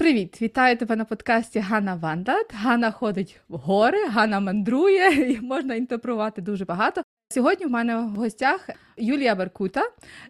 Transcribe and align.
Привіт! 0.00 0.42
Вітаю 0.42 0.76
тебе 0.76 0.96
на 0.96 1.04
подкасті 1.04 1.58
Ганна 1.58 1.94
Вандат. 1.94 2.46
Ганна 2.54 2.90
ходить 2.90 3.40
в 3.48 3.56
гори, 3.56 4.06
Ганна 4.06 4.40
мандрує, 4.40 5.32
і 5.32 5.40
можна 5.40 5.74
інтерпрувати 5.74 6.42
дуже 6.42 6.64
багато. 6.64 7.02
Сьогодні 7.28 7.66
в 7.66 7.70
мене 7.70 7.96
в 7.96 8.08
гостях 8.08 8.68
Юлія 8.96 9.34
Беркута, 9.34 9.82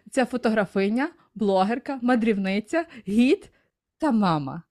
це 0.09 0.25
фотографиня, 0.25 1.09
блогерка, 1.35 1.99
мандрівниця, 2.01 2.85
гід 3.07 3.51
та 3.97 4.11
мама. 4.11 4.63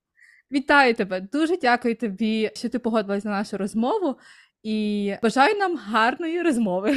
Вітаю 0.52 0.95
тебе! 0.95 1.20
Дуже 1.20 1.56
дякую 1.56 1.96
тобі, 1.96 2.51
що 2.54 2.68
ти 2.68 2.78
погодилась 2.78 3.24
на 3.24 3.30
нашу 3.30 3.56
розмову, 3.56 4.16
і 4.62 5.14
бажаю 5.23 5.59
нам 5.59 5.76
гарної 5.76 6.42
розмови. 6.42 6.96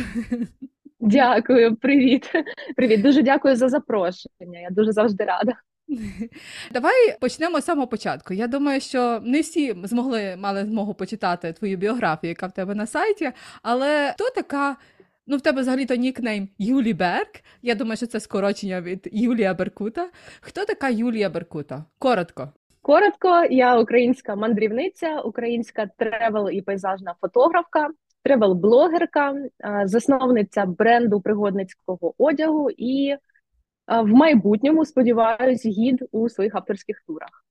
Дякую, 1.00 1.76
привіт. 1.76 2.32
Привіт, 2.76 3.02
дуже 3.02 3.22
дякую 3.22 3.56
за 3.56 3.70
запрошення. 3.70 4.60
Я 4.60 4.70
дуже 4.72 4.92
завжди 4.92 5.24
рада. 5.24 5.54
Давай 6.72 7.18
почнемо 7.20 7.62
з 7.62 7.66
самого 7.66 7.88
початку. 7.88 8.34
Я 8.34 8.48
думаю, 8.48 8.82
що 8.82 9.20
не 9.24 9.42
всі 9.42 9.76
змогли 9.84 10.36
мали 10.38 10.66
змогу 10.66 10.94
почитати 10.94 11.54
твою 11.54 11.78
біографію, 11.78 12.30
яка 12.30 12.48
в 12.48 12.52
тебе 12.52 12.76
на 12.76 12.88
сайті. 12.88 13.32
Але 13.62 14.12
хто 14.14 14.30
така? 14.30 14.76
Ну, 15.28 15.38
в 15.38 15.42
тебе 15.42 15.62
взагалі-то 15.62 15.96
нікнейм 15.96 16.50
Юлі 16.58 16.94
Берг. 16.94 17.32
Я 17.62 17.76
думаю, 17.76 17.98
що 17.98 18.08
це 18.08 18.20
скорочення 18.20 18.82
від 18.82 19.10
Юлія 19.12 19.54
Беркута. 19.54 20.10
Хто 20.42 20.66
така 20.66 20.90
Юлія 20.90 21.30
Беркута? 21.30 21.86
Коротко. 22.00 22.52
Коротко, 22.82 23.44
я 23.50 23.80
українська 23.80 24.36
мандрівниця, 24.36 25.20
українська 25.20 25.90
travel 25.98 26.50
і 26.50 26.62
пейзажна 26.62 27.16
фотографка, 27.22 27.90
тревел-блогерка, 28.26 29.34
засновниця 29.86 30.66
бренду 30.66 31.22
пригодницького 31.22 32.14
одягу 32.18 32.70
і 32.78 33.16
в 33.88 34.08
майбутньому 34.08 34.86
сподіваюсь 34.86 35.66
гід 35.66 36.06
у 36.12 36.30
своїх 36.30 36.56
авторських 36.56 37.04
турах. 37.08 37.46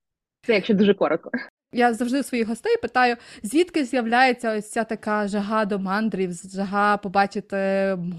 Це 0.46 0.54
якщо 0.54 0.74
дуже 0.74 0.94
коротко. 0.94 1.30
Я 1.74 1.92
завжди 1.92 2.22
своїх 2.22 2.48
гостей 2.48 2.76
питаю, 2.82 3.16
звідки 3.42 3.84
з'являється 3.84 4.56
ось 4.56 4.70
ця 4.70 4.84
така 4.84 5.28
жага 5.28 5.64
до 5.64 5.78
мандрів, 5.78 6.30
жага 6.54 6.96
побачити 6.96 7.56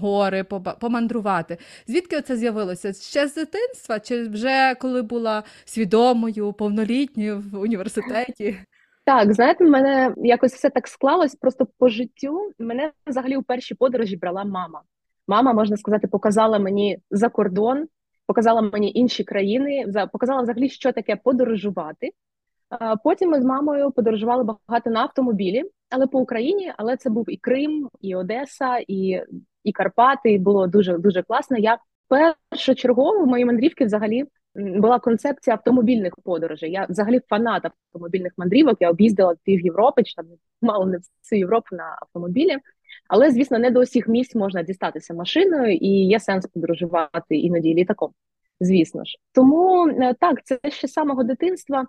гори, 0.00 0.44
помандрувати. 0.80 1.58
Звідки 1.86 2.20
це 2.20 2.36
з'явилося? 2.36 2.92
Ще 2.92 3.28
з 3.28 3.34
дитинства, 3.34 4.00
чи 4.00 4.28
вже 4.28 4.74
коли 4.74 5.02
була 5.02 5.42
свідомою, 5.64 6.52
повнолітньою 6.52 7.42
в 7.52 7.60
університеті? 7.60 8.58
Так, 9.04 9.32
знаєте, 9.32 9.64
мене 9.64 10.14
якось 10.16 10.54
все 10.54 10.70
так 10.70 10.88
склалось 10.88 11.34
просто 11.34 11.66
по 11.78 11.88
життю. 11.88 12.52
Мене 12.58 12.92
взагалі 13.06 13.36
у 13.36 13.42
першій 13.42 13.74
подорожі 13.74 14.16
брала 14.16 14.44
мама. 14.44 14.82
Мама, 15.28 15.52
можна 15.52 15.76
сказати, 15.76 16.06
показала 16.06 16.58
мені 16.58 16.98
за 17.10 17.28
кордон 17.28 17.86
показала 18.26 18.62
мені 18.62 18.92
інші 18.94 19.24
країни, 19.24 19.86
показала 20.12 20.42
взагалі, 20.42 20.68
що 20.68 20.92
таке 20.92 21.16
подорожувати. 21.16 22.10
Потім 23.04 23.30
ми 23.30 23.40
з 23.40 23.44
мамою 23.44 23.90
подорожували 23.90 24.44
багато 24.44 24.90
на 24.90 25.00
автомобілі, 25.00 25.64
але 25.90 26.06
по 26.06 26.18
Україні. 26.18 26.72
Але 26.76 26.96
це 26.96 27.10
був 27.10 27.30
і 27.30 27.36
Крим, 27.36 27.88
і 28.00 28.14
Одеса, 28.14 28.78
і 28.88 29.22
і 29.64 29.72
Карпати. 29.72 30.32
І 30.32 30.38
було 30.38 30.66
дуже 30.66 30.98
дуже 30.98 31.22
класно. 31.22 31.58
Я 31.58 31.78
першочергово 32.08 33.24
в 33.24 33.26
моїй 33.26 33.44
мандрівки 33.44 33.84
взагалі 33.84 34.24
була 34.54 34.98
концепція 34.98 35.56
автомобільних 35.56 36.16
подорожей. 36.24 36.70
Я 36.70 36.86
взагалі 36.90 37.20
фанат 37.28 37.64
автомобільних 37.64 38.32
мандрівок. 38.36 38.76
Я 38.80 38.90
об'їздила 38.90 39.36
пів 39.42 39.60
Європи, 39.60 40.02
чи 40.02 40.14
там 40.14 40.26
мало 40.62 40.86
не 40.86 40.98
всю 41.22 41.38
Європу 41.38 41.76
на 41.76 41.98
автомобілі. 42.02 42.58
Але, 43.08 43.30
звісно, 43.30 43.58
не 43.58 43.70
до 43.70 43.80
усіх 43.80 44.08
місць 44.08 44.34
можна 44.34 44.62
дістатися 44.62 45.14
машиною, 45.14 45.74
і 45.74 45.88
є 45.88 46.20
сенс 46.20 46.46
подорожувати 46.46 47.36
іноді 47.36 47.74
літаком. 47.74 48.12
Звісно 48.60 49.04
ж. 49.04 49.16
Тому 49.32 49.88
е, 49.88 50.14
так, 50.20 50.44
це 50.44 50.58
ще 50.68 50.88
з 50.88 50.92
самого 50.92 51.24
дитинства, 51.24 51.86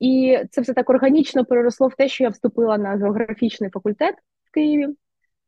і 0.00 0.38
це 0.50 0.60
все 0.60 0.72
так 0.72 0.90
органічно 0.90 1.44
переросло 1.44 1.88
в 1.88 1.94
те, 1.94 2.08
що 2.08 2.24
я 2.24 2.30
вступила 2.30 2.78
на 2.78 2.90
географічний 2.90 3.70
факультет 3.70 4.14
в 4.44 4.54
Києві 4.54 4.86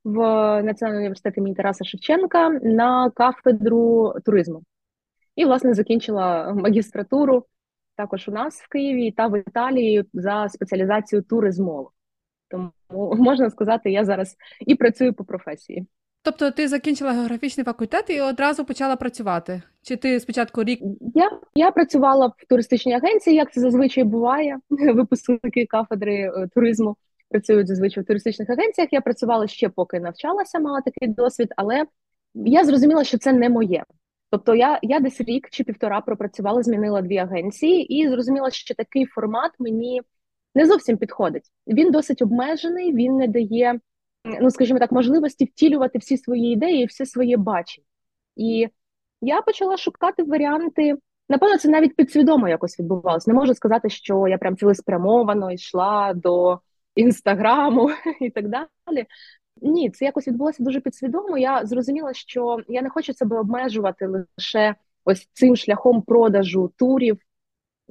в 0.05 0.17
Національний 0.63 1.01
університет 1.01 1.37
імені 1.37 1.55
Тараса 1.55 1.85
Шевченка 1.85 2.49
на 2.49 3.11
кафедру 3.11 4.15
туризму. 4.25 4.63
І, 5.37 5.45
власне, 5.45 5.75
закінчила 5.75 6.55
магістратуру 6.55 7.47
також 7.97 8.29
у 8.29 8.33
нас 8.33 8.61
в 8.61 8.69
Києві 8.69 9.11
та 9.11 9.27
в 9.27 9.41
Італії 9.41 10.05
за 10.13 10.49
спеціалізацією 10.49 11.23
туризмолог. 11.23 11.93
Тому 12.51 12.71
можна 13.17 13.51
сказати, 13.51 13.91
я 13.91 14.05
зараз 14.05 14.37
і 14.61 14.75
працюю 14.75 15.13
по 15.13 15.25
професії. 15.25 15.87
Тобто 16.23 16.51
ти 16.51 16.69
закінчила 16.69 17.13
географічний 17.13 17.65
факультет 17.65 18.11
і 18.11 18.21
одразу 18.21 18.65
почала 18.65 18.97
працювати? 18.97 19.63
Чи 19.83 19.97
ти 19.97 20.21
спочатку 20.21 20.65
рік? 20.65 20.81
Я 21.15 21.31
я 21.55 21.71
працювала 21.71 22.27
в 22.27 22.49
туристичній 22.49 22.95
агенції, 22.95 23.37
як 23.37 23.53
це 23.53 23.61
зазвичай 23.61 24.05
буває. 24.05 24.59
Випускники 24.71 25.67
кафедри 25.67 26.15
е, 26.15 26.49
туризму 26.55 26.97
працюють 27.29 27.69
зазвичай 27.69 28.05
в 28.05 28.07
туристичних 28.07 28.51
агенціях. 28.51 28.93
Я 28.93 29.01
працювала 29.01 29.47
ще 29.47 29.69
поки 29.69 30.01
навчалася, 30.01 30.59
мала 30.59 30.81
такий 30.81 31.09
досвід, 31.09 31.49
але 31.57 31.85
я 32.35 32.65
зрозуміла, 32.65 33.05
що 33.05 33.19
це 33.19 33.33
не 33.33 33.49
моє. 33.49 33.85
Тобто 34.31 34.55
я 34.55 34.79
я 34.83 35.01
десь 35.01 35.21
рік 35.21 35.49
чи 35.51 35.65
півтора 35.65 36.01
пропрацювала, 36.01 36.63
змінила 36.63 37.03
дві 37.03 37.17
агенції 37.17 37.83
і 37.83 38.09
зрозуміла, 38.09 38.51
що 38.51 38.75
такий 38.75 39.07
формат 39.07 39.53
мені 39.59 40.03
не 40.55 40.67
зовсім 40.67 40.97
підходить. 40.97 41.45
Він 41.67 41.91
досить 41.91 42.23
обмежений, 42.23 42.95
він 42.95 43.17
не 43.17 43.29
дає, 43.29 43.81
ну 44.41 44.51
скажімо 44.51 44.79
так, 44.79 44.93
можливості 44.93 45.45
втілювати 45.45 45.99
всі 45.99 46.17
свої 46.17 46.53
ідеї, 46.53 46.87
все 46.87 47.07
своє 47.07 47.37
бачення. 47.37 47.87
І 48.37 48.69
я 49.21 49.43
почала 49.43 49.77
шукати 49.77 50.23
варіанти. 50.23 50.95
Напевно, 51.29 51.59
це 51.59 51.69
навіть 51.69 51.97
підсвідомо 51.97 52.49
якось 52.49 52.79
відбувалося. 52.81 53.31
Не 53.31 53.35
можу 53.35 53.55
сказати, 53.55 53.89
що 53.91 54.29
я 54.29 54.39
прям 54.39 54.57
цілеспрямовано 54.57 55.53
йшла 55.53 56.15
до 56.15 56.61
інстаграму 56.95 57.91
і 58.21 58.31
так 58.31 58.49
далі. 58.49 59.07
Ні, 59.63 59.91
це 59.91 60.05
якось 60.05 60.29
відбулося 60.29 60.63
дуже 60.63 60.81
підсвідомо. 60.81 61.39
Я 61.39 61.67
зрозуміла, 61.67 62.15
що 62.15 62.59
я 62.69 62.83
не 62.83 62.91
хочу 62.91 63.15
себе 63.15 63.39
обмежувати 63.39 64.07
лише 64.07 64.75
ось 65.05 65.29
цим 65.33 65.57
шляхом 65.57 66.03
продажу 66.03 66.73
турів 66.77 67.19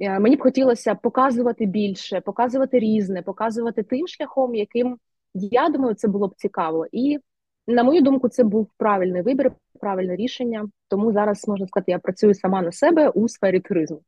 мені 0.00 0.36
б 0.36 0.42
хотілося 0.42 0.94
показувати 0.94 1.66
більше, 1.66 2.20
показувати 2.20 2.78
різне, 2.78 3.22
показувати 3.22 3.82
тим 3.82 4.08
шляхом, 4.08 4.54
яким 4.54 4.98
я 5.34 5.68
думаю, 5.68 5.94
це 5.94 6.08
було 6.08 6.28
б 6.28 6.34
цікаво. 6.36 6.86
І 6.92 7.18
на 7.66 7.82
мою 7.82 8.00
думку, 8.00 8.28
це 8.28 8.44
був 8.44 8.68
правильний 8.76 9.22
вибір, 9.22 9.52
правильне 9.80 10.16
рішення. 10.16 10.68
Тому 10.88 11.12
зараз 11.12 11.48
можна 11.48 11.66
сказати, 11.66 11.92
я 11.92 11.98
працюю 11.98 12.34
сама 12.34 12.62
на 12.62 12.72
себе 12.72 13.08
у 13.08 13.28
сфері 13.28 13.60
туризму. 13.60 14.00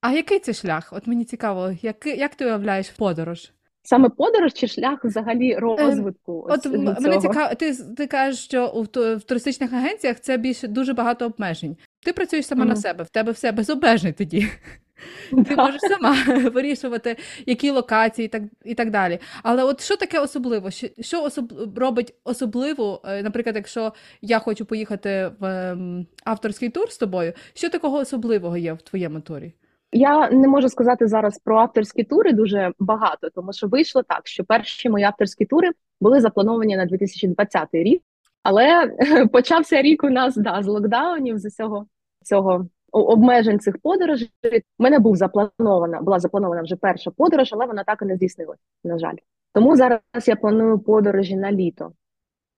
А 0.00 0.12
який 0.12 0.38
це 0.38 0.52
шлях? 0.52 0.92
От 0.92 1.06
мені 1.06 1.24
цікаво, 1.24 1.70
як, 1.82 2.06
як 2.06 2.34
ти 2.34 2.44
уявляєш 2.44 2.90
подорож? 2.90 3.52
Саме 3.82 4.08
подорож 4.08 4.52
чи 4.52 4.66
шлях 4.66 5.04
взагалі 5.04 5.56
розвитку? 5.56 6.46
От 6.48 6.66
мене 6.66 7.18
цікаво, 7.20 7.54
ти 7.54 7.74
ти 7.96 8.06
кажеш, 8.06 8.44
що 8.44 8.66
в 8.94 9.22
туристичних 9.22 9.72
агенціях 9.72 10.20
це 10.20 10.36
більше 10.36 10.68
дуже 10.68 10.92
багато 10.92 11.26
обмежень. 11.26 11.76
Ти 12.04 12.12
працюєш 12.12 12.46
сама 12.46 12.64
mm. 12.64 12.68
на 12.68 12.76
себе, 12.76 13.04
в 13.04 13.08
тебе 13.08 13.32
все 13.32 13.52
безобмежне 13.52 14.12
тоді. 14.12 14.48
Ти 15.48 15.56
можеш 15.56 15.80
сама 15.80 16.16
вирішувати, 16.50 17.16
які 17.46 17.70
локації 17.70 18.26
і 18.26 18.28
так 18.28 18.42
і 18.64 18.74
так 18.74 18.90
далі. 18.90 19.18
Але 19.42 19.64
от 19.64 19.80
що 19.80 19.96
таке 19.96 20.18
особливо? 20.18 20.70
Що 20.70 20.88
що 21.00 21.22
особ... 21.22 21.78
робить 21.78 22.14
особливо, 22.24 23.02
е, 23.04 23.22
наприклад, 23.22 23.56
якщо 23.56 23.92
я 24.22 24.38
хочу 24.38 24.64
поїхати 24.64 25.30
в 25.40 25.44
ем, 25.44 26.06
авторський 26.24 26.68
тур 26.68 26.90
з 26.90 26.98
тобою, 26.98 27.32
що 27.54 27.70
такого 27.70 27.98
особливого 27.98 28.56
є 28.56 28.72
в 28.72 28.82
твоєму 28.82 29.20
турі? 29.20 29.52
Я 29.92 30.30
не 30.30 30.48
можу 30.48 30.68
сказати 30.68 31.06
зараз 31.06 31.38
про 31.38 31.58
авторські 31.58 32.04
тури 32.04 32.32
дуже 32.32 32.72
багато, 32.78 33.30
тому 33.34 33.52
що 33.52 33.68
вийшло 33.68 34.02
так, 34.02 34.26
що 34.26 34.44
перші 34.44 34.90
мої 34.90 35.04
авторські 35.04 35.46
тури 35.46 35.70
були 36.00 36.20
заплановані 36.20 36.76
на 36.76 36.86
2020 36.86 37.68
рік, 37.72 38.02
але 38.42 38.96
почався 39.32 39.82
рік 39.82 40.04
у 40.04 40.10
нас 40.10 40.36
да, 40.36 40.62
з 40.62 40.66
локдаунів 40.66 41.38
з 41.38 41.54
цього 41.54 41.86
цього 42.24 42.66
обмежень 42.92 43.60
цих 43.60 43.78
подорожей. 43.78 44.30
У 44.78 44.82
мене 44.82 44.98
був 44.98 45.16
запланована, 45.16 46.00
була 46.00 46.18
запланована 46.18 46.62
вже 46.62 46.76
перша 46.76 47.10
подорож, 47.10 47.48
але 47.52 47.66
вона 47.66 47.84
так 47.84 48.02
і 48.02 48.04
не 48.04 48.16
здійснилася, 48.16 48.62
на 48.84 48.98
жаль. 48.98 49.16
Тому 49.52 49.76
зараз 49.76 50.00
я 50.26 50.36
планую 50.36 50.78
подорожі 50.78 51.36
на 51.36 51.52
літо. 51.52 51.92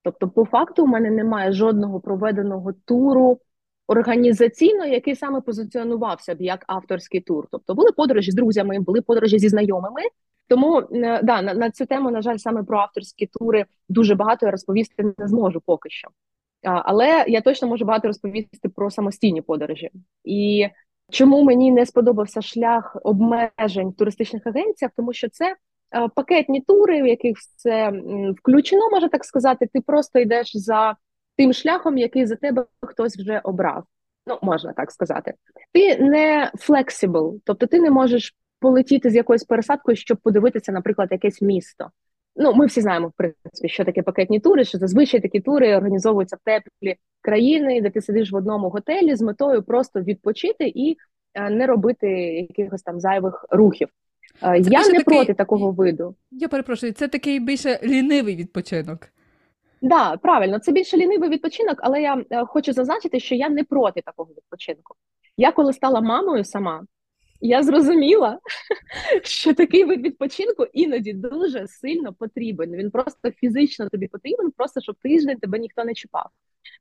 Тобто, 0.03 0.29
по 0.29 0.45
факту, 0.45 0.83
у 0.83 0.87
мене 0.87 1.11
немає 1.11 1.51
жодного 1.51 1.99
проведеного 1.99 2.73
туру 2.73 3.39
організаційно, 3.87 4.85
який 4.85 5.15
саме 5.15 5.41
позиціонувався 5.41 6.35
б 6.35 6.41
як 6.41 6.63
авторський 6.67 7.21
тур. 7.21 7.47
Тобто 7.51 7.75
були 7.75 7.91
подорожі 7.91 8.31
з 8.31 8.35
друзями, 8.35 8.79
були 8.79 9.01
подорожі 9.01 9.39
зі 9.39 9.49
знайомими. 9.49 10.01
Тому 10.53 10.81
да, 11.23 11.41
на, 11.41 11.53
на 11.53 11.71
цю 11.71 11.85
тему, 11.85 12.11
на 12.11 12.21
жаль, 12.21 12.37
саме 12.37 12.63
про 12.63 12.79
авторські 12.79 13.25
тури 13.25 13.65
дуже 13.89 14.15
багато 14.15 14.45
я 14.45 14.51
розповісти 14.51 15.13
не 15.17 15.27
зможу 15.27 15.61
поки 15.65 15.89
що. 15.89 16.07
Але 16.63 17.25
я 17.27 17.41
точно 17.41 17.67
можу 17.67 17.85
багато 17.85 18.07
розповісти 18.07 18.69
про 18.69 18.91
самостійні 18.91 19.41
подорожі. 19.41 19.89
І 20.23 20.67
чому 21.11 21.43
мені 21.43 21.71
не 21.71 21.85
сподобався 21.85 22.41
шлях 22.41 22.97
обмежень 23.03 23.89
в 23.89 23.95
туристичних 23.95 24.47
агенціях, 24.47 24.91
тому 24.97 25.13
що 25.13 25.29
це 25.29 25.55
пакетні 26.15 26.61
тури, 26.61 27.03
в 27.03 27.07
яких 27.07 27.37
все 27.37 27.93
включено, 28.39 28.89
можна 28.89 29.09
так 29.09 29.25
сказати. 29.25 29.69
Ти 29.73 29.81
просто 29.81 30.19
йдеш 30.19 30.57
за 30.57 30.95
тим 31.37 31.53
шляхом, 31.53 31.97
який 31.97 32.25
за 32.25 32.35
тебе 32.35 32.65
хтось 32.81 33.17
вже 33.17 33.41
обрав. 33.43 33.83
Ну, 34.27 34.39
можна 34.41 34.73
так 34.73 34.91
сказати. 34.91 35.33
Ти 35.71 35.97
не 35.97 36.51
flexible, 36.69 37.39
тобто 37.43 37.67
ти 37.67 37.79
не 37.79 37.91
можеш 37.91 38.35
полетіти 38.63 39.09
з 39.09 39.15
якоюсь 39.15 39.43
пересадкою, 39.43 39.97
щоб 39.97 40.17
подивитися, 40.17 40.71
наприклад, 40.71 41.07
якесь 41.11 41.41
місто. 41.41 41.89
Ну, 42.35 42.53
ми 42.53 42.65
всі 42.65 42.81
знаємо, 42.81 43.07
в 43.07 43.11
принципі, 43.17 43.69
що 43.69 43.85
таке 43.85 44.01
пакетні 44.01 44.39
тури, 44.39 44.63
що 44.63 44.77
зазвичай 44.77 45.21
такі 45.21 45.39
тури 45.39 45.75
організовуються 45.75 46.35
в 46.35 46.39
теплі 46.45 46.95
країни, 47.21 47.81
де 47.81 47.89
ти 47.89 48.01
сидиш 48.01 48.31
в 48.31 48.35
одному 48.35 48.69
готелі 48.69 49.15
з 49.15 49.21
метою 49.21 49.63
просто 49.63 50.01
відпочити 50.01 50.71
і 50.75 50.97
е, 51.33 51.49
не 51.49 51.67
робити 51.67 52.07
якихось 52.49 52.81
там 52.81 52.99
зайвих 52.99 53.45
рухів. 53.49 53.87
Е, 54.43 54.63
це 54.63 54.69
Я 54.69 54.79
не 54.79 54.85
такий... 54.85 55.03
проти 55.03 55.33
такого 55.33 55.71
виду. 55.71 56.15
Я 56.31 56.47
перепрошую, 56.47 56.93
це 56.93 57.07
такий 57.07 57.39
більше 57.39 57.79
лінивий 57.83 58.35
відпочинок. 58.35 58.99
Так, 58.99 59.09
да, 59.81 60.17
правильно, 60.17 60.59
це 60.59 60.71
більше 60.71 60.97
лінивий 60.97 61.29
відпочинок, 61.29 61.79
але 61.81 62.01
я 62.01 62.23
е, 62.29 62.45
хочу 62.45 62.73
зазначити, 62.73 63.19
що 63.19 63.35
я 63.35 63.49
не 63.49 63.63
проти 63.63 64.01
такого 64.01 64.29
відпочинку. 64.37 64.95
Я 65.37 65.51
коли 65.51 65.73
стала 65.73 66.01
мамою 66.01 66.43
сама, 66.43 66.83
я 67.43 67.63
зрозуміла, 67.63 68.39
що 69.23 69.53
такий 69.53 69.83
вид 69.83 70.01
відпочинку 70.01 70.65
іноді 70.73 71.13
дуже 71.13 71.67
сильно 71.67 72.13
потрібен. 72.13 72.71
Він 72.71 72.91
просто 72.91 73.31
фізично 73.31 73.89
тобі 73.89 74.07
потрібен, 74.07 74.51
просто 74.51 74.81
щоб 74.81 74.95
тиждень 74.95 75.37
тебе 75.37 75.59
ніхто 75.59 75.85
не 75.85 75.93
чіпав. 75.93 76.29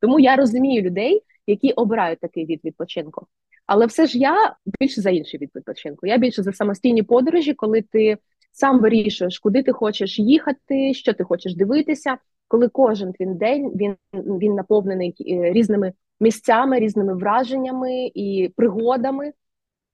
Тому 0.01 0.21
я 0.21 0.37
розумію 0.37 0.83
людей, 0.83 1.23
які 1.47 1.73
обирають 1.73 2.21
такий 2.21 2.47
від 2.47 2.65
відпочинку. 2.65 3.27
Але 3.67 3.87
все 3.87 4.07
ж 4.07 4.19
я 4.19 4.57
більше 4.81 5.01
за 5.01 5.11
інший 5.11 5.41
від 5.41 5.51
відпочинку. 5.57 6.07
Я 6.07 6.19
більше 6.19 6.43
за 6.43 6.53
самостійні 6.53 7.03
подорожі, 7.03 7.55
коли 7.55 7.83
ти 7.83 8.19
сам 8.53 8.81
вирішуєш, 8.81 9.39
куди 9.39 9.63
ти 9.63 9.73
хочеш 9.73 10.19
їхати, 10.19 10.95
що 10.95 11.13
ти 11.13 11.25
хочеш 11.25 11.55
дивитися. 11.55 12.19
Коли 12.49 12.69
кожен 12.69 13.13
твій 13.13 13.27
день 13.27 13.71
він 13.75 13.97
він 14.15 14.55
наповнений 14.55 15.15
е, 15.21 15.53
різними 15.53 15.93
місцями, 16.21 16.79
різними 16.79 17.15
враженнями 17.15 18.11
і 18.15 18.53
пригодами. 18.57 19.33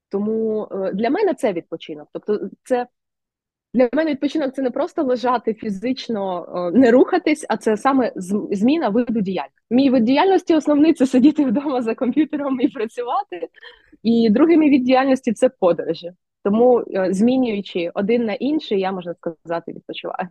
Тому 0.08 0.69
е, 0.72 0.93
для 0.93 1.10
мене 1.10 1.34
це 1.34 1.52
відпочинок. 1.52 2.08
Тобто, 2.12 2.50
це 2.64 2.87
для 3.75 3.88
мене 3.93 4.10
відпочинок 4.10 4.55
це 4.55 4.62
не 4.62 4.70
просто 4.70 5.02
лежати 5.02 5.55
фізично, 5.55 6.46
е, 6.75 6.78
не 6.78 6.90
рухатись, 6.90 7.46
а 7.49 7.56
це 7.56 7.76
саме 7.76 8.12
зміна 8.50 8.88
виду 8.88 9.20
діяльності. 9.20 9.58
Мій 9.70 9.90
вид 9.90 10.05
діяльності 10.05 10.55
основний 10.55 10.94
це 10.94 11.06
сидіти 11.06 11.44
вдома 11.44 11.82
за 11.82 11.94
комп'ютером 11.94 12.60
і 12.60 12.69
працювати. 12.69 13.49
І 14.02 14.31
другий 14.31 14.56
мій 14.56 14.70
від 14.70 14.84
діяльності 14.84 15.32
це 15.32 15.49
подорожі. 15.49 16.12
Тому 16.44 16.84
е, 16.94 17.08
змінюючи 17.10 17.90
один 17.94 18.25
на 18.25 18.32
інший, 18.32 18.81
я 18.81 18.93
можна 18.93 19.14
сказати, 19.14 19.72
відпочиваю. 19.72 20.28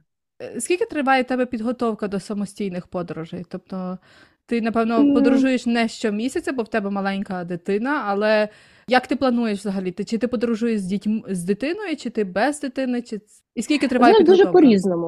Скільки 0.60 0.86
триває 0.86 1.24
тебе 1.24 1.46
підготовка 1.46 2.08
до 2.08 2.20
самостійних 2.20 2.88
подорожей? 2.88 3.46
Тобто 3.50 3.98
ти, 4.46 4.62
напевно, 4.62 5.14
подорожуєш 5.14 5.66
не 5.66 5.88
щомісяця, 5.88 6.52
бо 6.52 6.64
в 6.64 6.68
тебе 6.68 6.90
маленька 6.90 7.44
дитина, 7.44 8.04
але 8.08 8.50
як 8.88 9.08
ти 9.08 9.16
плануєш 9.16 9.60
взагалі? 9.60 9.92
Ти 9.92 10.04
чи 10.04 10.18
ти 10.18 10.28
подорожуєш 10.28 10.80
з 10.80 10.86
дітьм 10.86 11.20
з 11.30 11.44
дитиною, 11.44 11.96
чи 11.96 12.10
ти 12.10 12.24
без 12.24 12.60
дитини? 12.60 13.02
Чи 13.02 13.20
і 13.56 13.62
скільки 13.62 13.88
триває 13.88 14.14
підготовка? 14.14 14.44
Дуже 14.44 14.54
по-різному. 14.54 15.08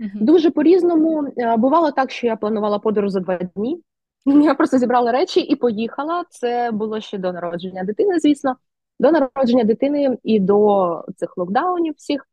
Угу. 0.00 0.10
Дуже 0.14 0.50
по-різному. 0.50 1.32
Е, 1.36 1.56
бувало 1.56 1.90
так, 1.90 2.10
що 2.10 2.26
я 2.26 2.36
планувала 2.36 2.78
подорож 2.78 3.10
за 3.10 3.20
два 3.20 3.38
дні. 3.56 3.82
Я 4.26 4.54
просто 4.54 4.78
зібрала 4.78 5.12
речі 5.12 5.40
і 5.40 5.56
поїхала. 5.56 6.24
Це 6.30 6.70
було 6.70 7.00
ще 7.00 7.18
до 7.18 7.32
народження 7.32 7.84
дитини, 7.84 8.20
звісно. 8.20 8.56
До 9.00 9.10
народження 9.10 9.64
дитини 9.64 10.18
і 10.22 10.40
до 10.40 11.04
цих 11.16 11.36
локдаунів 11.36 11.94
всіх 11.96 12.26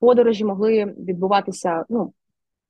подорожі 0.00 0.44
могли 0.44 0.84
відбуватися 0.84 1.84
ну, 1.88 2.12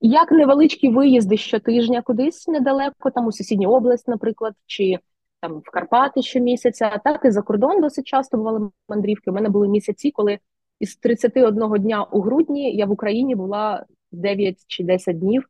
як 0.01 0.31
невеличкі 0.31 0.89
виїзди 0.89 1.37
щотижня 1.37 2.01
кудись 2.01 2.47
недалеко, 2.47 3.09
там 3.09 3.27
у 3.27 3.31
сусідню 3.31 3.69
область, 3.69 4.07
наприклад, 4.07 4.53
чи 4.65 4.99
там 5.47 5.59
в 5.65 5.71
Карпати 5.71 6.21
щомісяця, 6.21 7.01
так 7.03 7.25
і 7.25 7.31
за 7.31 7.41
кордон 7.41 7.81
досить 7.81 8.07
часто 8.07 8.37
бували 8.37 8.69
мандрівки. 8.89 9.31
У 9.31 9.33
мене 9.33 9.49
були 9.49 9.67
місяці, 9.67 10.11
коли 10.11 10.39
із 10.79 10.95
31 10.95 11.69
дня 11.69 12.03
у 12.03 12.21
грудні 12.21 12.75
я 12.75 12.85
в 12.85 12.91
Україні 12.91 13.35
була 13.35 13.85
9 14.11 14.65
чи 14.67 14.83
10 14.83 15.19
днів, 15.19 15.49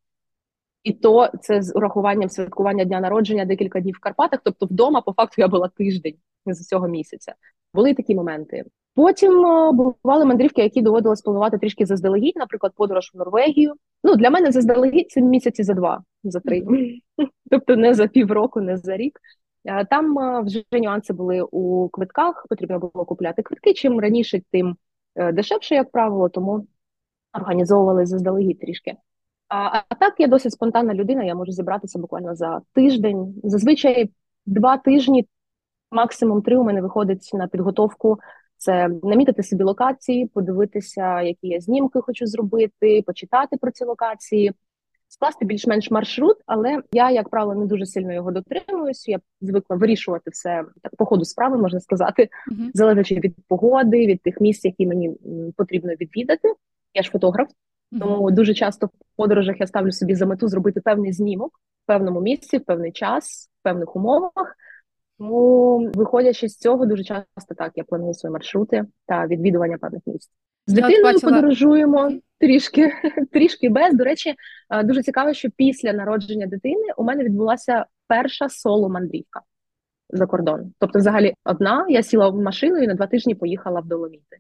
і 0.84 0.94
то 0.94 1.30
це 1.42 1.62
з 1.62 1.76
урахуванням 1.76 2.30
святкування 2.30 2.84
дня 2.86 3.00
народження 3.00 3.46
декілька 3.46 3.80
днів 3.80 3.96
в 3.98 4.00
Карпатах. 4.00 4.40
Тобто, 4.44 4.66
вдома, 4.66 5.02
по 5.02 5.14
факту, 5.14 5.36
я 5.38 5.48
була 5.48 5.68
тиждень 5.68 6.16
з 6.46 6.68
цього 6.68 6.88
місяця. 6.88 7.34
Були 7.74 7.94
такі 7.94 8.16
моменти. 8.16 8.64
Потім 8.96 9.46
е, 9.46 9.72
бували 9.72 10.26
мандрівки, 10.26 10.62
які 10.62 10.82
доводилось 10.82 11.22
планувати 11.22 11.58
трішки 11.58 11.86
заздалегідь, 11.86 12.36
наприклад, 12.36 12.74
подорож 12.76 13.12
в 13.14 13.18
Норвегію. 13.18 13.74
Ну 14.04 14.16
для 14.16 14.30
мене 14.30 14.52
заздалегідь 14.52 15.12
це 15.12 15.22
місяці 15.22 15.64
за 15.64 15.74
два, 15.74 16.04
за 16.24 16.40
три, 16.40 16.64
тобто 17.52 17.76
не 17.76 17.94
за 17.94 18.08
півроку, 18.08 18.62
не 18.62 18.78
за 18.78 18.98
рік. 18.98 19.20
Там 19.90 20.20
е, 20.20 20.42
вже 20.42 20.64
нюанси 20.72 21.14
були 21.14 21.42
у 21.42 21.90
квитках. 21.90 22.46
Потрібно 22.50 22.80
було 22.80 23.06
купляти 23.06 23.42
квитки. 23.42 23.74
Чим 23.74 24.00
раніше, 24.00 24.42
тим 24.52 24.78
е, 25.16 25.32
дешевше, 25.32 25.76
як 25.76 25.92
правило, 25.92 26.30
тому 26.30 26.68
організовували 27.34 28.06
заздалегідь 28.06 28.60
трішки. 28.60 28.96
А, 29.48 29.82
а 29.90 29.96
так 29.96 30.14
я 30.18 30.28
досить 30.28 30.54
спонтанна 30.54 30.94
людина. 30.94 31.24
Я 31.24 31.36
можу 31.36 31.52
зібратися 31.52 32.00
буквально 32.00 32.36
за 32.36 32.62
тиждень. 32.74 33.36
Зазвичай 33.44 34.12
два 34.46 34.78
тижні, 34.78 35.28
максимум 35.92 36.42
три 36.42 36.58
у 36.58 36.64
мене 36.64 36.82
виходить 36.82 37.32
на 37.34 37.48
підготовку. 37.48 38.20
Це 38.58 38.88
намітити 39.04 39.44
собі 39.44 39.64
локації, 39.64 40.28
подивитися, 40.28 41.22
які 41.22 41.48
я 41.48 41.60
знімки 41.60 42.02
хочу 42.02 42.26
зробити, 42.26 43.04
почитати 43.06 43.58
про 43.58 43.72
ці 43.72 43.86
локації 43.86 44.54
скласти 45.08 45.46
більш-менш 45.46 45.92
маршрут, 45.92 46.38
але 46.46 46.82
я, 46.92 47.12
як 47.12 47.30
правило, 47.30 47.56
не 47.56 47.66
дуже 47.66 47.86
сильно 47.86 48.14
його 48.14 48.32
дотримуюсь. 48.32 49.08
Я 49.08 49.20
звикла 49.42 49.76
вирішувати 49.76 50.30
все 50.32 50.66
так 50.82 50.96
по 50.96 51.06
ходу 51.06 51.26
справи, 51.26 51.58
можна 51.58 51.80
сказати, 51.80 52.24
mm-hmm. 52.24 52.70
залежачи 52.74 53.16
від 53.16 53.36
погоди, 53.48 54.08
від 54.08 54.22
тих 54.22 54.42
місць, 54.42 54.66
які 54.66 54.88
мені 54.88 55.18
потрібно 55.58 55.94
відвідати. 55.94 56.54
Я 56.94 57.04
ж 57.04 57.10
фотограф, 57.10 57.48
mm-hmm. 57.48 58.00
тому 58.00 58.32
дуже 58.32 58.54
часто 58.54 58.86
в 58.86 58.90
подорожах 59.16 59.60
я 59.60 59.68
ставлю 59.68 59.92
собі 59.92 60.16
за 60.16 60.26
мету 60.26 60.48
зробити 60.48 60.82
певний 60.82 61.14
знімок 61.14 61.52
в 61.84 61.88
певному 61.88 62.22
місці, 62.22 62.58
в 62.58 62.66
певний 62.66 62.92
час, 62.92 63.50
в 63.60 63.64
певних 63.64 63.96
умовах. 63.96 64.56
Тому, 65.18 65.92
виходячи 65.94 66.50
з 66.50 66.58
цього, 66.58 66.86
дуже 66.86 67.04
часто 67.04 67.56
так 67.58 67.72
я 67.76 67.84
планую 67.84 68.14
свої 68.14 68.34
маршрути 68.34 68.86
та 69.06 69.28
відвідування 69.28 69.78
певних 69.78 70.02
місць. 70.06 70.30
З 70.68 70.74
дитиною 70.74 71.20
подорожуємо 71.20 72.12
трішки 72.40 72.92
трішки 73.32 73.70
без. 73.70 73.94
До 73.94 74.04
речі, 74.04 74.36
е, 74.70 74.84
дуже 74.84 75.04
цікаво, 75.04 75.34
що 75.34 75.50
після 75.56 75.94
народження 75.94 76.48
дитини 76.48 76.86
у 76.98 77.04
мене 77.04 77.24
відбулася 77.24 77.86
перша 78.08 78.48
соло-мандрівка 78.48 79.42
за 80.10 80.26
кордон. 80.26 80.74
Тобто, 80.80 81.00
взагалі, 81.00 81.34
одна 81.46 81.86
я 81.90 82.04
сіла 82.04 82.30
в 82.30 82.42
машину 82.42 82.78
і 82.78 82.88
на 82.88 82.94
два 82.94 83.08
тижні 83.08 83.36
поїхала 83.36 83.80
в 83.80 83.86
Доломіти. 83.86 84.38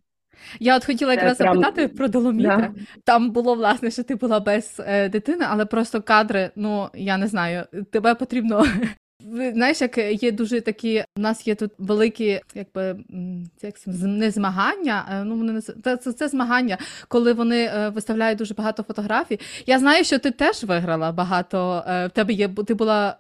Я 0.59 0.77
от 0.77 0.85
хотіла 0.85 1.13
якраз 1.13 1.37
прям... 1.37 1.53
запитати 1.53 1.87
про 1.87 2.07
Доломіти. 2.07 2.47
Да. 2.47 2.73
Там 3.03 3.31
було 3.31 3.55
власне, 3.55 3.91
що 3.91 4.03
ти 4.03 4.15
була 4.15 4.39
без 4.39 4.81
е, 4.87 5.09
дитини, 5.09 5.45
але 5.49 5.65
просто 5.65 6.01
кадри, 6.01 6.51
ну 6.55 6.87
я 6.93 7.17
не 7.17 7.27
знаю, 7.27 7.63
тебе 7.91 8.15
потрібно 8.15 8.63
Знаєш, 9.53 9.81
як 9.81 10.23
є 10.23 10.31
дуже 10.31 10.61
такі, 10.61 11.03
у 11.17 11.21
нас 11.21 11.47
є 11.47 11.55
тут 11.55 11.71
великі, 11.77 12.41
якби 12.55 12.99
як 13.61 13.75
не 14.03 14.31
змагання, 14.31 15.23
ну 15.25 15.37
вони 15.37 15.53
не 15.53 15.61
це, 15.61 15.97
це, 15.97 16.13
це 16.13 16.27
змагання, 16.27 16.77
коли 17.07 17.33
вони 17.33 17.65
е, 17.65 17.89
виставляють 17.89 18.37
дуже 18.37 18.53
багато 18.53 18.83
фотографій. 18.83 19.39
Я 19.65 19.79
знаю, 19.79 20.03
що 20.03 20.19
ти 20.19 20.31
теж 20.31 20.63
виграла 20.63 21.11
багато. 21.11 21.83
Е, 21.87 22.07
в 22.07 22.09
тебе 22.09 22.33
є 22.33 22.49
ти 22.67 22.73
була 22.73 23.17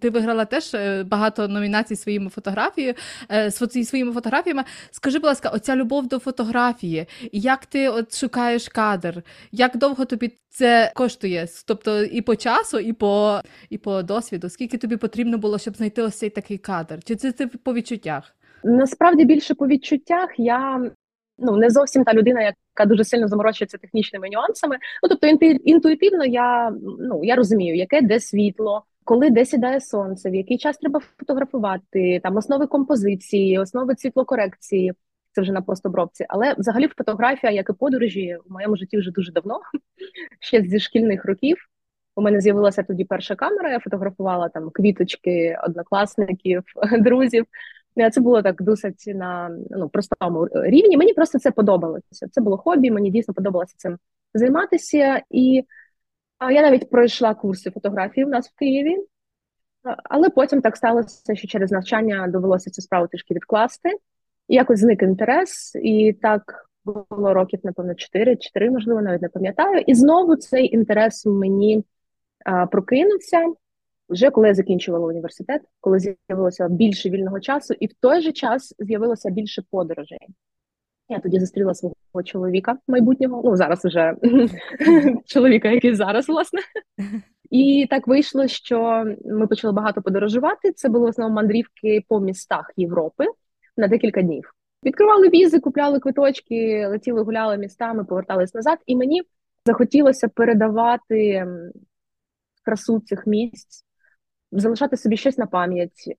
ти 0.00 0.10
виграла 0.10 0.44
теж 0.44 0.74
е, 0.74 1.04
багато 1.04 1.48
номінацій 1.48 1.96
своїми 1.96 2.30
фотографією, 2.30 2.94
е, 3.30 3.50
своїми 3.50 4.12
фотографіями. 4.12 4.64
Скажи, 4.90 5.18
будь 5.18 5.26
ласка, 5.26 5.48
оця 5.48 5.76
любов 5.76 6.08
до 6.08 6.18
фотографії, 6.18 7.06
як 7.32 7.66
ти 7.66 7.88
от 7.88 8.16
шукаєш 8.16 8.68
кадр? 8.68 9.22
Як 9.52 9.76
довго 9.76 10.04
тобі 10.04 10.32
це 10.48 10.92
коштує? 10.94 11.46
Тобто 11.66 12.02
і 12.02 12.20
по 12.20 12.36
часу, 12.36 12.78
і 12.78 12.92
по 12.92 13.40
і 13.70 13.78
по 13.78 14.02
досвіду? 14.02 14.48
Скільки 14.48 14.78
тобі 14.78 14.96
потрібно 14.96 15.38
було, 15.38 15.58
щоб 15.58 15.76
знайти 15.76 16.02
ось 16.02 16.18
цей 16.18 16.30
такий 16.30 16.58
кадр? 16.58 16.98
Чи 17.04 17.16
це, 17.16 17.32
це 17.32 17.46
по 17.46 17.74
відчуттях? 17.74 18.34
Насправді 18.64 19.24
більше 19.24 19.54
по 19.54 19.66
відчуттях 19.66 20.30
я. 20.36 20.90
Ну, 21.40 21.56
не 21.56 21.70
зовсім 21.70 22.04
та 22.04 22.14
людина, 22.14 22.42
яка 22.42 22.88
дуже 22.88 23.04
сильно 23.04 23.28
заморочується 23.28 23.78
технічними 23.78 24.28
нюансами. 24.28 24.76
Ну 25.02 25.08
тобто, 25.08 25.46
інтуїтивно 25.64 26.24
я 26.24 26.70
ну 26.98 27.20
я 27.24 27.36
розумію, 27.36 27.76
яке 27.76 28.02
де 28.02 28.20
світло, 28.20 28.84
коли 29.08 29.30
де 29.30 29.44
сідає 29.44 29.80
сонце, 29.80 30.30
в 30.30 30.34
який 30.34 30.58
час 30.58 30.78
треба 30.78 31.00
фотографувати, 31.18 32.20
там 32.22 32.36
основи 32.36 32.66
композиції, 32.66 33.58
основи 33.58 33.94
світлокорекції. 33.96 34.92
це 35.32 35.40
вже 35.40 35.52
на 35.52 35.62
постобробці. 35.62 36.26
Але 36.28 36.54
взагалі 36.58 36.88
фотографія, 36.88 37.52
як 37.52 37.70
і 37.70 37.72
подорожі, 37.72 38.36
в 38.46 38.52
моєму 38.52 38.76
житті 38.76 38.98
вже 38.98 39.10
дуже 39.10 39.32
давно, 39.32 39.60
ще 40.40 40.62
зі 40.62 40.80
шкільних 40.80 41.24
років. 41.24 41.56
У 42.16 42.22
мене 42.22 42.40
з'явилася 42.40 42.82
тоді 42.82 43.04
перша 43.04 43.34
камера. 43.34 43.70
Я 43.70 43.80
фотографувала 43.80 44.48
там 44.48 44.70
квіточки, 44.70 45.58
однокласників, 45.64 46.62
друзів. 47.00 47.46
Це 48.12 48.20
було 48.20 48.42
так 48.42 48.62
досить 48.62 49.04
на 49.06 49.50
ну 49.70 49.88
простому 49.88 50.48
рівні. 50.52 50.96
Мені 50.96 51.14
просто 51.14 51.38
це 51.38 51.50
подобалося. 51.50 52.28
Це 52.30 52.40
було 52.40 52.56
хобі. 52.56 52.90
Мені 52.90 53.10
дійсно 53.10 53.34
подобалося 53.34 53.74
цим 53.76 53.98
займатися, 54.34 55.22
і 55.30 55.64
я 56.40 56.62
навіть 56.62 56.90
пройшла 56.90 57.34
курси 57.34 57.70
фотографії 57.70 58.26
у 58.26 58.28
нас 58.28 58.48
в 58.48 58.54
Києві. 58.54 58.96
Але 60.04 60.30
потім 60.30 60.60
так 60.60 60.76
сталося, 60.76 61.34
що 61.34 61.48
через 61.48 61.72
навчання 61.72 62.28
довелося 62.28 62.70
цю 62.70 62.82
справу 62.82 63.06
трішки 63.06 63.34
відкласти. 63.34 63.90
І 64.48 64.54
якось 64.54 64.80
зник 64.80 65.02
інтерес, 65.02 65.74
і 65.82 66.12
так 66.12 66.68
було 66.84 67.34
років, 67.34 67.60
напевно, 67.62 67.94
4, 67.94 68.36
4, 68.36 68.70
можливо, 68.70 69.02
навіть 69.02 69.22
не 69.22 69.28
пам'ятаю. 69.28 69.84
І 69.86 69.94
знову 69.94 70.36
цей 70.36 70.74
інтерес 70.74 71.26
мені 71.26 71.84
а, 72.44 72.66
прокинувся 72.66 73.54
вже 74.08 74.30
коли 74.30 74.48
я 74.48 74.54
закінчувала 74.54 75.06
університет, 75.06 75.62
коли 75.80 75.98
з'явилося 75.98 76.68
більше 76.68 77.10
вільного 77.10 77.40
часу, 77.40 77.74
і 77.80 77.86
в 77.86 77.92
той 78.00 78.22
же 78.22 78.32
час 78.32 78.74
з'явилося 78.78 79.30
більше 79.30 79.62
подорожей. 79.70 80.28
Я 81.08 81.18
тоді 81.18 81.40
зустріла 81.40 81.74
свого 81.74 82.22
чоловіка 82.24 82.76
майбутнього, 82.88 83.42
ну 83.44 83.56
зараз 83.56 83.84
вже 83.84 84.14
чоловіка, 85.26 85.68
який 85.68 85.94
зараз, 85.94 86.28
власне. 86.28 86.60
І 87.50 87.86
так 87.90 88.06
вийшло, 88.08 88.46
що 88.46 89.04
ми 89.24 89.46
почали 89.46 89.72
багато 89.72 90.02
подорожувати. 90.02 90.72
Це 90.72 90.88
були 90.88 91.06
в 91.06 91.08
основному 91.08 91.36
мандрівки 91.36 92.04
по 92.08 92.20
містах 92.20 92.72
Європи 92.76 93.24
на 93.76 93.88
декілька 93.88 94.22
днів. 94.22 94.52
Відкривали 94.84 95.28
візи, 95.28 95.60
купляли 95.60 96.00
квиточки, 96.00 96.86
летіли, 96.86 97.22
гуляли 97.22 97.58
містами, 97.58 98.04
повертались 98.04 98.54
назад. 98.54 98.78
І 98.86 98.96
мені 98.96 99.22
захотілося 99.66 100.28
передавати 100.28 101.46
красу 102.64 103.00
цих 103.00 103.26
місць, 103.26 103.84
залишати 104.52 104.96
собі 104.96 105.16
щось 105.16 105.38
на 105.38 105.46
пам'ять. 105.46 106.16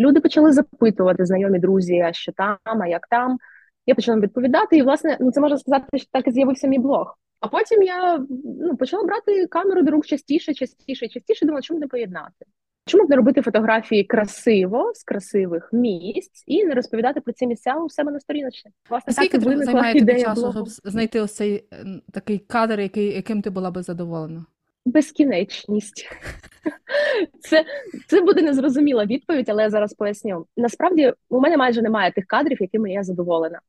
Люди 0.00 0.20
почали 0.20 0.52
запитувати 0.52 1.26
знайомі 1.26 1.58
друзі, 1.58 2.00
а 2.00 2.12
що 2.12 2.32
там, 2.32 2.58
а 2.82 2.86
як 2.86 3.06
там. 3.06 3.38
Я 3.86 3.94
почала 3.94 4.20
відповідати, 4.20 4.76
і 4.76 4.82
власне 4.82 5.16
ну 5.20 5.32
це 5.32 5.40
можна 5.40 5.58
сказати, 5.58 5.98
що 5.98 6.08
так 6.12 6.28
і 6.28 6.30
з'явився 6.30 6.68
мій 6.68 6.78
блог. 6.78 7.18
А 7.40 7.48
потім 7.48 7.82
я 7.82 8.26
ну, 8.60 8.76
почала 8.76 9.04
брати 9.04 9.46
камеру 9.46 9.82
до 9.82 9.90
рук 9.90 10.06
частіше, 10.06 10.54
частіше, 10.54 11.08
частіше. 11.08 11.46
Думала, 11.46 11.62
чому 11.62 11.80
не 11.80 11.86
поєднати? 11.86 12.46
Чому 12.88 13.04
б 13.04 13.10
не 13.10 13.16
робити 13.16 13.42
фотографії 13.42 14.04
красиво 14.04 14.92
з 14.94 15.04
красивих 15.04 15.68
місць 15.72 16.44
і 16.46 16.64
не 16.64 16.74
розповідати 16.74 17.20
про 17.20 17.32
ці 17.32 17.46
місця 17.46 17.74
у 17.74 17.90
себе 17.90 18.12
на 18.12 18.20
сторіночці? 18.20 18.70
Власне, 18.90 19.12
Скільки 19.12 19.38
так 19.38 19.52
і 19.52 19.64
займає 19.64 19.94
тобі 19.94 20.22
часу, 20.22 20.40
блогу. 20.40 20.52
щоб 20.52 20.68
знайти 20.68 21.20
ось 21.20 21.34
цей 21.34 21.64
такий 22.12 22.38
кадр, 22.38 22.80
який 22.80 23.14
яким 23.14 23.42
ти 23.42 23.50
була 23.50 23.70
би 23.70 23.82
задоволена? 23.82 24.44
Безкінечність. 24.84 26.08
Це 27.40 27.64
це 28.06 28.20
буде 28.20 28.42
незрозуміла 28.42 29.04
відповідь, 29.04 29.48
але 29.48 29.62
я 29.62 29.70
зараз 29.70 29.94
поясню. 29.94 30.46
Насправді 30.56 31.12
у 31.28 31.40
мене 31.40 31.56
майже 31.56 31.82
немає 31.82 32.12
тих 32.12 32.26
кадрів, 32.26 32.58
якими 32.60 32.92
я 32.92 33.02
задоволена. 33.02 33.60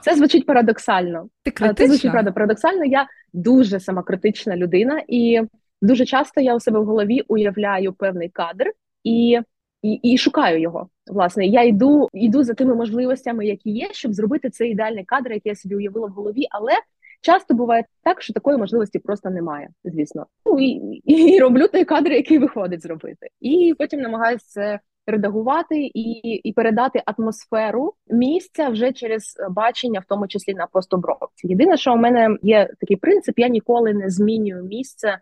Це 0.00 0.14
звучить 0.14 0.46
парадоксально. 0.46 1.28
Ти 1.42 1.50
Це 1.76 1.86
звучить 1.86 2.12
правда 2.12 2.32
парадоксально. 2.32 2.84
Я 2.84 3.06
дуже 3.32 3.80
самокритична 3.80 4.56
людина, 4.56 5.02
і 5.08 5.40
дуже 5.82 6.04
часто 6.04 6.40
я 6.40 6.54
у 6.54 6.60
себе 6.60 6.80
в 6.80 6.84
голові 6.84 7.22
уявляю 7.28 7.92
певний 7.92 8.28
кадр 8.28 8.72
і 9.04 9.40
і, 9.82 9.92
і 9.92 10.18
шукаю 10.18 10.60
його. 10.60 10.88
Власне, 11.06 11.46
я 11.46 11.62
йду 11.62 12.08
йду 12.12 12.42
за 12.42 12.54
тими 12.54 12.74
можливостями, 12.74 13.46
які 13.46 13.70
є, 13.70 13.88
щоб 13.92 14.12
зробити 14.14 14.50
цей 14.50 14.70
ідеальний 14.70 15.04
кадр, 15.04 15.32
який 15.32 15.50
я 15.50 15.56
собі 15.56 15.76
уявила 15.76 16.06
в 16.06 16.10
голові, 16.10 16.46
але 16.50 16.72
Часто 17.20 17.54
буває 17.54 17.84
так, 18.02 18.22
що 18.22 18.32
такої 18.32 18.58
можливості 18.58 18.98
просто 18.98 19.30
немає, 19.30 19.68
звісно. 19.84 20.26
Ну 20.46 20.60
і, 20.60 20.70
і 21.04 21.40
роблю 21.40 21.68
той 21.68 21.84
кадр, 21.84 22.12
який 22.12 22.38
виходить 22.38 22.82
зробити, 22.82 23.28
і 23.40 23.74
потім 23.78 24.00
намагаюся 24.00 24.44
це 24.48 24.80
редагувати 25.06 25.90
і 25.94 26.20
і 26.44 26.52
передати 26.52 27.02
атмосферу 27.06 27.94
місця 28.08 28.68
вже 28.68 28.92
через 28.92 29.36
бачення, 29.50 30.00
в 30.00 30.04
тому 30.08 30.28
числі 30.28 30.54
на 30.54 30.66
постобробці. 30.66 31.48
Єдине, 31.48 31.76
що 31.76 31.94
у 31.94 31.96
мене 31.96 32.36
є 32.42 32.70
такий 32.80 32.96
принцип: 32.96 33.38
я 33.38 33.48
ніколи 33.48 33.94
не 33.94 34.10
змінюю 34.10 34.64
місце, 34.64 35.18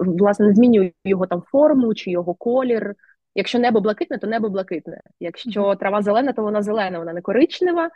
власне, 0.00 0.46
не 0.46 0.54
змінюю 0.54 0.92
його 1.04 1.26
там 1.26 1.42
форму 1.50 1.94
чи 1.94 2.10
його 2.10 2.34
колір. 2.34 2.94
Якщо 3.34 3.58
небо 3.58 3.80
блакитне, 3.80 4.18
то 4.18 4.26
небо 4.26 4.48
блакитне. 4.48 5.00
Якщо 5.20 5.74
трава 5.74 6.02
зелена, 6.02 6.32
то 6.32 6.42
вона 6.42 6.62
зелена, 6.62 6.98
вона 6.98 7.12
не 7.12 7.20
коричнева. 7.20 7.90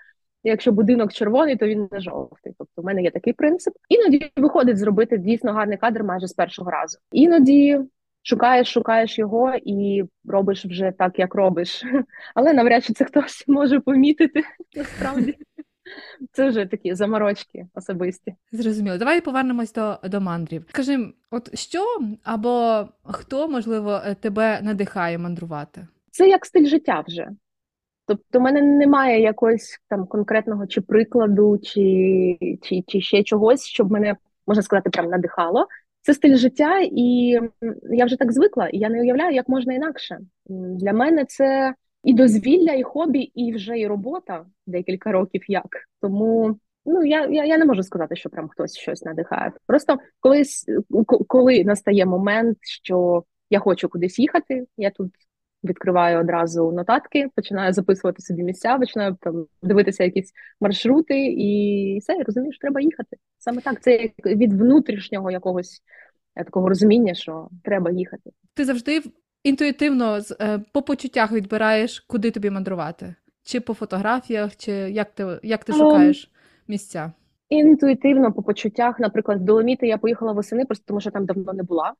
Якщо 0.44 0.72
будинок 0.72 1.12
червоний, 1.12 1.56
то 1.56 1.66
він 1.66 1.88
не 1.92 2.00
жовтий. 2.00 2.54
Тобто, 2.58 2.82
в 2.82 2.84
мене 2.84 3.02
є 3.02 3.10
такий 3.10 3.32
принцип. 3.32 3.74
Іноді 3.88 4.32
виходить 4.36 4.78
зробити 4.78 5.18
дійсно 5.18 5.52
гарний 5.52 5.78
кадр 5.78 6.02
майже 6.02 6.26
з 6.26 6.32
першого 6.32 6.70
разу. 6.70 6.98
Іноді 7.12 7.80
шукаєш, 8.26 8.72
шукаєш 8.72 9.18
його 9.18 9.54
і 9.64 10.04
робиш 10.24 10.64
вже 10.64 10.92
так, 10.98 11.18
як 11.18 11.34
робиш. 11.34 11.84
Але 12.34 12.52
навряд 12.52 12.84
чи 12.84 12.92
це 12.92 13.04
хтось 13.04 13.44
може 13.48 13.80
помітити 13.80 14.42
насправді. 14.76 15.38
Це 16.32 16.48
вже 16.48 16.66
такі 16.66 16.94
заморочки 16.94 17.66
особисті. 17.74 18.34
Зрозуміло. 18.52 18.98
Давай 18.98 19.20
повернемось 19.20 19.72
до 19.72 19.98
до 20.04 20.20
мандрів. 20.20 20.64
Скажи, 20.68 21.12
от 21.30 21.58
що 21.58 21.84
або 22.22 22.86
хто 23.04 23.48
можливо 23.48 24.00
тебе 24.20 24.60
надихає 24.62 25.18
мандрувати? 25.18 25.86
Це 26.10 26.28
як 26.28 26.46
стиль 26.46 26.66
життя 26.66 27.04
вже. 27.08 27.28
Тобто, 28.06 28.38
в 28.38 28.42
мене 28.42 28.62
немає 28.62 29.20
якогось 29.20 29.80
там 29.88 30.06
конкретного 30.06 30.66
чи 30.66 30.80
прикладу, 30.80 31.58
чи 31.58 32.58
чи, 32.62 32.84
чи 32.86 33.00
ще 33.00 33.22
чогось, 33.22 33.64
щоб 33.64 33.90
мене 33.90 34.16
можна 34.46 34.62
сказати, 34.62 34.90
прям 34.90 35.10
надихало. 35.10 35.66
Це 36.06 36.14
стиль 36.14 36.36
життя, 36.36 36.80
і 36.92 37.38
я 37.90 38.04
вже 38.04 38.16
так 38.16 38.32
звикла, 38.32 38.68
і 38.68 38.78
я 38.78 38.88
не 38.88 39.00
уявляю, 39.00 39.34
як 39.34 39.48
можна 39.48 39.74
інакше. 39.74 40.18
Для 40.48 40.92
мене 40.92 41.24
це 41.24 41.74
і 42.04 42.14
дозвілля, 42.14 42.72
і 42.72 42.82
хобі, 42.82 43.18
і 43.18 43.52
вже 43.52 43.78
і 43.78 43.86
робота 43.86 44.46
декілька 44.66 45.12
років 45.12 45.42
як. 45.48 45.66
Тому 46.00 46.58
ну 46.84 47.04
я 47.04 47.26
я, 47.26 47.44
я 47.44 47.58
не 47.58 47.64
можу 47.64 47.82
сказати, 47.82 48.16
що 48.16 48.30
прям 48.30 48.48
хтось 48.48 48.76
щось 48.76 49.02
надихає. 49.02 49.52
Просто 49.66 49.98
колись 50.20 50.66
коли 51.26 51.64
настає 51.64 52.06
момент, 52.06 52.58
що 52.62 53.24
я 53.50 53.58
хочу 53.58 53.88
кудись 53.88 54.18
їхати, 54.18 54.66
я 54.76 54.90
тут 54.90 55.12
відкриваю 55.66 56.20
одразу 56.20 56.72
нотатки, 56.72 57.28
починаю 57.34 57.72
записувати 57.72 58.22
собі 58.22 58.42
місця, 58.42 58.78
починаю 58.78 59.16
там 59.20 59.46
дивитися 59.62 60.04
якісь 60.04 60.32
маршрути, 60.60 61.26
і 61.26 61.98
все, 61.98 62.12
я 62.12 62.24
розумію, 62.24 62.52
що 62.52 62.60
треба 62.60 62.80
їхати. 62.80 63.16
Саме 63.38 63.60
так, 63.60 63.82
це 63.82 64.10
від 64.24 64.52
внутрішнього 64.52 65.30
якогось 65.30 65.82
е, 66.36 66.44
такого 66.44 66.68
розуміння, 66.68 67.14
що 67.14 67.48
треба 67.64 67.90
їхати. 67.90 68.30
Ти 68.54 68.64
завжди 68.64 69.02
інтуїтивно 69.42 70.18
е, 70.40 70.60
по 70.72 70.82
почуттях 70.82 71.32
відбираєш, 71.32 72.00
куди 72.00 72.30
тобі 72.30 72.50
мандрувати, 72.50 73.14
чи 73.42 73.60
по 73.60 73.74
фотографіях, 73.74 74.56
чи 74.56 74.72
як 74.72 75.10
ти 75.10 75.40
як 75.42 75.64
ти 75.64 75.72
ем, 75.72 75.78
шукаєш 75.78 76.32
місця? 76.68 77.12
Інтуїтивно 77.48 78.32
по 78.32 78.42
почуттях, 78.42 79.00
наприклад, 79.00 79.38
в 79.40 79.44
Доломіти 79.44 79.86
я 79.86 79.98
поїхала 79.98 80.32
восени, 80.32 80.64
просто 80.64 80.84
тому 80.86 81.00
що 81.00 81.10
там 81.10 81.26
давно 81.26 81.52
не 81.52 81.62
була. 81.62 81.94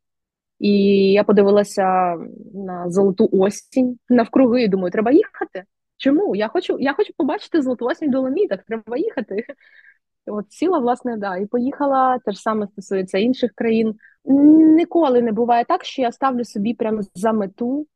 І 0.59 0.73
я 1.13 1.25
подивилася 1.25 2.17
на 2.55 2.91
золоту 2.91 3.29
осінь 3.33 3.99
навкруги 4.09 4.63
і 4.63 4.69
думаю, 4.69 4.91
треба 4.91 5.13
їхати. 5.13 5.65
Чому? 5.97 6.37
Я 6.37 6.49
хочу 6.49 6.77
я 6.81 6.93
хочу 6.93 7.13
побачити 7.17 7.63
золоту 7.63 7.87
осінь 7.87 8.09
в 8.09 8.13
Доломітах, 8.13 8.61
треба 8.67 8.97
їхати. 8.97 9.45
От 10.27 10.53
сіла, 10.53 10.79
власне, 10.79 11.17
да, 11.17 11.37
і 11.37 11.47
поїхала. 11.47 12.19
Те 12.25 12.33
ж 12.33 12.41
саме 12.41 12.67
стосується 12.67 13.19
інших 13.19 13.53
країн. 13.55 13.95
Ніколи 14.25 15.23
не 15.23 15.33
буває 15.33 15.65
так, 15.65 15.85
що 15.85 16.03
я 16.03 16.13
ставлю 16.13 16.45
собі 16.45 16.75
прямо 16.75 17.01
за 17.15 17.33
мету 17.33 17.87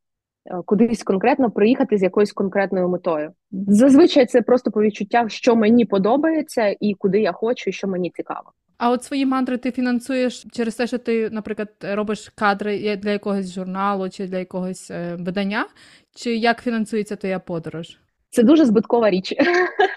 е, 0.46 0.62
кудись 0.66 1.02
конкретно 1.02 1.50
приїхати 1.50 1.98
з 1.98 2.02
якоюсь 2.02 2.32
конкретною 2.32 2.88
метою. 2.88 3.32
Зазвичай 3.50 4.26
це 4.26 4.42
просто 4.42 4.70
по 4.70 4.82
відчуттях, 4.82 5.30
що 5.30 5.56
мені 5.56 5.84
подобається, 5.84 6.76
і 6.80 6.94
куди 6.94 7.20
я 7.20 7.32
хочу, 7.32 7.70
і 7.70 7.72
що 7.72 7.88
мені 7.88 8.10
цікаво. 8.10 8.52
А 8.80 8.90
от 8.90 9.04
свої 9.04 9.26
мандри 9.26 9.58
ти 9.58 9.70
фінансуєш 9.70 10.46
через 10.52 10.74
те, 10.74 10.86
що 10.86 10.98
ти, 10.98 11.30
наприклад, 11.30 11.68
робиш 11.82 12.28
кадри 12.34 12.96
для 12.96 13.10
якогось 13.10 13.52
журналу 13.54 14.10
чи 14.10 14.26
для 14.26 14.38
якогось 14.38 14.90
е, 14.90 15.16
видання, 15.18 15.66
чи 16.14 16.36
як 16.36 16.62
фінансується 16.62 17.16
твоя 17.16 17.38
подорож? 17.38 17.98
Це 18.30 18.42
дуже 18.42 18.64
збиткова 18.64 19.10
річ. 19.10 19.34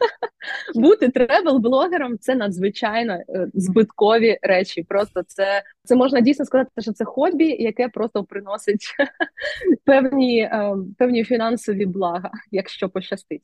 Бути 0.76 1.08
тревел-блогером 1.08 2.18
це 2.20 2.36
надзвичайно 2.36 3.14
е, 3.14 3.48
збиткові 3.54 4.40
речі. 4.42 4.84
Просто 4.84 5.24
це 5.28 5.64
це 5.84 5.96
можна 5.96 6.22
дійсно 6.22 6.46
сказати, 6.46 6.70
що 6.82 6.94
це 6.94 7.06
хобі, 7.06 7.56
яке 7.60 7.90
просто 7.90 8.24
приносить 8.24 8.96
певні, 9.86 10.40
е, 10.40 10.76
певні 10.98 11.24
фінансові 11.24 11.86
блага, 11.86 12.32
якщо 12.52 12.90
пощастить. 12.90 13.42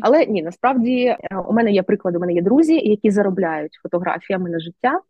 Але 0.00 0.26
ні, 0.26 0.42
насправді 0.42 1.04
е, 1.04 1.18
у 1.48 1.52
мене 1.52 1.72
є 1.72 1.82
приклади, 1.82 2.18
у 2.18 2.20
мене 2.20 2.32
є 2.32 2.42
друзі, 2.42 2.74
які 2.74 3.10
заробляють 3.10 3.78
фотографіями 3.82 4.50
на 4.50 4.60
життя, 4.60 5.00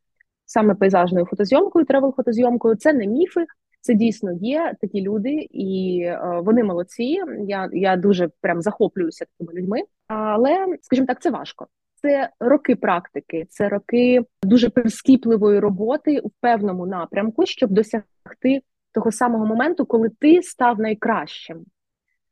саме 0.47 0.75
пейзажною 0.75 1.27
фотозйомкою, 1.27 1.85
тревел-фотозйомкою. 1.85 2.77
Це 2.77 2.93
не 2.93 3.07
міфи, 3.07 3.47
Це 3.81 3.95
дійсно 3.95 4.33
є 4.33 4.75
такі 4.81 5.03
люди, 5.03 5.47
і 5.51 6.01
е, 6.05 6.41
вони 6.45 6.65
молодці. 6.65 7.21
Я 7.47 7.69
я 7.73 7.97
дуже 7.97 8.31
прям 8.41 8.63
захоплююся 8.63 9.25
такими 9.25 9.61
людьми. 9.61 9.79
Але, 10.09 10.77
скажімо 10.83 11.07
так, 11.07 11.23
це 11.23 11.31
важко. 11.31 11.67
Це 12.03 12.31
роки 12.41 12.77
практики, 12.77 13.47
це 13.51 13.69
роки 13.69 14.25
дуже 14.43 14.71
прискіпливої 14.71 15.59
роботи 15.59 16.21
у 16.21 16.31
певному 16.41 16.87
напрямку, 16.87 17.47
щоб 17.47 17.71
досягти 17.71 18.63
того 18.93 19.13
самого 19.13 19.47
моменту, 19.47 19.87
коли 19.87 20.09
ти 20.09 20.43
став 20.43 20.81
найкращим. 20.81 21.65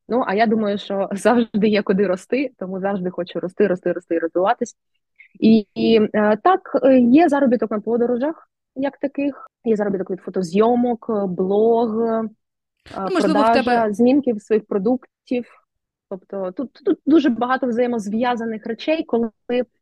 Ну 0.09 0.25
а 0.27 0.35
я 0.35 0.47
думаю, 0.47 0.79
що 0.79 1.09
завжди 1.13 1.69
є 1.69 1.83
куди 1.83 2.07
рости, 2.07 2.51
тому 2.59 2.81
завжди 2.81 3.11
хочу 3.11 3.41
рости, 3.41 3.67
рости, 3.67 3.93
рости 3.93 4.15
і 4.15 4.19
розвиватись. 4.19 4.77
І, 5.41 5.67
і 5.75 6.01
е, 6.15 6.37
так 6.45 6.81
е, 6.83 6.99
є 6.99 7.29
заробіток 7.29 7.71
на 7.71 7.81
подорожах, 7.81 8.51
як 8.77 8.99
таких. 8.99 9.45
Є 9.65 9.77
заробіток 9.77 10.11
від 10.11 10.21
фотозйомок, 10.21 11.11
блог, 11.29 11.95
ну, 11.95 12.29
можливо, 12.97 13.35
продажа, 13.35 13.61
в 13.61 13.65
тебе... 13.65 13.93
знімків 13.93 14.43
своїх 14.43 14.67
продуктів. 14.67 15.45
Тобто 16.11 16.53
тут 16.53 16.73
тут 16.85 16.99
дуже 17.07 17.29
багато 17.29 17.67
взаємозв'язаних 17.67 18.67
речей, 18.67 19.05
коли 19.05 19.31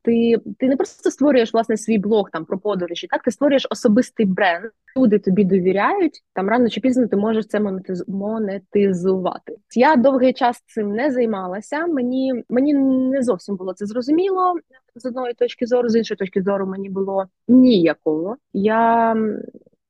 ти 0.02 0.36
ти 0.58 0.68
не 0.68 0.76
просто 0.76 1.10
створюєш 1.10 1.54
власне 1.54 1.76
свій 1.76 1.98
блог 1.98 2.30
там 2.30 2.44
про 2.44 2.58
подорожі, 2.58 3.06
так 3.06 3.22
ти 3.22 3.30
створюєш 3.30 3.66
особистий 3.70 4.26
бренд. 4.26 4.64
Люди 4.96 5.18
тобі 5.18 5.44
довіряють, 5.44 6.22
там 6.32 6.48
рано 6.48 6.68
чи 6.68 6.80
пізно 6.80 7.06
ти 7.08 7.16
можеш 7.16 7.46
це 7.46 7.60
монетизувати. 8.08 9.56
Я 9.74 9.96
довгий 9.96 10.32
час 10.32 10.62
цим 10.66 10.90
не 10.90 11.10
займалася. 11.10 11.86
Мені 11.86 12.44
мені 12.48 12.74
не 13.10 13.22
зовсім 13.22 13.56
було 13.56 13.72
це 13.72 13.86
зрозуміло 13.86 14.54
з 14.94 15.06
одної 15.06 15.34
точки 15.34 15.66
зору, 15.66 15.88
з 15.88 15.96
іншої 15.96 16.16
точки 16.18 16.42
зору 16.42 16.66
мені 16.66 16.90
було 16.90 17.24
ніякого. 17.48 18.36
Я 18.52 19.14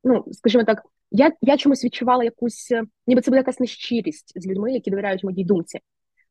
ну 0.05 0.25
скажімо 0.33 0.64
так. 0.64 0.83
Я 1.11 1.33
я 1.40 1.57
чомусь 1.57 1.85
відчувала 1.85 2.25
якусь, 2.25 2.73
ніби 3.07 3.21
це 3.21 3.31
була 3.31 3.38
якась 3.38 3.61
нещирість 3.61 4.33
з 4.40 4.47
людьми, 4.47 4.73
які 4.73 4.90
довіряють 4.90 5.25
моїй 5.25 5.45
думці. 5.45 5.81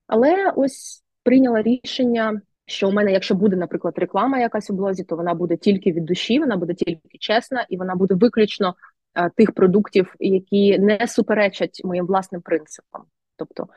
Але 0.08 0.54
ось 0.56 1.04
прийняла 1.24 1.62
рішення, 1.62 2.42
що 2.66 2.90
у 2.90 2.92
мене, 2.92 3.12
якщо 3.12 3.36
буде, 3.36 3.56
наприклад, 3.56 3.94
реклама 3.98 4.40
якась 4.40 4.70
у 4.70 4.74
блозі, 4.74 5.04
то 5.04 5.16
вона 5.16 5.34
буде 5.34 5.58
тільки 5.58 5.92
від 5.92 6.06
душі, 6.06 6.40
вона 6.40 6.58
буде 6.58 6.74
тільки 6.74 7.18
чесна, 7.20 7.66
і 7.70 7.78
вона 7.78 7.96
буде 7.96 8.16
виключно 8.16 8.76
а, 9.14 9.30
тих 9.30 9.52
продуктів, 9.52 10.16
які 10.20 10.80
не 10.80 11.08
суперечать 11.08 11.82
моїм 11.84 12.06
власним 12.06 12.42
принципам. 12.42 13.04
Тобто 13.36 13.68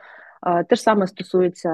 те 0.68 0.76
ж 0.76 0.82
саме 0.82 1.06
стосується 1.06 1.68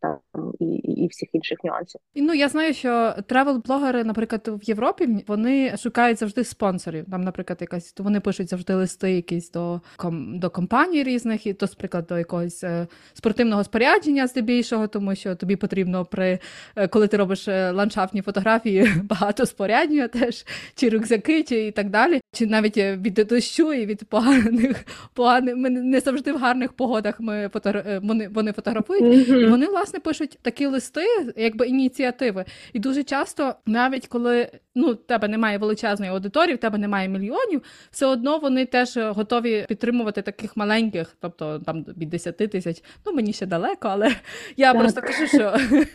там 0.00 0.18
і 0.60 0.64
і 0.74 1.06
всіх 1.06 1.34
інших 1.34 1.58
нюансів. 1.64 2.00
Ну 2.14 2.34
я 2.34 2.48
знаю, 2.48 2.74
що 2.74 3.14
тревел-блогери, 3.28 4.04
наприклад, 4.04 4.48
в 4.62 4.64
Європі 4.64 5.24
вони 5.28 5.76
шукають 5.76 6.18
завжди 6.18 6.44
спонсорів. 6.44 7.04
Там, 7.10 7.20
наприклад, 7.20 7.58
якась 7.60 7.92
то 7.92 8.02
вони 8.02 8.20
пишуть 8.20 8.50
завжди 8.50 8.74
листи, 8.74 9.12
якісь 9.12 9.50
до 9.50 9.80
до 10.12 10.50
компаній 10.50 11.02
різних, 11.02 11.46
і 11.46 11.52
то, 11.52 11.66
наприклад, 11.66 12.06
до 12.08 12.18
якогось 12.18 12.64
е, 12.64 12.86
спортивного 13.14 13.64
спорядження 13.64 14.26
здебільшого, 14.26 14.86
тому 14.86 15.14
що 15.14 15.34
тобі 15.34 15.56
потрібно 15.56 16.04
при 16.04 16.38
е, 16.76 16.88
коли 16.88 17.08
ти 17.08 17.16
робиш 17.16 17.48
е, 17.48 17.70
ландшафтні 17.70 18.22
фотографії, 18.22 18.88
багато 19.02 19.46
спорядження 19.46 20.08
теж, 20.08 20.44
чи 20.74 20.88
рюкзаки, 20.88 21.42
чи 21.42 21.66
і 21.66 21.70
так 21.70 21.90
далі, 21.90 22.19
чи 22.32 22.46
навіть 22.46 22.76
від 22.76 23.14
дощу 23.14 23.72
і 23.72 23.86
від 23.86 24.04
поганих 24.04 24.84
поганих. 25.14 25.56
Ми 25.56 25.70
не 25.70 26.00
завжди 26.00 26.32
в 26.32 26.36
гарних 26.36 26.72
погодах. 26.72 27.20
Ми 27.20 27.50
фото 27.52 27.82
вони 28.02 28.28
вони 28.28 28.52
фотографують, 28.52 29.04
mm-hmm. 29.04 29.36
і 29.36 29.46
вони 29.46 29.66
власне 29.66 30.00
пишуть 30.00 30.38
такі 30.42 30.66
листи, 30.66 31.06
якби 31.36 31.66
ініціативи. 31.66 32.44
І 32.72 32.78
дуже 32.78 33.02
часто, 33.02 33.54
навіть 33.66 34.06
коли 34.06 34.50
ну 34.74 34.94
тебе 34.94 35.28
немає 35.28 35.58
величезної 35.58 36.12
аудиторії, 36.12 36.54
в 36.54 36.58
тебе 36.58 36.78
немає 36.78 37.08
мільйонів, 37.08 37.62
все 37.90 38.06
одно 38.06 38.38
вони 38.38 38.66
теж 38.66 38.96
готові 38.96 39.66
підтримувати 39.68 40.22
таких 40.22 40.56
маленьких, 40.56 41.16
тобто 41.20 41.58
там 41.58 41.84
від 41.96 42.10
10 42.10 42.36
тисяч. 42.36 42.82
Ну 43.06 43.12
мені 43.12 43.32
ще 43.32 43.46
далеко, 43.46 43.88
але 43.88 44.16
я 44.56 44.72
так. 44.72 44.82
просто 44.82 45.00
кажу, 45.00 45.26
що 45.26 45.56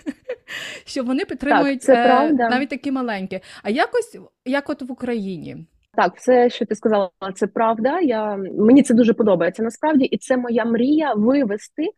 що 0.86 1.04
вони 1.04 1.25
підтримують 1.25 1.82
так, 1.82 1.86
це 1.86 2.27
е, 2.27 2.50
навіть 2.50 2.70
такі 2.70 2.92
маленькі. 2.92 3.39
А 3.63 3.70
якось 3.70 4.18
як 4.46 4.69
от 4.69 4.82
в 4.82 4.91
Україні. 4.91 5.65
Так, 5.95 6.15
все, 6.15 6.49
що 6.49 6.65
ти 6.65 6.75
сказала, 6.75 7.10
це 7.36 7.47
правда. 7.47 7.99
Я 7.99 8.36
мені 8.38 8.84
це 8.84 8.93
дуже 8.93 9.13
подобається 9.13 9.63
насправді, 9.63 10.05
і 10.05 10.17
це 10.17 10.38
моя 10.38 10.65
мрія 10.65 11.13
вивести 11.13 11.89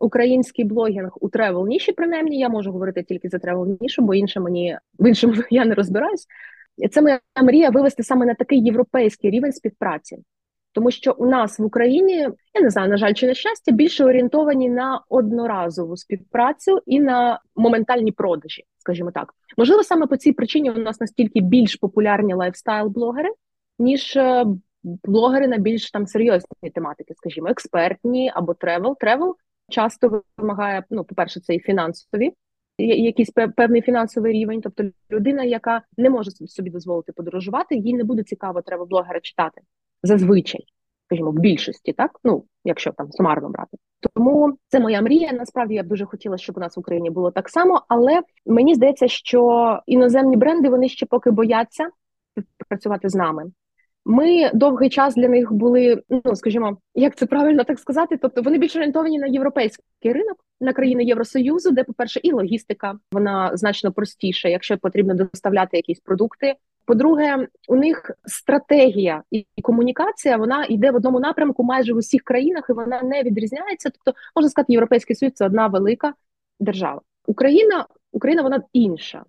український 0.00 0.64
блогінг 0.64 1.10
у 1.20 1.28
travel 1.28 1.66
ніші, 1.66 1.92
принаймні, 1.92 2.38
я 2.38 2.48
можу 2.48 2.72
говорити 2.72 3.02
тільки 3.02 3.28
за 3.28 3.38
travel 3.38 3.78
нішу, 3.80 4.02
бо 4.02 4.14
інше 4.14 4.40
мені 4.40 4.78
в 4.98 5.08
іншому 5.08 5.34
я 5.50 5.64
не 5.64 5.74
розбираюсь. 5.74 6.26
Це 6.90 7.02
моя 7.02 7.20
мрія 7.42 7.70
вивести 7.70 8.02
саме 8.02 8.26
на 8.26 8.34
такий 8.34 8.64
європейський 8.64 9.30
рівень 9.30 9.52
співпраці. 9.52 10.18
Тому 10.74 10.90
що 10.90 11.14
у 11.18 11.26
нас 11.26 11.58
в 11.58 11.64
Україні, 11.64 12.28
я 12.54 12.60
не 12.62 12.70
знаю, 12.70 12.90
на 12.90 12.96
жаль, 12.96 13.12
чи 13.12 13.26
на 13.26 13.34
щастя, 13.34 13.72
більше 13.72 14.04
орієнтовані 14.04 14.68
на 14.68 15.00
одноразову 15.08 15.96
співпрацю 15.96 16.80
і 16.86 17.00
на 17.00 17.40
моментальні 17.56 18.12
продажі, 18.12 18.64
скажімо 18.78 19.10
так. 19.10 19.34
Можливо, 19.56 19.82
саме 19.82 20.06
по 20.06 20.16
цій 20.16 20.32
причині 20.32 20.70
у 20.70 20.78
нас 20.78 21.00
настільки 21.00 21.40
більш 21.40 21.76
популярні 21.76 22.34
лайфстайл-блогери, 22.34 23.28
ніж 23.78 24.16
е, 24.16 24.44
блогери 24.82 25.48
на 25.48 25.58
більш 25.58 25.90
там 25.90 26.06
серйозні 26.06 26.70
тематики, 26.74 27.14
скажімо, 27.14 27.48
експертні 27.48 28.32
або 28.34 28.54
travel. 28.54 28.96
Travel 29.00 29.36
часто 29.68 30.22
вимагає, 30.38 30.84
ну, 30.90 31.04
по-перше, 31.04 31.40
це 31.40 31.54
і 31.54 31.60
фінансові, 31.60 32.32
якийсь 32.78 33.30
певний 33.56 33.82
фінансовий 33.82 34.32
рівень. 34.32 34.60
Тобто 34.60 34.84
людина, 35.10 35.44
яка 35.44 35.82
не 35.96 36.10
може 36.10 36.30
собі 36.30 36.70
дозволити 36.70 37.12
подорожувати, 37.12 37.76
їй 37.76 37.94
не 37.94 38.04
буде 38.04 38.22
цікаво, 38.22 38.62
тревел-блогера 38.62 39.20
читати 39.20 39.60
зазвичай, 40.04 40.64
скажімо, 41.06 41.30
в 41.30 41.38
більшості, 41.38 41.92
так 41.92 42.10
ну 42.24 42.44
якщо 42.64 42.92
там 42.92 43.12
сумарно 43.12 43.48
брати. 43.48 43.76
Тому 44.14 44.58
це 44.68 44.80
моя 44.80 45.02
мрія. 45.02 45.32
Насправді 45.32 45.74
я 45.74 45.82
б 45.82 45.86
дуже 45.86 46.04
хотіла, 46.04 46.38
щоб 46.38 46.56
у 46.56 46.60
нас 46.60 46.76
в 46.76 46.80
Україні 46.80 47.10
було 47.10 47.30
так 47.30 47.48
само, 47.48 47.82
але 47.88 48.22
мені 48.46 48.74
здається, 48.74 49.08
що 49.08 49.80
іноземні 49.86 50.36
бренди 50.36 50.68
вони 50.68 50.88
ще 50.88 51.06
поки 51.06 51.30
бояться 51.30 51.88
працювати 52.68 53.08
з 53.08 53.14
нами. 53.14 53.44
Ми 54.06 54.50
довгий 54.54 54.90
час 54.90 55.14
для 55.14 55.28
них 55.28 55.52
були, 55.52 56.02
ну 56.24 56.36
скажімо, 56.36 56.78
як 56.94 57.16
це 57.16 57.26
правильно 57.26 57.64
так 57.64 57.78
сказати. 57.78 58.16
Тобто 58.22 58.42
вони 58.42 58.58
більш 58.58 58.76
орієнтовані 58.76 59.18
на 59.18 59.26
європейський 59.26 60.12
ринок, 60.12 60.36
на 60.60 60.72
країни 60.72 61.04
Євросоюзу, 61.04 61.70
де, 61.70 61.84
по-перше, 61.84 62.20
і 62.22 62.32
логістика 62.32 62.98
вона 63.12 63.50
значно 63.54 63.92
простіша, 63.92 64.48
якщо 64.48 64.78
потрібно 64.78 65.14
доставляти 65.14 65.76
якісь 65.76 66.00
продукти. 66.00 66.54
По-друге, 66.86 67.48
у 67.68 67.76
них 67.76 68.10
стратегія 68.24 69.22
і 69.30 69.62
комунікація 69.62 70.36
вона 70.36 70.64
йде 70.64 70.90
в 70.90 70.96
одному 70.96 71.20
напрямку 71.20 71.64
майже 71.64 71.94
в 71.94 71.96
усіх 71.96 72.22
країнах, 72.22 72.66
і 72.70 72.72
вона 72.72 73.02
не 73.02 73.22
відрізняється. 73.22 73.90
Тобто, 73.90 74.20
можна 74.36 74.50
сказати, 74.50 74.72
європейський 74.72 75.16
союз 75.16 75.32
це 75.34 75.46
одна 75.46 75.66
велика 75.66 76.14
держава. 76.60 77.00
Україна 77.26 77.86
Україна 78.12 78.42
вона 78.42 78.62
інша, 78.72 79.24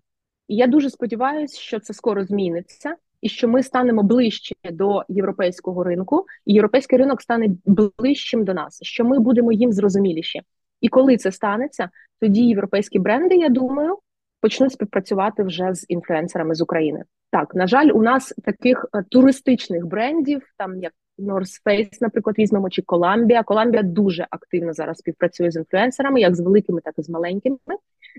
і 0.48 0.56
я 0.56 0.68
дуже 0.68 0.89
сподіваюся, 0.89 1.60
що 1.60 1.80
це 1.80 1.94
скоро 1.94 2.26
зміниться 2.26 2.96
і 3.22 3.30
що 3.30 3.48
ми 3.48 3.63
станемо 3.63 4.04
ближче 4.04 4.56
до 4.72 5.04
європейського 5.10 5.84
ринку, 5.84 6.26
і 6.46 6.54
європейський 6.54 7.00
ринок 7.00 7.22
стане 7.22 7.48
ближчим 7.65 8.46
до 8.46 8.54
нас, 8.54 8.80
що 8.82 9.06
ми 9.06 9.20
будемо 9.20 9.52
їм 9.52 9.72
зрозуміліші. 9.72 10.41
І 10.82 10.88
коли 10.88 11.18
це 11.18 11.32
станеться, 11.32 11.89
тоді 12.22 12.48
європейські 12.48 13.00
бренди, 13.00 13.36
я 13.36 13.50
думаю, 13.50 13.98
почнуть 14.45 14.71
співпрацювати 14.71 15.43
вже 15.43 15.73
з 15.73 15.86
інфлюенсерами 15.89 16.55
з 16.55 16.62
України. 16.62 17.03
Так, 17.31 17.55
на 17.55 17.67
жаль, 17.67 17.89
у 17.93 18.01
нас 18.01 18.34
таких 18.43 18.86
е, 18.93 19.03
туристичних 19.10 19.86
брендів, 19.86 20.41
там 20.58 20.79
як 20.79 20.93
North 21.19 21.62
Face, 21.65 21.97
наприклад, 22.01 22.36
візьмемо 22.39 22.69
чи 22.69 22.81
Columbia. 22.81 23.43
Columbia 23.43 23.84
дуже 23.84 24.27
активно 24.29 24.73
зараз 24.73 24.97
співпрацює 24.97 25.51
з 25.51 25.55
інфлюенсерами, 25.55 26.21
як 26.21 26.36
з 26.36 26.39
великими, 26.39 26.81
так 26.81 26.93
і 26.97 27.01
з 27.01 27.10
маленькими 27.10 27.58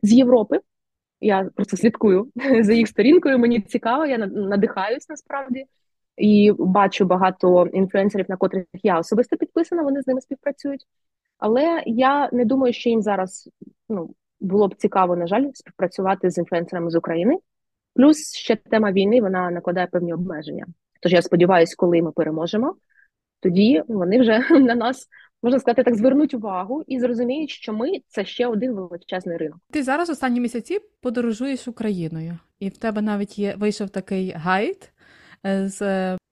з 0.03 0.13
Європи. 0.13 0.61
Я 1.21 1.51
просто 1.55 1.77
слідкую 1.77 2.29
за 2.61 2.73
їх 2.73 2.89
сторінкою. 2.89 3.39
Мені 3.39 3.61
цікаво, 3.61 4.07
я 4.07 4.19
надихаюсь 4.19 5.09
насправді 5.09 5.65
і 6.17 6.53
бачу 6.59 7.05
багато 7.05 7.67
інфлюенсерів, 7.67 8.27
на 8.29 8.37
котрих 8.37 8.65
я 8.83 8.99
особисто 8.99 9.37
підписана. 9.37 9.83
Вони 9.83 10.03
з 10.03 10.07
ними 10.07 10.21
співпрацюють. 10.21 10.87
Але 11.39 11.83
я 11.87 12.31
не 12.33 12.45
думаю, 12.45 12.73
що 12.73 12.89
їм 12.89 13.03
зараз 13.03 13.51
ну 13.89 14.15
було 14.41 14.69
б 14.69 14.75
цікаво, 14.75 15.17
на 15.17 15.27
жаль, 15.27 15.45
співпрацювати 15.55 16.31
з 16.31 16.39
інфлюенсерами 16.39 16.91
з 16.91 16.95
України. 16.95 17.39
Плюс 17.95 18.35
ще 18.35 18.57
тема 18.57 18.93
війни 18.93 19.21
вона 19.21 19.51
накладає 19.51 19.87
певні 19.87 20.15
обмеження. 20.15 20.67
Тож 21.01 21.13
я 21.13 21.23
сподіваюся, 21.23 21.75
коли 21.79 22.03
ми 22.03 22.13
переможемо, 22.13 22.77
тоді 23.41 23.83
вони 23.89 24.21
вже 24.21 24.39
на 24.51 24.75
нас 24.75 25.09
можна 25.43 25.61
сказати, 25.61 25.83
так 25.83 25.95
звернуть 25.95 26.35
увагу 26.35 26.85
і 26.87 27.01
зрозуміють, 27.01 27.51
що 27.51 27.73
ми 27.73 27.93
це 28.09 28.25
ще 28.25 28.47
один 28.47 28.73
величезний 28.73 29.37
ринок. 29.37 29.59
Ти 29.71 29.83
зараз 29.83 30.11
останні 30.11 30.41
місяці 30.41 30.79
подорожуєш 31.01 31.69
Україною, 31.69 32.39
і 32.59 32.69
в 32.69 32.77
тебе 32.77 33.03
навіть 33.03 33.39
є 33.39 33.55
вийшов 33.59 33.91
такий 33.91 34.31
гайд 34.31 34.93
е, 35.47 35.69
з 35.69 35.81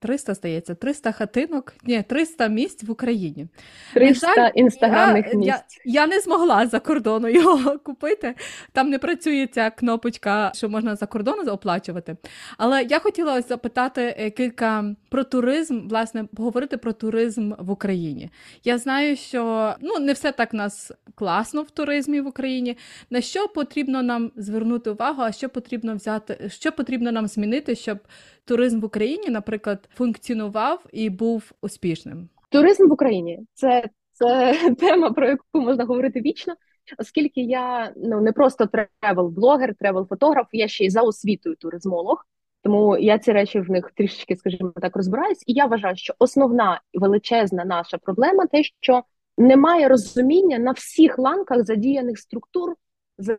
300, 0.04 0.34
здається, 0.34 0.74
300 0.74 1.12
хатинок, 1.12 1.74
ні, 1.84 2.02
300 2.08 2.48
місць 2.48 2.82
в 2.82 2.90
Україні. 2.90 3.46
300 3.94 4.34
жаль, 4.34 4.50
інстаграмних 4.54 5.26
я, 5.32 5.38
місць. 5.38 5.80
Я, 5.84 5.92
я 6.00 6.06
не 6.06 6.20
змогла 6.20 6.66
за 6.66 6.80
кордону 6.80 7.28
його 7.28 7.78
купити. 7.84 8.34
Там 8.72 8.90
не 8.90 8.98
працює 8.98 9.48
ця 9.52 9.70
кнопочка, 9.70 10.52
що 10.54 10.68
можна 10.68 10.96
за 10.96 11.06
кордону 11.06 11.52
оплачувати. 11.52 12.16
Але 12.58 12.82
я 12.82 12.98
хотіла 12.98 13.34
ось 13.34 13.48
запитати 13.48 14.16
е, 14.18 14.30
кілька 14.30 14.94
про 15.08 15.24
туризм, 15.24 15.88
власне, 15.88 16.24
поговорити 16.24 16.76
про 16.76 16.92
туризм 16.92 17.52
в 17.58 17.70
Україні. 17.70 18.30
Я 18.64 18.78
знаю, 18.78 19.16
що 19.16 19.74
ну 19.80 19.98
не 19.98 20.12
все 20.12 20.32
так 20.32 20.49
у 20.49 20.54
нас 20.54 20.92
класно 21.14 21.62
в 21.62 21.70
туризмі 21.70 22.20
в 22.20 22.26
Україні. 22.26 22.76
На 23.10 23.20
що 23.20 23.48
потрібно 23.48 24.02
нам 24.02 24.32
звернути 24.36 24.90
увагу, 24.90 25.22
а 25.22 25.32
що 25.32 25.48
потрібно 25.48 25.94
взяти, 25.94 26.50
що 26.52 26.72
потрібно 26.72 27.12
нам 27.12 27.26
змінити, 27.26 27.74
щоб 27.74 27.98
туризм 28.44 28.80
в 28.80 28.84
Україні, 28.84 29.28
наприклад, 29.28 29.88
функціонував 29.96 30.86
і 30.92 31.10
був 31.10 31.52
успішним? 31.60 32.28
Туризм 32.50 32.88
в 32.88 32.92
Україні 32.92 33.40
це 33.54 33.88
це 34.12 34.54
тема, 34.78 35.12
про 35.12 35.28
яку 35.28 35.60
можна 35.60 35.84
говорити 35.84 36.20
вічно, 36.20 36.54
оскільки 36.98 37.40
я 37.40 37.92
ну 37.96 38.20
не 38.20 38.32
просто 38.32 38.64
тревел-блогер, 38.64 39.74
тревел-фотограф, 39.80 40.46
я 40.52 40.68
ще 40.68 40.84
й 40.84 40.90
за 40.90 41.02
освітою 41.02 41.56
туризмолог. 41.56 42.24
Тому 42.62 42.98
я 42.98 43.18
ці 43.18 43.32
речі 43.32 43.60
в 43.60 43.70
них 43.70 43.92
трішечки, 43.94 44.36
скажімо 44.36 44.72
так, 44.80 44.96
розбираюсь. 44.96 45.42
І 45.46 45.52
я 45.52 45.66
вважаю, 45.66 45.96
що 45.96 46.14
основна 46.18 46.80
і 46.92 46.98
величезна 46.98 47.64
наша 47.64 47.98
проблема 47.98 48.46
те, 48.46 48.62
що 48.80 49.02
немає 49.38 49.88
розуміння 49.88 50.58
на 50.58 50.72
всіх 50.72 51.18
ланках 51.18 51.64
задіяних 51.64 52.18
структур, 52.18 52.74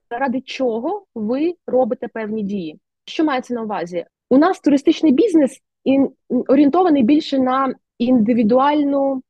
заради 0.09 0.41
чого 0.41 1.05
ви 1.15 1.53
робите 1.67 2.07
певні 2.07 2.43
дії. 2.43 2.79
Що 3.05 3.23
мається 3.23 3.53
на 3.53 3.61
увазі? 3.61 4.05
У 4.29 4.37
нас 4.37 4.59
туристичний 4.59 5.11
бізнес 5.11 5.61
орієнтований 6.48 7.04
більше 7.04 7.39
на 7.39 7.76
індивідуальну, 7.98 9.21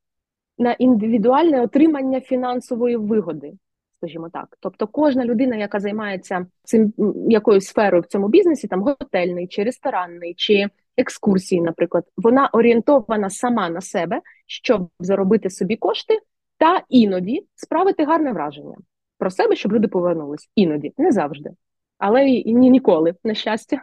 на 0.58 0.72
індивідуальне 0.72 1.62
отримання 1.62 2.20
фінансової 2.20 2.96
вигоди, 2.96 3.52
скажімо 3.98 4.28
так. 4.32 4.56
Тобто, 4.60 4.86
кожна 4.86 5.24
людина, 5.24 5.56
яка 5.56 5.80
займається 5.80 6.46
цим 6.64 6.92
якоюсь 7.28 7.66
сферою 7.66 8.02
в 8.02 8.06
цьому 8.06 8.28
бізнесі, 8.28 8.68
там 8.68 8.82
готельний 8.82 9.46
чи 9.46 9.62
ресторанний, 9.62 10.34
чи 10.34 10.68
екскурсії, 10.96 11.60
наприклад, 11.60 12.04
вона 12.16 12.50
орієнтована 12.52 13.30
сама 13.30 13.68
на 13.68 13.80
себе, 13.80 14.20
щоб 14.46 14.88
заробити 15.00 15.50
собі 15.50 15.76
кошти, 15.76 16.18
та 16.58 16.82
іноді 16.88 17.46
справити 17.54 18.04
гарне 18.04 18.32
враження 18.32 18.76
про 19.18 19.30
себе, 19.30 19.56
щоб 19.56 19.72
люди 19.72 19.88
повернулись. 19.88 20.50
Іноді 20.54 20.92
не 20.98 21.12
завжди, 21.12 21.50
але 21.98 22.28
і 22.28 22.54
ні 22.54 22.70
ніколи, 22.70 23.14
на 23.24 23.34
щастя. 23.34 23.82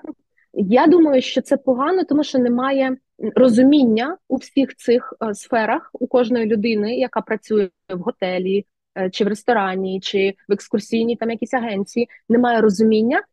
Я 0.54 0.88
думаю, 0.88 1.22
що 1.22 1.42
це 1.42 1.58
погано, 1.58 2.04
тому 2.04 2.24
що 2.24 2.40
немає 2.40 2.98
розуміння 3.36 4.18
у 4.28 4.36
всіх 4.36 4.76
цих 4.76 5.14
е, 5.24 5.34
сферах 5.34 5.90
у 5.94 6.08
кожної 6.08 6.46
людини, 6.46 6.96
яка 6.98 7.22
працює 7.22 7.70
в 7.90 7.98
готелі, 7.98 8.66
е, 8.98 9.10
чи 9.10 9.24
в 9.24 9.28
ресторані, 9.28 10.00
чи 10.00 10.34
в 10.50 10.54
екскурсійній 10.54 11.16
там 11.16 11.32
якісь 11.32 11.54
агенції. 11.54 12.08
Немає 12.30 12.62
розуміння, 12.62 13.24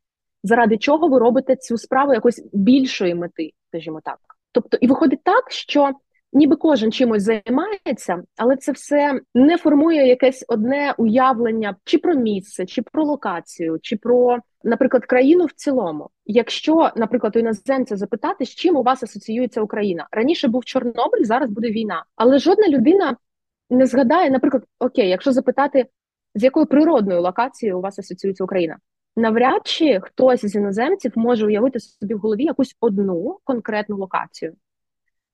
заради 0.42 0.78
чого 0.78 1.09
ви 1.09 1.18
робите 1.18 1.56
цю 1.56 1.78
справу 1.78 2.14
якось 2.14 2.48
більшої 2.52 3.14
мети, 3.14 3.50
скажімо 3.68 4.00
так. 4.04 4.18
Тобто, 4.52 4.78
і 4.80 4.87
виходить 4.87 5.24
так, 5.24 5.50
що 5.50 5.90
ніби 6.32 6.56
кожен 6.56 6.92
чимось 6.92 7.22
займається, 7.22 8.22
але 8.36 8.56
це 8.56 8.72
все 8.72 9.20
не 9.34 9.56
формує 9.56 10.06
якесь 10.06 10.44
одне 10.48 10.94
уявлення 10.98 11.76
чи 11.84 11.98
про 11.98 12.14
місце, 12.14 12.66
чи 12.66 12.82
про 12.82 13.04
локацію, 13.04 13.78
чи 13.82 13.96
про, 13.96 14.38
наприклад, 14.64 15.06
країну 15.06 15.44
в 15.44 15.52
цілому. 15.52 16.10
Якщо, 16.26 16.90
наприклад, 16.96 17.36
у 17.36 17.38
іноземця 17.38 17.96
запитати, 17.96 18.46
з 18.46 18.48
чим 18.48 18.76
у 18.76 18.82
вас 18.82 19.02
асоціюється 19.02 19.62
Україна 19.62 20.08
раніше 20.12 20.48
був 20.48 20.64
Чорнобиль, 20.64 21.24
зараз 21.24 21.50
буде 21.50 21.70
війна, 21.70 22.04
але 22.16 22.38
жодна 22.38 22.68
людина 22.68 23.16
не 23.70 23.86
згадає, 23.86 24.30
наприклад, 24.30 24.64
окей, 24.78 25.08
якщо 25.08 25.32
запитати, 25.32 25.86
з 26.34 26.44
якою 26.44 26.66
природною 26.66 27.20
локацією 27.20 27.78
у 27.78 27.80
вас 27.80 27.98
асоціюється 27.98 28.44
Україна. 28.44 28.78
Навряд 29.16 29.60
чи 29.64 30.00
хтось 30.02 30.44
з 30.44 30.54
іноземців 30.54 31.12
може 31.16 31.46
уявити 31.46 31.80
собі 31.80 32.14
в 32.14 32.18
голові 32.18 32.44
якусь 32.44 32.76
одну 32.80 33.38
конкретну 33.44 33.96
локацію 33.96 34.54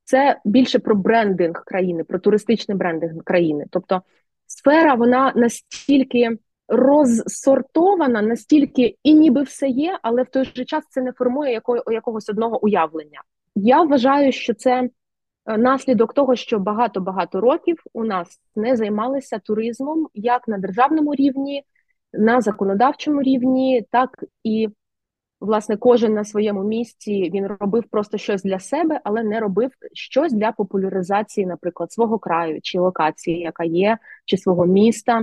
це 0.06 0.40
більше 0.44 0.78
про 0.78 0.94
брендинг 0.94 1.64
країни, 1.64 2.04
про 2.04 2.18
туристичний 2.18 2.76
брендинг 2.76 3.24
країни. 3.24 3.64
Тобто 3.70 4.02
сфера 4.46 4.94
вона 4.94 5.32
настільки 5.36 6.38
розсортована, 6.68 8.22
настільки 8.22 8.96
і 9.02 9.14
ніби 9.14 9.42
все 9.42 9.68
є, 9.68 9.98
але 10.02 10.22
в 10.22 10.26
той 10.26 10.44
же 10.44 10.64
час 10.64 10.84
це 10.90 11.02
не 11.02 11.12
формує 11.12 11.52
якого, 11.52 11.82
якогось 11.92 12.28
одного 12.28 12.64
уявлення. 12.64 13.22
Я 13.54 13.82
вважаю, 13.82 14.32
що 14.32 14.54
це 14.54 14.88
е, 15.46 15.58
наслідок 15.58 16.14
того, 16.14 16.36
що 16.36 16.58
багато-багато 16.58 17.40
років 17.40 17.82
у 17.92 18.04
нас 18.04 18.40
не 18.56 18.76
займалися 18.76 19.38
туризмом 19.38 20.08
як 20.14 20.48
на 20.48 20.58
державному 20.58 21.14
рівні, 21.14 21.64
на 22.12 22.40
законодавчому 22.40 23.22
рівні, 23.22 23.86
так 23.90 24.24
і 24.44 24.68
Власне, 25.40 25.76
кожен 25.76 26.14
на 26.14 26.24
своєму 26.24 26.64
місці 26.64 27.30
він 27.34 27.46
робив 27.46 27.84
просто 27.90 28.18
щось 28.18 28.42
для 28.42 28.58
себе, 28.58 29.00
але 29.04 29.22
не 29.22 29.40
робив 29.40 29.70
щось 29.92 30.32
для 30.32 30.52
популяризації, 30.52 31.46
наприклад, 31.46 31.92
свого 31.92 32.18
краю 32.18 32.60
чи 32.62 32.78
локації, 32.78 33.40
яка 33.40 33.64
є, 33.64 33.98
чи 34.24 34.36
свого 34.36 34.66
міста. 34.66 35.22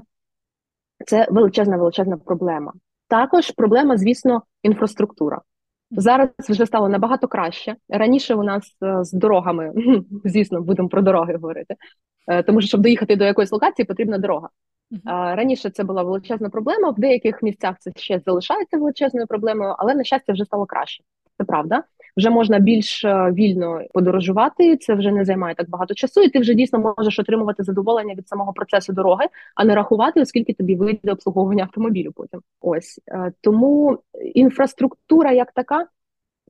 Це 1.08 1.28
величезна 1.30 1.78
величезна 1.78 2.18
проблема. 2.18 2.74
Також 3.08 3.52
проблема, 3.52 3.98
звісно, 3.98 4.44
інфраструктура. 4.64 5.42
Зараз 5.92 6.30
вже 6.50 6.66
стало 6.66 6.90
набагато 6.90 7.28
краще. 7.28 7.76
Раніше 7.90 8.36
у 8.36 8.44
нас 8.44 8.78
е, 8.84 9.04
з 9.04 9.14
дорогами, 9.14 9.74
звісно, 10.26 10.62
будемо 10.62 10.90
про 10.90 11.02
дороги 11.02 11.34
говорити, 11.34 11.76
е, 12.28 12.44
тому 12.44 12.62
що 12.62 12.68
щоб 12.68 12.82
доїхати 12.82 13.16
до 13.16 13.26
якоїсь 13.26 13.52
локації, 13.52 13.86
потрібна 13.86 14.18
дорога. 14.18 14.50
Раніше 15.06 15.70
це 15.70 15.84
була 15.84 16.04
величезна 16.04 16.50
проблема. 16.50 16.90
В 16.90 17.00
деяких 17.00 17.44
місцях 17.44 17.76
це 17.80 17.92
ще 17.96 18.20
залишається 18.26 18.78
величезною 18.78 19.28
проблемою, 19.28 19.76
але 19.78 19.96
на 19.96 20.04
щастя 20.04 20.34
вже 20.34 20.46
стало 20.46 20.66
краще. 20.66 21.04
Це 21.38 21.44
правда. 21.44 21.84
Вже 22.18 22.30
можна 22.30 22.60
більш 22.60 23.06
е, 23.06 23.32
вільно 23.32 23.82
подорожувати. 23.94 24.78
Це 24.78 24.94
вже 24.94 25.12
не 25.12 25.26
займає 25.26 25.56
так 25.56 25.70
багато 25.70 25.94
часу, 25.94 26.22
і 26.22 26.30
ти 26.30 26.40
вже 26.40 26.54
дійсно 26.54 26.96
можеш 26.98 27.20
отримувати 27.20 27.64
задоволення 27.64 28.14
від 28.16 28.28
самого 28.28 28.54
процесу 28.54 28.94
дороги, 28.94 29.26
а 29.56 29.66
не 29.66 29.76
рахувати, 29.76 30.22
оскільки 30.22 30.54
тобі 30.54 30.76
вийде 30.76 31.12
обслуговування 31.12 31.64
автомобілю. 31.64 32.12
Потім 32.16 32.42
ось 32.62 33.00
е, 33.08 33.32
тому 33.42 34.00
інфраструктура 34.34 35.32
як 35.32 35.52
така 35.52 35.88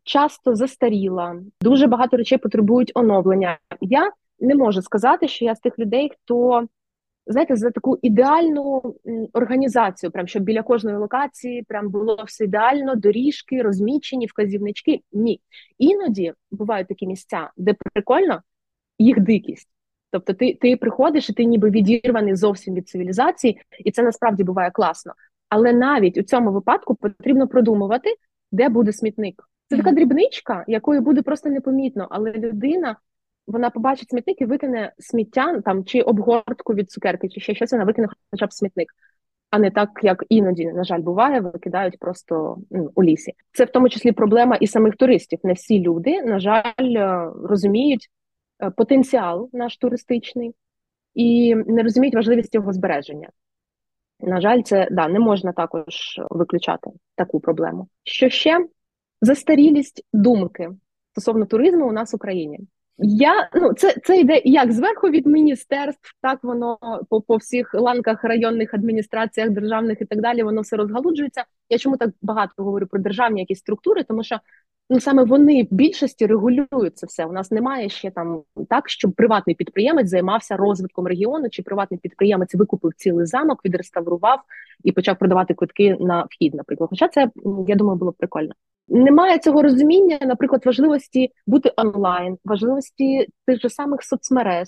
часто 0.03 0.56
застаріла. 0.56 1.36
Дуже 1.62 1.88
багато 1.88 2.17
речей 2.17 2.38
потребують 2.38 2.91
оновлення. 2.95 3.58
Я 3.82 4.12
не 4.39 4.56
можу 4.56 4.82
сказати, 4.82 5.27
що 5.27 5.45
я 5.45 5.56
з 5.56 5.60
тих 5.60 5.79
людей, 5.79 6.12
хто 6.13 6.67
знаєте, 7.27 7.55
за 7.55 7.71
таку 7.71 7.99
ідеальну 8.01 8.95
організацію, 9.33 10.12
прям 10.12 10.27
щоб 10.27 10.43
біля 10.43 10.63
кожної 10.63 10.97
локації 10.97 11.63
прям 11.63 11.89
було 11.89 12.23
все 12.27 12.43
ідеально, 12.43 12.95
доріжки, 12.95 13.62
розмічені, 13.62 14.25
вказівнички. 14.25 15.01
Ні. 15.12 15.41
Іноді 15.77 16.33
бувають 16.51 16.88
такі 16.88 17.07
місця, 17.07 17.49
де 17.57 17.75
прикольно 17.93 18.41
їх 18.99 19.19
дикість. 19.19 19.69
Тобто 20.12 20.33
ти 20.33 20.57
ти 20.62 20.77
приходиш 20.77 21.29
і 21.29 21.33
ти 21.33 21.45
ніби 21.45 21.69
відірваний 21.69 22.36
зовсім 22.36 22.73
від 22.73 22.88
цивілізації, 22.88 23.62
і 23.79 23.91
це 23.91 24.03
насправді 24.03 24.43
буває 24.43 24.71
класно. 24.71 25.13
Але 25.49 25.73
навіть 25.73 26.17
у 26.17 26.23
цьому 26.23 26.51
випадку 26.51 26.95
потрібно 26.95 27.47
продумувати, 27.47 28.15
де 28.51 28.69
буде 28.69 28.93
смітник. 28.93 29.43
Це 29.69 29.77
така 29.77 29.91
дрібничка, 29.91 30.65
якою 30.67 31.01
буде 31.01 31.21
просто 31.21 31.49
непомітно, 31.49 32.07
але 32.09 32.31
людина 32.31 32.97
вона 33.47 33.69
побачить 33.69 34.10
смітник 34.10 34.41
і 34.41 34.45
викине 34.45 34.93
сміття 34.99 35.62
там 35.62 35.86
чи 35.86 36.01
обгортку 36.01 36.73
від 36.73 36.91
цукерки, 36.91 37.29
чи 37.29 37.39
ще 37.39 37.56
щось 37.56 37.71
вона 37.71 37.84
викине 37.84 38.08
хоча 38.32 38.45
б 38.45 38.53
смітник, 38.53 38.88
а 39.49 39.60
не 39.60 39.71
так, 39.71 39.89
як 40.03 40.23
іноді, 40.29 40.65
на 40.65 40.84
жаль, 40.84 40.99
буває, 40.99 41.39
викидають 41.39 41.99
просто 41.99 42.58
ну, 42.71 42.91
у 42.95 43.03
лісі. 43.03 43.34
Це 43.51 43.65
в 43.65 43.69
тому 43.69 43.89
числі 43.89 44.12
проблема 44.12 44.56
і 44.56 44.67
самих 44.67 44.95
туристів. 44.95 45.39
Не 45.43 45.53
всі 45.53 45.79
люди, 45.79 46.21
на 46.21 46.39
жаль, 46.39 46.95
е, 46.95 47.32
розуміють 47.43 48.10
е, 48.63 48.69
потенціал 48.69 49.49
наш 49.53 49.77
туристичний 49.77 50.56
і 51.13 51.56
не 51.56 51.84
розуміють 51.84 52.15
важливість 52.15 52.56
його 52.56 52.73
збереження. 52.73 53.29
На 54.19 54.41
жаль, 54.41 54.62
це 54.62 54.88
да, 54.91 55.08
не 55.08 55.19
можна 55.19 55.51
також 55.51 56.19
виключати 56.29 56.89
таку 57.15 57.39
проблему. 57.39 57.88
Що 58.03 58.29
ще 58.29 58.67
застарілість 59.21 60.06
думки 60.13 60.69
стосовно 61.12 61.45
туризму 61.45 61.89
у 61.89 61.91
нас 61.91 62.13
в 62.13 62.15
Україні. 62.15 62.60
Я 62.97 63.49
ну 63.53 63.73
це 63.73 63.95
це 64.06 64.19
йде 64.19 64.41
як 64.45 64.71
зверху 64.71 65.10
від 65.10 65.25
міністерств, 65.25 66.13
так 66.21 66.43
воно 66.43 66.77
по 67.10 67.21
по 67.21 67.38
всіх 67.38 67.73
ланках 67.73 68.23
районних 68.23 68.73
адміністраціях, 68.73 69.49
державних 69.49 70.01
і 70.01 70.06
так 70.06 70.21
далі. 70.21 70.43
Воно 70.43 70.62
все 70.62 70.75
розгалуджується. 70.75 71.45
Я 71.69 71.77
чому 71.77 71.97
так 71.97 72.10
багато 72.21 72.63
говорю 72.63 72.88
про 72.88 72.99
державні 72.99 73.39
якісь 73.39 73.60
структури, 73.60 74.03
тому 74.03 74.23
що 74.23 74.39
ну 74.89 75.00
саме 75.00 75.24
вони 75.24 75.63
в 75.63 75.74
більшості 75.74 76.26
регулюють 76.26 76.98
це 76.98 77.06
все. 77.06 77.26
У 77.26 77.32
нас 77.32 77.52
немає 77.52 77.89
ще 77.89 78.12
там 78.12 78.43
так, 78.69 78.89
щоб 78.89 79.12
приватний 79.12 79.56
підприємець 79.56 80.10
займався 80.10 80.58
розвитком 80.58 81.08
регіону, 81.08 81.50
чи 81.50 81.63
приватний 81.63 82.00
підприємець 82.00 82.56
викупив 82.56 82.91
цілий 82.98 83.26
замок, 83.26 83.65
відреставрував 83.65 84.39
і 84.84 84.91
почав 84.91 85.19
продавати 85.19 85.54
квитки 85.54 85.98
на 86.00 86.28
вхід. 86.30 86.56
Наприклад, 86.56 86.89
хоча 86.89 87.08
це 87.08 87.30
я 87.67 87.76
думаю, 87.76 88.00
було 88.00 88.12
б 88.12 88.15
прикольно. 88.17 88.54
Немає 88.88 89.39
цього 89.39 89.62
розуміння, 89.62 90.19
наприклад, 90.22 90.65
важливості 90.65 91.32
бути 91.48 91.72
онлайн, 91.78 92.38
важливості 92.46 93.28
тих 93.46 93.62
же 93.62 93.69
самих 93.69 94.04
соцмереж, 94.04 94.67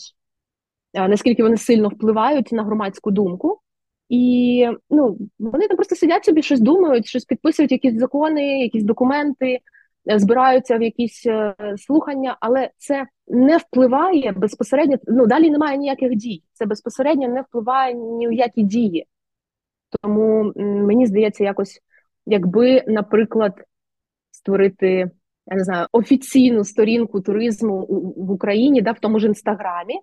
наскільки 0.93 1.43
вони 1.43 1.58
сильно 1.58 1.89
впливають 1.89 2.51
на 2.51 2.63
громадську 2.63 3.12
думку. 3.12 3.60
І 4.10 4.67
ну 4.89 5.17
вони 5.39 5.67
там 5.67 5.78
просто 5.78 5.95
сидять 5.95 6.25
собі, 6.25 6.41
щось 6.41 6.60
думають, 6.60 7.08
щось 7.08 7.25
підписують, 7.25 7.71
якісь 7.71 7.99
закони, 7.99 8.62
якісь 8.62 8.84
документи, 8.84 9.60
збираються 10.07 10.77
в 10.77 10.81
якісь 10.81 11.25
е, 11.25 11.55
слухання, 11.77 12.37
але 12.39 12.69
це 12.77 13.05
не 13.27 13.57
впливає 13.57 14.31
безпосередньо. 14.31 14.97
Ну 15.07 15.27
далі 15.27 15.49
немає 15.49 15.77
ніяких 15.77 16.15
дій. 16.15 16.43
Це 16.53 16.65
безпосередньо 16.65 17.27
не 17.27 17.41
впливає 17.41 17.93
ні 17.93 18.27
в 18.27 18.33
які 18.33 18.63
дії. 18.63 19.07
Тому 20.01 20.53
мені 20.55 21.05
здається, 21.05 21.43
якось 21.43 21.79
якби, 22.25 22.83
наприклад, 22.87 23.53
створити 24.31 25.11
я 25.47 25.55
не 25.55 25.63
знаю 25.63 25.87
офіційну 25.91 26.63
сторінку 26.63 27.21
туризму 27.21 27.85
в 28.17 28.31
Україні, 28.31 28.81
да, 28.81 28.91
в 28.91 28.99
тому 28.99 29.19
ж 29.19 29.27
інстаграмі, 29.27 29.99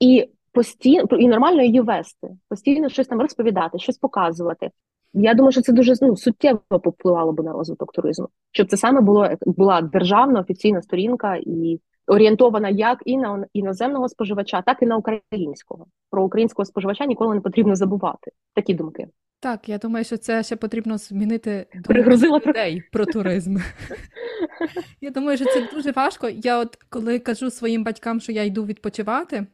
і 0.00 0.30
постійно 0.52 1.04
і 1.18 1.28
нормально 1.28 1.62
її 1.62 1.80
вести, 1.80 2.28
постійно 2.48 2.88
щось 2.88 3.06
там 3.06 3.20
розповідати, 3.20 3.78
щось 3.78 3.98
показувати. 3.98 4.70
Я 5.14 5.34
думаю, 5.34 5.52
що 5.52 5.60
це 5.60 5.72
дуже 5.72 5.94
ну, 6.02 6.16
суттєво 6.16 6.60
повпливало 6.68 7.32
б 7.32 7.44
на 7.44 7.52
розвиток 7.52 7.92
туризму, 7.92 8.28
щоб 8.52 8.70
це 8.70 8.76
саме 8.76 9.00
було 9.00 9.28
була 9.46 9.80
державна 9.80 10.40
офіційна 10.40 10.82
сторінка 10.82 11.36
і 11.36 11.80
орієнтована 12.06 12.68
як 12.68 13.02
і 13.04 13.16
на 13.16 13.46
іноземного 13.52 14.08
споживача, 14.08 14.62
так 14.62 14.82
і 14.82 14.86
на 14.86 14.96
українського. 14.96 15.86
Про 16.10 16.24
українського 16.24 16.66
споживача 16.66 17.06
ніколи 17.06 17.34
не 17.34 17.40
потрібно 17.40 17.76
забувати. 17.76 18.30
Такі 18.54 18.74
думки. 18.74 19.08
Так, 19.40 19.68
я 19.68 19.78
думаю, 19.78 20.04
що 20.04 20.16
це 20.16 20.42
ще 20.42 20.56
потрібно 20.56 20.98
змінити 20.98 21.66
Пригрузила 21.84 22.40
людей 22.46 22.82
про 22.92 23.06
туризм. 23.06 23.56
Я 25.00 25.10
думаю, 25.10 25.36
що 25.36 25.44
це 25.44 25.68
дуже 25.74 25.92
важко. 25.92 26.28
Я, 26.28 26.58
от 26.58 26.78
коли 26.88 27.18
кажу 27.18 27.50
своїм 27.50 27.84
батькам, 27.84 28.20
що 28.20 28.32
я 28.32 28.44
йду 28.44 28.64
відпочивати. 28.64 29.46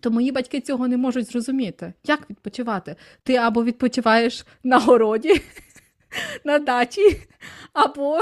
То 0.00 0.10
мої 0.10 0.32
батьки 0.32 0.60
цього 0.60 0.88
не 0.88 0.96
можуть 0.96 1.30
зрозуміти. 1.30 1.92
Як 2.04 2.30
відпочивати? 2.30 2.96
Ти 3.22 3.36
або 3.36 3.64
відпочиваєш 3.64 4.46
на 4.64 4.78
городі, 4.78 5.42
на 6.44 6.58
дачі, 6.58 7.16
або 7.72 8.20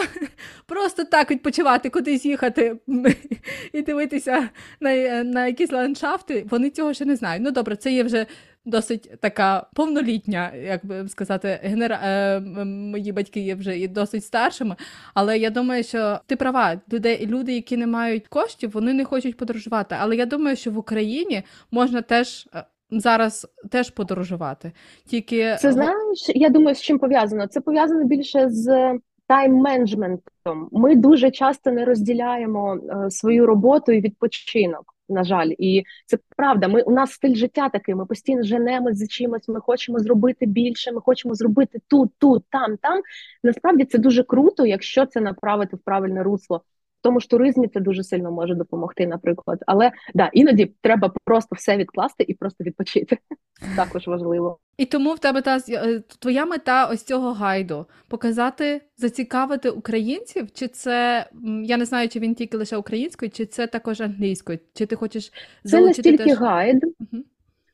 просто 0.67 1.05
так 1.05 1.31
відпочивати, 1.31 1.91
кудись 1.91 2.25
їхати 2.25 2.77
і 3.73 3.83
дивитися 3.83 4.49
на 4.81 5.25
на 5.25 5.47
якісь 5.47 5.73
ландшафти. 5.73 6.47
Вони 6.51 6.71
цього 6.71 6.95
ще 6.95 7.05
не 7.05 7.17
знають. 7.17 7.43
Ну 7.43 7.51
добре, 7.51 7.77
це 7.77 7.93
є 7.93 8.03
вже 8.03 8.27
досить 8.71 9.21
така 9.21 9.67
повнолітня, 9.75 10.53
як 10.55 10.87
би 10.87 11.09
сказати, 11.09 11.61
генера... 11.63 12.01
Е, 12.05 12.41
мої 12.65 13.13
батьки 13.13 13.41
є 13.41 13.55
вже 13.55 13.79
і 13.79 13.89
досить 13.89 14.25
старшими. 14.25 14.77
Але 15.15 15.39
я 15.39 15.51
думаю, 15.51 15.85
що 15.85 16.21
ти 16.27 16.37
права, 16.37 16.81
люди, 16.93 17.19
люди, 17.23 17.55
які 17.55 17.77
не 17.77 17.87
мають 17.87 18.29
коштів, 18.29 18.71
вони 18.71 18.93
не 18.93 19.05
хочуть 19.05 19.37
подорожувати. 19.37 19.97
Але 19.99 20.17
я 20.17 20.27
думаю, 20.27 20.57
що 20.57 20.71
в 20.71 20.79
Україні 20.79 21.43
можна 21.71 22.03
теж. 22.03 22.49
Е, 22.55 22.65
зараз 22.91 23.47
теж 23.71 23.91
подорожувати. 23.91 24.73
Тільки 25.07 25.57
це 25.61 25.73
знаєш, 25.73 26.31
я 26.35 26.49
думаю, 26.49 26.75
з 26.75 26.81
чим 26.81 26.99
пов'язано. 26.99 27.47
Це 27.47 27.61
пов'язано 27.61 28.05
більше 28.05 28.49
з 28.49 28.99
тайм-менеджментом. 29.29 30.69
Ми 30.73 30.97
дуже 30.97 31.31
часто 31.31 31.71
не 31.71 31.85
розділяємо 31.85 32.77
е, 32.77 33.11
свою 33.11 33.47
роботу 33.47 33.93
і 33.93 34.01
відпочинок 34.01 34.95
на 35.09 35.25
жаль, 35.25 35.51
і 35.59 35.85
це 36.07 36.19
правда. 36.37 36.69
Ми 36.69 36.83
у 36.83 36.91
нас 36.91 37.13
стиль 37.13 37.35
життя 37.35 37.69
такий. 37.69 37.95
Ми 37.95 38.07
постійно 38.07 38.43
женемо 38.43 38.95
за 38.95 39.07
чимось. 39.07 39.49
Ми 39.49 39.61
хочемо 39.61 39.99
зробити 39.99 40.47
більше. 40.47 40.93
Ми 40.93 41.01
хочемо 41.01 41.35
зробити 41.35 41.81
тут, 41.89 42.11
тут, 42.19 42.45
там, 42.51 42.77
там. 42.77 43.01
Насправді 43.43 43.85
це 43.85 43.99
дуже 43.99 44.23
круто, 44.23 44.67
якщо 44.67 45.07
це 45.07 45.21
направити 45.21 45.77
в 45.77 45.81
правильне 45.81 46.23
русло 46.23 46.63
тому 47.03 47.21
ж 47.21 47.31
туризмі 47.31 47.69
це 47.69 47.81
дуже 47.81 48.05
сильно 48.05 48.31
може 48.31 48.55
допомогти, 48.55 49.07
наприклад. 49.07 49.59
Але 49.67 49.93
да, 50.15 50.31
іноді 50.33 50.75
треба 50.81 51.13
просто 51.25 51.57
все 51.57 51.77
відкласти 51.77 52.25
і 52.29 52.35
просто 52.35 52.65
відпочити. 52.65 53.19
Також 53.77 54.07
важливо. 54.07 54.59
І 54.77 54.87
тому 54.87 55.15
в 55.15 55.19
тебе 55.19 55.43
та 55.43 55.59
е, 55.69 56.03
твоя 56.19 56.47
мета 56.47 56.87
ось 56.87 57.03
цього 57.03 57.33
гайду 57.33 57.87
показати, 58.09 58.81
зацікавити 58.97 59.71
українців, 59.71 60.49
чи 60.53 60.69
це 60.69 61.27
я 61.65 61.77
не 61.77 61.85
знаю, 61.85 62.09
чи 62.09 62.19
він 62.19 62.35
тільки 62.35 62.57
лише 62.57 62.77
українською, 62.77 63.31
чи 63.31 63.47
це 63.47 63.67
також 63.67 64.01
англійською? 64.01 64.59
Чи 64.75 64.87
ти 64.87 64.97
хочеш 64.97 65.33
це 65.65 65.81
не 65.81 65.95
стільки 65.95 66.25
теж... 66.25 66.39
гайд? 66.39 66.85
Угу. 66.85 67.23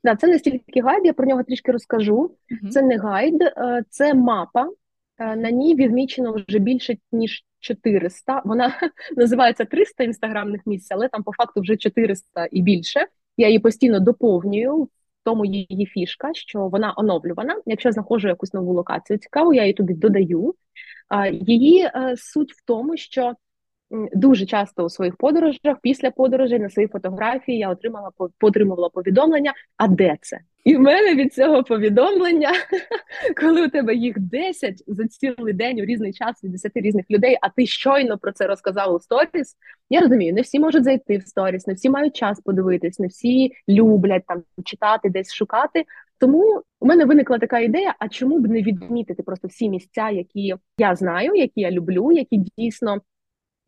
Да, 0.04 0.16
це 0.16 0.26
не 0.26 0.38
стільки 0.38 0.80
гайд, 0.80 1.06
я 1.06 1.12
про 1.12 1.26
нього 1.26 1.42
трішки 1.42 1.72
розкажу. 1.72 2.16
Угу. 2.16 2.70
Це 2.70 2.82
не 2.82 2.98
гайд, 2.98 3.42
е, 3.42 3.84
це 3.90 4.14
мапа. 4.14 4.68
Е, 5.18 5.36
на 5.36 5.50
ній 5.50 5.74
відмічено 5.74 6.36
вже 6.48 6.58
більше 6.58 6.96
ніж 7.12 7.44
400. 7.60 8.42
Вона 8.44 8.74
називається 9.16 9.64
300 9.64 10.04
інстаграмних 10.04 10.60
місць, 10.66 10.88
але 10.90 11.08
там 11.08 11.22
по 11.22 11.32
факту 11.32 11.60
вже 11.60 11.76
400 11.76 12.46
і 12.50 12.62
більше. 12.62 13.06
Я 13.36 13.46
її 13.46 13.58
постійно 13.58 14.00
доповнюю. 14.00 14.88
Тому 15.24 15.44
її 15.44 15.86
фішка, 15.86 16.30
що 16.34 16.68
вона 16.68 16.94
оновлювана. 16.96 17.60
Якщо 17.66 17.92
знаходжу 17.92 18.28
якусь 18.28 18.54
нову 18.54 18.72
локацію, 18.72 19.18
цікаву, 19.18 19.54
я 19.54 19.62
її 19.62 19.72
туди 19.74 19.94
додаю. 19.94 20.54
Її 21.32 21.82
е, 21.82 22.14
суть 22.16 22.52
в 22.52 22.64
тому, 22.64 22.96
що 22.96 23.34
дуже 23.90 24.46
часто 24.46 24.84
у 24.84 24.88
своїх 24.88 25.16
подорожах, 25.16 25.76
після 25.82 26.10
подорожей 26.10 26.58
на 26.58 26.70
свої 26.70 26.88
фотографії 26.88 27.58
я 27.58 27.70
отримала 27.70 28.10
отримувала 28.40 28.88
повідомлення. 28.88 29.52
А 29.76 29.88
де 29.88 30.16
це? 30.20 30.38
І 30.64 30.76
в 30.76 30.80
мене 30.80 31.14
від 31.14 31.34
цього 31.34 31.64
повідомлення, 31.64 32.50
коли 33.40 33.66
у 33.66 33.68
тебе 33.68 33.94
їх 33.94 34.18
10 34.18 34.84
за 34.86 35.06
цілий 35.06 35.52
день 35.52 35.80
у 35.80 35.84
різний 35.84 36.12
час 36.12 36.44
від 36.44 36.52
10 36.52 36.72
різних 36.74 37.10
людей, 37.10 37.38
а 37.42 37.48
ти 37.48 37.66
щойно 37.66 38.18
про 38.18 38.32
це 38.32 38.46
розказав 38.46 38.94
у 38.94 39.00
сторіс. 39.00 39.56
Я 39.90 40.00
розумію, 40.00 40.34
не 40.34 40.40
всі 40.40 40.60
можуть 40.60 40.84
зайти 40.84 41.18
в 41.18 41.26
сторіс, 41.26 41.66
не 41.66 41.74
всі 41.74 41.90
мають 41.90 42.16
час 42.16 42.40
подивитись, 42.40 42.98
не 42.98 43.06
всі 43.06 43.52
люблять 43.68 44.22
там 44.26 44.42
читати, 44.64 45.10
десь 45.10 45.34
шукати. 45.34 45.84
Тому 46.18 46.62
у 46.80 46.86
мене 46.86 47.04
виникла 47.04 47.38
така 47.38 47.58
ідея: 47.58 47.94
а 47.98 48.08
чому 48.08 48.38
б 48.38 48.48
не 48.48 48.62
відмітити 48.62 49.22
просто 49.22 49.48
всі 49.48 49.68
місця, 49.68 50.10
які 50.10 50.54
я 50.78 50.96
знаю, 50.96 51.34
які 51.34 51.60
я 51.60 51.70
люблю, 51.70 52.12
які 52.12 52.36
дійсно 52.58 53.00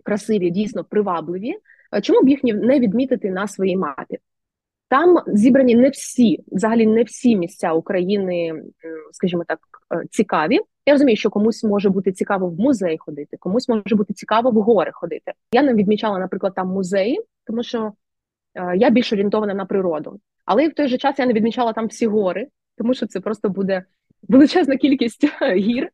красиві, 0.06 0.50
дійсно 0.50 0.84
привабливі. 0.84 1.54
Чому 2.02 2.22
б 2.22 2.28
їх 2.28 2.44
не 2.44 2.80
відмітити 2.80 3.30
на 3.30 3.48
своїй 3.48 3.76
мапі? 3.76 4.18
Там 4.88 5.18
зібрані 5.26 5.74
не 5.74 5.88
всі, 5.88 6.44
взагалі 6.52 6.86
не 6.86 7.02
всі 7.02 7.36
місця 7.36 7.72
України, 7.72 8.62
скажімо 9.12 9.44
так, 9.48 9.58
е, 9.94 10.02
цікаві. 10.10 10.60
Я 10.86 10.92
розумію, 10.92 11.16
що 11.16 11.30
комусь 11.30 11.64
може 11.64 11.90
бути 11.90 12.12
цікаво 12.12 12.48
в 12.48 12.60
музей 12.60 12.98
ходити, 12.98 13.36
комусь 13.36 13.68
може 13.68 13.96
бути 13.96 14.14
цікаво 14.14 14.50
в 14.50 14.54
гори 14.54 14.90
ходити. 14.94 15.32
Я 15.52 15.62
не 15.62 15.74
відмічала, 15.74 16.18
наприклад, 16.18 16.54
там 16.54 16.68
музеї, 16.68 17.20
тому 17.46 17.62
що 17.62 17.92
е, 18.54 18.76
я 18.76 18.90
більш 18.90 19.12
орієнтована 19.12 19.54
на 19.54 19.64
природу. 19.64 20.20
Але 20.44 20.68
в 20.68 20.74
той 20.74 20.88
же 20.88 20.98
час 20.98 21.18
я 21.18 21.26
не 21.26 21.32
відмічала 21.32 21.72
там 21.72 21.86
всі 21.86 22.06
гори, 22.06 22.46
тому 22.78 22.94
що 22.94 23.06
це 23.06 23.20
просто 23.20 23.48
буде 23.48 23.84
величезна 24.28 24.76
кількість 24.76 25.26
гір, 25.56 25.90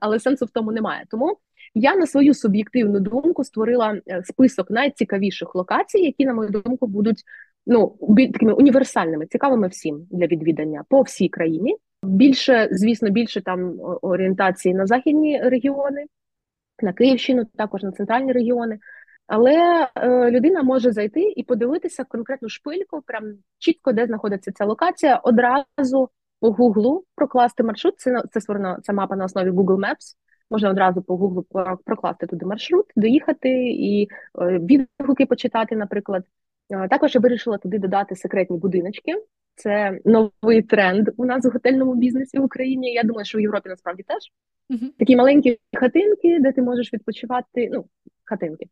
але 0.00 0.20
сенсу 0.20 0.44
в 0.44 0.50
тому 0.50 0.72
немає. 0.72 1.04
Тому 1.10 1.38
я 1.74 1.96
на 1.96 2.06
свою 2.06 2.34
суб'єктивну 2.34 3.00
думку 3.00 3.44
створила 3.44 4.00
е, 4.08 4.22
список 4.24 4.70
найцікавіших 4.70 5.54
локацій, 5.54 5.98
які, 5.98 6.26
на 6.26 6.34
мою 6.34 6.50
думку, 6.50 6.86
будуть 6.86 7.22
ну 7.66 7.96
такими 8.32 8.52
універсальними, 8.52 9.26
цікавими 9.26 9.68
всім 9.68 10.06
для 10.10 10.26
відвідання 10.26 10.84
по 10.88 11.02
всій 11.02 11.28
країні. 11.28 11.76
Більше, 12.02 12.68
звісно, 12.72 13.10
більше 13.10 13.42
там 13.42 13.80
орієнтації 14.02 14.74
на 14.74 14.86
західні 14.86 15.40
регіони, 15.42 16.04
на 16.82 16.92
Київщину, 16.92 17.44
також 17.44 17.82
на 17.82 17.92
центральні 17.92 18.32
регіони. 18.32 18.78
Але 19.26 19.88
е, 19.94 20.30
людина 20.30 20.62
може 20.62 20.92
зайти 20.92 21.20
і 21.36 21.42
подивитися 21.42 22.04
конкретну 22.04 22.48
шпильку, 22.48 23.02
прям 23.06 23.24
чітко, 23.58 23.92
де 23.92 24.06
знаходиться 24.06 24.52
ця 24.52 24.64
локація, 24.64 25.16
одразу 25.16 26.08
по 26.40 26.50
гуглу 26.50 27.04
прокласти 27.14 27.62
маршрут. 27.62 27.94
Це 27.98 28.22
це 28.32 28.40
створена 28.40 28.78
ця 28.82 28.92
мапа 28.92 29.16
на 29.16 29.24
основі 29.24 29.50
Google 29.50 29.78
Maps. 29.78 30.16
Можна 30.54 30.70
одразу 30.70 31.02
по 31.02 31.16
гуглу 31.16 31.46
прокласти 31.84 32.26
туди 32.26 32.46
маршрут, 32.46 32.86
доїхати 32.96 33.48
і 33.68 34.08
е, 34.40 34.58
відгуки 34.58 35.26
почитати, 35.26 35.76
наприклад. 35.76 36.24
Е, 36.70 36.88
також 36.88 37.14
я 37.14 37.20
вирішила 37.20 37.58
туди 37.58 37.78
додати 37.78 38.16
секретні 38.16 38.58
будиночки. 38.58 39.12
Це 39.54 39.98
новий 40.04 40.62
тренд 40.62 41.08
у 41.16 41.24
нас 41.24 41.46
у 41.46 41.50
готельному 41.50 41.94
бізнесі 41.94 42.38
в 42.38 42.44
Україні. 42.44 42.92
Я 42.92 43.02
думаю, 43.02 43.24
що 43.24 43.38
в 43.38 43.40
Європі 43.40 43.68
насправді 43.68 44.02
теж 44.02 44.22
uh-huh. 44.70 44.88
такі 44.98 45.16
маленькі 45.16 45.58
хатинки, 45.76 46.38
де 46.40 46.52
ти 46.52 46.62
можеш 46.62 46.92
відпочивати. 46.92 47.70
Ну, 47.72 47.84
хатинки. 48.24 48.66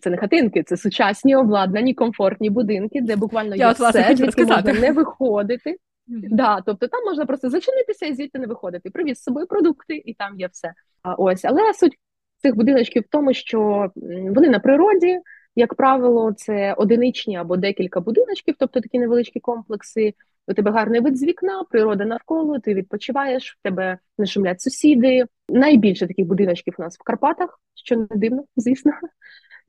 Це 0.00 0.10
не 0.10 0.16
хатинки, 0.16 0.62
це 0.62 0.76
сучасні 0.76 1.36
обладнані, 1.36 1.94
комфортні 1.94 2.50
будинки, 2.50 3.00
де 3.00 3.16
буквально 3.16 3.56
є 3.56 3.70
все, 3.70 4.14
звідки 4.16 4.44
можна 4.44 4.72
не 4.72 4.92
виходити. 4.92 5.76
Да, 6.06 6.60
Тобто 6.66 6.88
там 6.88 7.04
можна 7.04 7.26
просто 7.26 7.50
зачинитися 7.50 8.06
і 8.06 8.14
звідти 8.14 8.38
не 8.38 8.46
виходити. 8.46 8.90
Привіз 8.90 9.18
з 9.18 9.22
собою 9.22 9.46
продукти, 9.46 10.02
і 10.04 10.14
там 10.14 10.40
є 10.40 10.46
все. 10.46 10.72
А 11.02 11.14
ось, 11.14 11.44
але 11.44 11.74
суть 11.74 11.98
цих 12.38 12.56
будиночків 12.56 13.02
в 13.02 13.10
тому, 13.10 13.34
що 13.34 13.90
вони 14.30 14.48
на 14.48 14.58
природі, 14.58 15.20
як 15.56 15.74
правило, 15.74 16.32
це 16.32 16.74
одиничні 16.74 17.36
або 17.36 17.56
декілька 17.56 18.00
будиночків, 18.00 18.54
тобто 18.58 18.80
такі 18.80 18.98
невеличкі 18.98 19.40
комплекси. 19.40 20.14
У 20.46 20.54
тебе 20.54 20.70
гарний 20.70 21.00
вид 21.00 21.18
з 21.18 21.22
вікна, 21.22 21.64
природа 21.70 22.04
навколо, 22.04 22.58
ти 22.58 22.74
відпочиваєш, 22.74 23.52
в 23.52 23.62
тебе 23.62 23.98
не 24.18 24.26
шумлять 24.26 24.60
сусіди. 24.60 25.24
Найбільше 25.48 26.06
таких 26.06 26.26
будиночків 26.26 26.74
у 26.78 26.82
нас 26.82 26.98
в 26.98 27.02
Карпатах, 27.02 27.60
що 27.74 27.96
не 27.96 28.06
дивно, 28.10 28.44
звісно. 28.56 28.92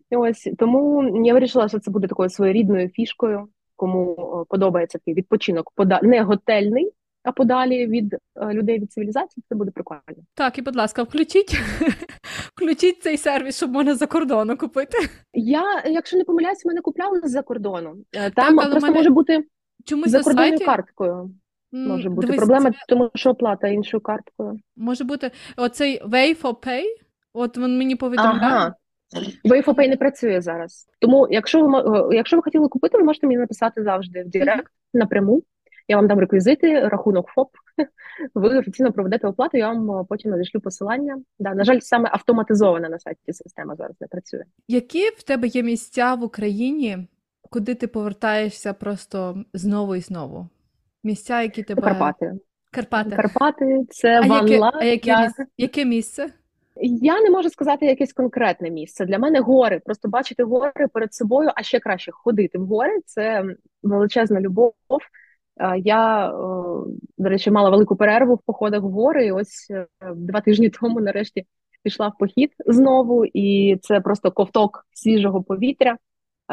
Ось 0.10 0.50
тому 0.60 1.04
я 1.26 1.34
вирішила, 1.34 1.68
що 1.68 1.80
це 1.80 1.92
буде 1.92 2.08
такою 2.08 2.30
своєрідною 2.30 2.90
фішкою, 2.90 3.48
кому 3.76 4.46
подобається 4.50 4.98
такий 4.98 5.14
відпочинок, 5.14 5.72
пода 5.76 6.00
не 6.04 6.22
готельний, 6.22 6.92
а 7.24 7.32
подалі 7.32 7.88
від 7.88 8.14
е, 8.14 8.54
людей 8.54 8.80
від 8.80 8.92
цивілізації, 8.92 9.44
це 9.50 9.56
буде 9.56 9.72
прикольно. 9.72 10.02
Так, 10.34 10.58
і 10.58 10.62
будь 10.62 10.76
ласка, 10.76 11.04
включіть 11.04 11.54
включіть 12.56 13.04
цей 13.04 13.18
сервіс, 13.18 13.58
щоб 13.58 13.72
можна 13.72 13.96
за 13.96 14.08
кордону 14.08 14.58
купити. 14.58 14.98
Я, 15.34 15.84
якщо 15.86 16.18
не 16.18 16.24
помиляюсь, 16.24 16.66
мене 16.66 16.82
купляли 16.82 17.22
з-за 17.24 17.42
кордону. 17.42 17.96
Е, 18.14 18.32
там 18.32 18.56
так, 18.56 18.72
просто 18.72 18.88
мене... 18.88 19.00
може 19.00 19.10
бути 19.10 19.44
чомусь 19.86 20.10
за 20.10 20.24
кордонною 20.24 20.50
сайті... 20.50 20.66
карткою. 20.66 21.32
Може 21.72 22.10
бути 22.10 22.28
Дивись, 22.28 22.40
проблема, 22.40 22.72
це... 22.72 22.78
тому 22.88 23.12
що 23.16 23.30
оплата 23.30 23.68
іншою 23.68 24.02
карткою. 24.02 24.60
Може 24.76 25.04
бути 25.04 25.32
оцей 25.58 26.04
Way 26.04 26.42
for 26.42 26.68
Pay, 26.68 26.84
От 27.34 27.58
він 27.58 27.78
мені 27.78 27.96
повідомляє. 27.96 28.54
Ага. 28.54 28.76
Wayfopay 29.46 29.90
не 29.90 29.98
працює 29.98 30.42
зараз. 30.42 30.88
Тому, 31.00 31.28
якщо 31.32 31.68
ви 31.68 31.80
е, 31.80 32.16
якщо 32.16 32.36
ви 32.36 32.44
хотіли 32.44 32.68
купити, 32.68 32.98
ви 32.98 33.04
можете 33.04 33.28
мені 33.28 33.40
написати 33.40 33.84
завжди 33.84 34.24
в 34.24 34.30
Директ 34.30 34.68
напряму. 34.94 35.44
Я 35.88 35.96
вам 35.96 36.08
дам 36.08 36.20
реквізити, 36.20 36.80
рахунок 36.80 37.28
ФОП. 37.28 37.50
Ви 38.36 38.60
офіційно 38.60 38.92
проведете 38.92 39.28
оплату, 39.28 39.58
я 39.58 39.68
вам 39.68 39.92
е, 39.92 40.06
потім 40.10 40.32
надішлю 40.32 40.60
посилання. 40.60 41.22
Да, 41.40 41.54
На 41.54 41.64
жаль, 41.64 41.80
саме 41.80 42.10
автоматизована 42.14 42.90
на 42.90 43.00
сайті 43.00 43.34
система 43.34 43.76
зараз 43.76 43.96
не 44.02 44.08
працює. 44.08 44.44
Які 44.68 45.10
в 45.10 45.24
тебе 45.24 45.48
є 45.48 45.64
місця 45.64 46.14
в 46.14 46.24
Україні, 46.24 47.08
куди 47.50 47.76
ти 47.76 47.88
повертаєшся 47.88 48.74
просто 48.74 49.44
знову 49.54 49.96
і 49.96 50.00
знову? 50.00 50.48
Місця, 51.04 51.42
які 51.42 51.64
тебе 51.64 51.82
Карпати. 51.82 52.34
Карпати. 52.72 53.16
Карпати, 53.16 53.86
це 53.90 54.22
а 54.24 54.28
Ван 54.28 54.48
яке, 54.48 54.70
а 54.74 54.84
яке, 54.84 55.10
я... 55.10 55.22
місце? 55.22 55.46
яке 55.58 55.86
місце? 55.86 56.30
Я 56.82 57.22
не 57.22 57.30
можу 57.30 57.50
сказати 57.50 57.86
якесь 57.86 58.14
конкретне 58.14 58.70
місце. 58.70 59.06
Для 59.06 59.20
мене 59.20 59.40
гори. 59.40 59.82
Просто 59.86 60.10
бачити 60.10 60.44
гори 60.44 60.88
перед 60.94 61.14
собою, 61.14 61.50
а 61.56 61.64
ще 61.64 61.80
краще 61.80 62.12
ходити 62.12 62.58
в 62.58 62.66
гори 62.66 63.00
це 63.06 63.44
величезна 63.84 64.42
любов. 64.42 64.74
Я, 65.78 66.32
до 67.18 67.30
речі, 67.30 67.52
мала 67.52 67.70
велику 67.70 67.96
перерву 67.96 68.36
в 68.36 68.42
походах 68.46 68.84
в 68.84 68.90
гори. 68.90 69.26
і 69.26 69.32
Ось 69.32 69.68
е, 69.72 69.88
два 70.16 70.42
тижні 70.42 70.70
тому, 70.70 71.00
нарешті, 71.00 71.46
пішла 71.84 72.08
в 72.08 72.18
похід 72.20 72.52
знову, 72.66 73.26
і 73.26 73.78
це 73.82 74.02
просто 74.02 74.32
ковток 74.32 74.86
свіжого 74.94 75.44
повітря. 75.44 75.98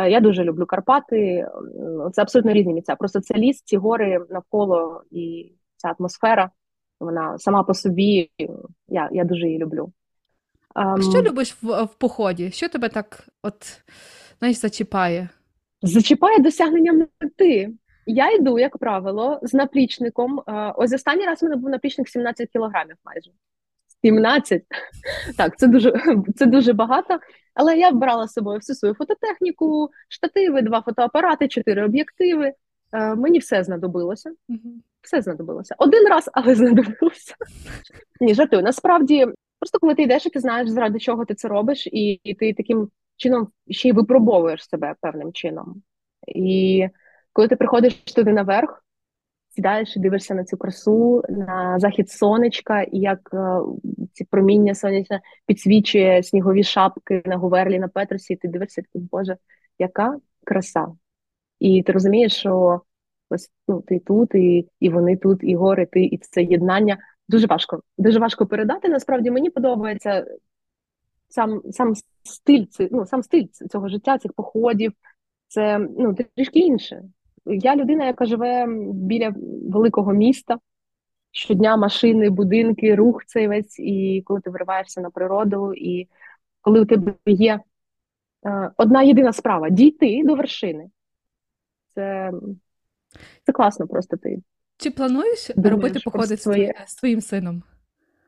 Я 0.08 0.20
дуже 0.20 0.44
люблю 0.44 0.66
Карпати. 0.66 1.48
Це 2.12 2.22
абсолютно 2.22 2.52
різні 2.52 2.74
місця. 2.74 2.96
Просто 2.96 3.20
це 3.20 3.34
ліс, 3.34 3.62
ці 3.62 3.76
гори 3.76 4.20
навколо 4.30 5.02
і 5.10 5.52
ця 5.76 5.94
атмосфера. 5.98 6.50
Вона 7.00 7.38
сама 7.38 7.62
по 7.62 7.74
собі. 7.74 8.30
Я 8.88 9.08
я 9.12 9.24
дуже 9.24 9.46
її 9.46 9.58
люблю. 9.58 9.92
Um, 10.74 11.10
що 11.10 11.22
любиш 11.22 11.56
в, 11.62 11.84
в 11.84 11.94
поході? 11.94 12.50
Що 12.50 12.68
тебе 12.68 12.88
так 12.88 13.28
от 13.42 13.82
знаєш, 14.38 14.56
зачіпає? 14.56 15.28
Зачіпає 15.82 16.38
досягнення 16.38 17.06
мети. 17.20 17.70
Я 18.06 18.32
йду, 18.32 18.58
як 18.58 18.78
правило, 18.78 19.40
з 19.42 19.54
наплічником. 19.54 20.42
Ось 20.76 20.92
останній 20.92 21.26
раз 21.26 21.42
у 21.42 21.46
мене 21.46 21.56
був 21.56 21.70
наплічник 21.70 22.08
17 22.08 22.48
кілограмів 22.48 22.96
майже. 23.04 23.30
17? 24.02 24.62
Так, 25.36 25.58
це 25.58 25.66
дуже 25.66 25.92
це 26.36 26.46
дуже 26.46 26.72
багато. 26.72 27.18
Але 27.54 27.78
я 27.78 27.90
брала 27.90 28.26
з 28.28 28.32
собою 28.32 28.58
всю 28.58 28.76
свою 28.76 28.94
фототехніку, 28.94 29.90
штативи, 30.08 30.62
два 30.62 30.82
фотоапарати, 30.82 31.48
чотири 31.48 31.84
об'єктиви. 31.84 32.52
Мені 33.16 33.38
все 33.38 33.64
знадобилося. 33.64 34.30
Все 35.02 35.22
знадобилося. 35.22 35.74
Один 35.78 36.08
раз, 36.08 36.30
але 36.32 36.54
знадобилося. 36.54 37.34
Ні, 38.20 38.34
жартую. 38.34 38.62
Насправді, 38.62 39.26
просто 39.62 39.78
коли 39.78 39.94
ти 39.94 40.02
йдеш, 40.02 40.26
і 40.26 40.30
ти 40.30 40.40
знаєш, 40.40 40.68
заради 40.68 40.98
чого 40.98 41.24
ти 41.24 41.34
це 41.34 41.48
робиш, 41.48 41.86
і, 41.86 42.20
і 42.24 42.34
ти 42.34 42.54
таким 42.54 42.88
чином 43.16 43.48
ще 43.70 43.88
й 43.88 43.92
випробовуєш 43.92 44.68
себе 44.68 44.94
певним 45.00 45.32
чином. 45.32 45.82
І 46.28 46.88
коли 47.32 47.48
ти 47.48 47.56
приходиш 47.56 47.94
туди 47.94 48.32
наверх, 48.32 48.84
сідаєш 49.50 49.96
і 49.96 50.00
дивишся 50.00 50.34
на 50.34 50.44
цю 50.44 50.56
красу, 50.56 51.22
на 51.28 51.78
захід 51.78 52.10
сонечка, 52.10 52.82
і 52.82 52.98
як 52.98 53.30
е, 53.34 53.58
ці 54.12 54.24
проміння 54.24 54.74
сонячне 54.74 55.20
підсвічує 55.46 56.22
снігові 56.22 56.64
шапки 56.64 57.22
на 57.24 57.36
Гуверлі, 57.36 57.78
на 57.78 57.88
Петросі, 57.88 58.32
і 58.32 58.36
ти 58.36 58.48
дивишся, 58.48 58.82
такий, 58.82 59.08
Боже, 59.12 59.36
яка 59.78 60.16
краса. 60.44 60.86
І 61.58 61.82
ти 61.82 61.92
розумієш, 61.92 62.36
що 62.36 62.80
ось 63.30 63.50
ну, 63.68 63.80
ти 63.80 63.98
тут, 63.98 64.34
і 64.34 64.68
і 64.80 64.88
вони 64.88 65.16
тут, 65.16 65.38
і 65.42 65.56
гори, 65.56 65.86
ти, 65.86 66.04
і 66.04 66.18
це 66.18 66.42
єднання. 66.42 66.98
Дуже 67.28 67.46
важко. 67.46 67.82
Дуже 67.98 68.18
важко 68.18 68.46
передати. 68.46 68.88
Насправді 68.88 69.30
мені 69.30 69.50
подобається 69.50 70.26
сам 71.28 71.62
сам 71.70 71.94
стиль 72.22 72.64
ну, 72.90 73.06
сам 73.06 73.22
стиль 73.22 73.46
цього 73.70 73.88
життя, 73.88 74.18
цих 74.18 74.32
походів. 74.32 74.92
Це 75.48 75.78
ну, 75.78 76.14
трішки 76.36 76.58
інше. 76.58 77.02
Я 77.46 77.76
людина, 77.76 78.06
яка 78.06 78.26
живе 78.26 78.66
біля 78.92 79.34
великого 79.70 80.12
міста. 80.12 80.58
Щодня 81.34 81.76
машини, 81.76 82.30
будинки, 82.30 82.94
рух 82.94 83.24
цей 83.26 83.48
весь, 83.48 83.78
і 83.78 84.22
коли 84.26 84.40
ти 84.40 84.50
вириваєшся 84.50 85.00
на 85.00 85.10
природу, 85.10 85.74
і 85.74 86.08
коли 86.60 86.80
у 86.80 86.84
тебе 86.84 87.14
є 87.26 87.60
е, 88.46 88.70
одна 88.76 89.02
єдина 89.02 89.32
справа 89.32 89.70
дійти 89.70 90.22
до 90.24 90.34
вершини. 90.34 90.90
Це 91.94 92.32
це 93.46 93.52
класно 93.52 93.86
просто 93.86 94.16
ти. 94.16 94.42
Чи 94.82 94.90
плануєш 94.90 95.50
Думаєш 95.56 95.72
робити 95.72 96.00
походи 96.04 96.36
своє... 96.36 96.74
з 96.86 96.94
твоїм 96.94 97.20
сином? 97.20 97.62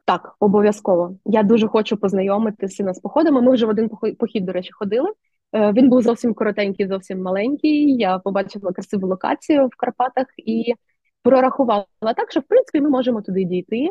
Так, 0.05 0.37
обов'язково. 0.41 1.17
Я 1.25 1.43
дуже 1.43 1.69
хочу 1.69 1.97
познайомити 1.97 2.69
сина 2.69 2.95
з 2.95 3.01
походами. 3.01 3.43
Ми 3.43 3.53
вже 3.53 3.67
в 3.67 3.69
один 3.69 3.91
похід, 4.19 4.45
до 4.45 4.53
речі, 4.53 4.71
ходили. 4.73 5.11
Е, 5.53 5.73
він 5.73 5.89
був 5.89 6.03
зовсім 6.03 6.35
коротенький, 6.35 6.89
зовсім 6.89 7.23
маленький. 7.23 7.97
Я 7.97 8.19
побачила 8.19 8.73
красиву 8.73 9.07
локацію 9.07 9.67
в 9.67 9.77
Карпатах 9.77 10.27
і 10.37 10.75
прорахувала 11.23 11.87
так, 12.17 12.31
що 12.31 12.41
в 12.41 12.43
принципі 12.43 12.81
ми 12.81 12.91
можемо 12.91 13.23
туди 13.23 13.45
дійти. 13.45 13.89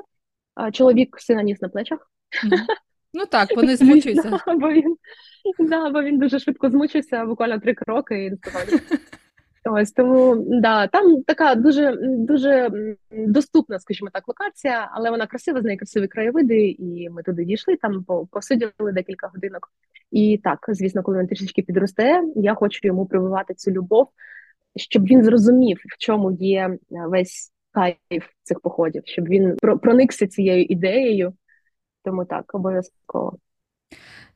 Чоловік 0.72 1.20
сина 1.20 1.44
ніс 1.44 1.62
на 1.62 1.70
плечах. 1.70 2.12
Ну 3.14 3.26
так, 3.26 3.50
вони 3.56 3.76
змучуються. 3.76 4.40
Бо 4.48 4.72
він 4.72 4.96
да, 5.60 5.90
бо 5.90 6.02
він 6.04 6.20
дуже 6.20 6.40
швидко 6.40 6.70
змучився, 6.70 7.26
буквально 7.26 7.60
три 7.60 7.74
кроки 7.74 8.26
і 8.26 8.30
не 8.30 8.38
Ось 9.66 9.92
тому 9.92 10.36
да, 10.48 10.88
там 10.88 11.24
така 11.24 11.56
дуже 11.56 11.98
дуже 12.02 12.70
доступна, 13.12 13.80
скажімо 13.80 14.10
так, 14.14 14.28
локація, 14.28 14.90
але 14.94 15.10
вона 15.10 15.28
красива, 15.28 15.62
з 15.62 15.64
неї 15.64 15.78
красиві 15.78 16.08
краєвиди, 16.08 16.76
і 16.80 17.10
ми 17.10 17.24
туди 17.24 17.46
дійшли, 17.46 17.76
там 17.76 18.06
посиділи 18.32 18.92
декілька 18.94 19.28
годинок. 19.28 19.72
І 20.12 20.42
так, 20.44 20.66
звісно, 20.68 21.04
коли 21.04 21.20
він 21.20 21.28
трішечки 21.28 21.62
підросте, 21.62 22.24
я 22.36 22.54
хочу 22.54 22.80
йому 22.84 23.06
прививати 23.06 23.54
цю 23.54 23.72
любов, 23.72 24.08
щоб 24.76 25.06
він 25.06 25.24
зрозумів, 25.24 25.78
в 25.78 25.98
чому 25.98 26.32
є 26.32 26.70
е, 26.70 26.78
весь 26.90 27.52
кайф 27.72 28.26
цих 28.44 28.60
походів, 28.60 29.02
щоб 29.06 29.26
він 29.26 29.58
проникся 29.82 30.28
цією 30.28 30.64
ідеєю. 30.64 31.34
Тому 32.04 32.26
так, 32.26 32.56
обов'язково. 32.56 33.38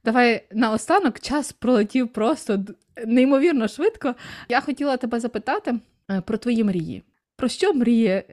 Давай 0.05 0.47
наостанок 0.51 1.19
час 1.19 1.53
пролетів 1.53 2.13
просто 2.13 2.59
неймовірно 3.05 3.67
швидко. 3.67 4.15
Я 4.49 4.61
хотіла 4.61 4.97
тебе 4.97 5.19
запитати 5.19 5.73
е, 6.11 6.21
про 6.21 6.37
твої 6.37 6.63
мрії. 6.63 7.03
Про 7.35 7.47
що 7.47 7.73
мріє 7.73 8.23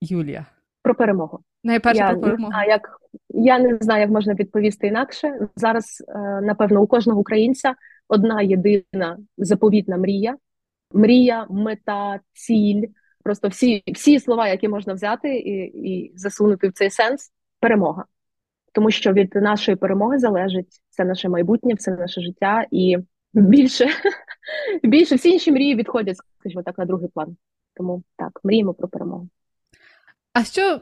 Юлія? 0.00 0.46
Про 0.82 0.94
перемогу. 0.94 1.40
Найперше 1.64 2.02
я 2.02 2.10
про 2.10 2.20
перемогу. 2.20 2.52
Не 2.52 2.66
як, 2.66 3.00
я 3.28 3.58
не 3.58 3.78
знаю, 3.80 4.00
як 4.00 4.10
можна 4.10 4.34
відповісти 4.34 4.86
інакше. 4.86 5.48
Зараз, 5.56 6.04
е, 6.08 6.18
напевно, 6.40 6.82
у 6.82 6.86
кожного 6.86 7.20
українця 7.20 7.74
одна 8.08 8.42
єдина 8.42 9.18
заповітна 9.38 9.96
мрія. 9.96 10.36
Мрія, 10.92 11.46
мета, 11.50 12.20
ціль. 12.32 12.82
Просто 13.24 13.48
всі 13.48 13.82
всі 13.86 14.20
слова, 14.20 14.48
які 14.48 14.68
можна 14.68 14.94
взяти 14.94 15.36
і, 15.36 15.52
і 15.90 16.12
засунути 16.16 16.68
в 16.68 16.72
цей 16.72 16.90
сенс 16.90 17.32
перемога 17.60 18.04
тому 18.72 18.90
що 18.90 19.12
від 19.12 19.34
нашої 19.34 19.76
перемоги 19.76 20.18
залежить 20.18 20.80
це 20.90 21.04
наше 21.04 21.28
майбутнє, 21.28 21.74
все 21.74 21.90
наше 21.90 22.20
життя, 22.20 22.66
і 22.70 22.98
більше 23.32 23.88
більше 24.82 25.14
всі 25.14 25.30
інші 25.30 25.52
мрії 25.52 25.74
відходять, 25.74 26.16
скажімо 26.38 26.62
так, 26.62 26.78
на 26.78 26.84
другий 26.84 27.08
план. 27.08 27.36
Тому 27.74 28.02
так, 28.16 28.40
мріємо 28.44 28.74
про 28.74 28.88
перемогу. 28.88 29.28
А 30.32 30.44
що 30.44 30.80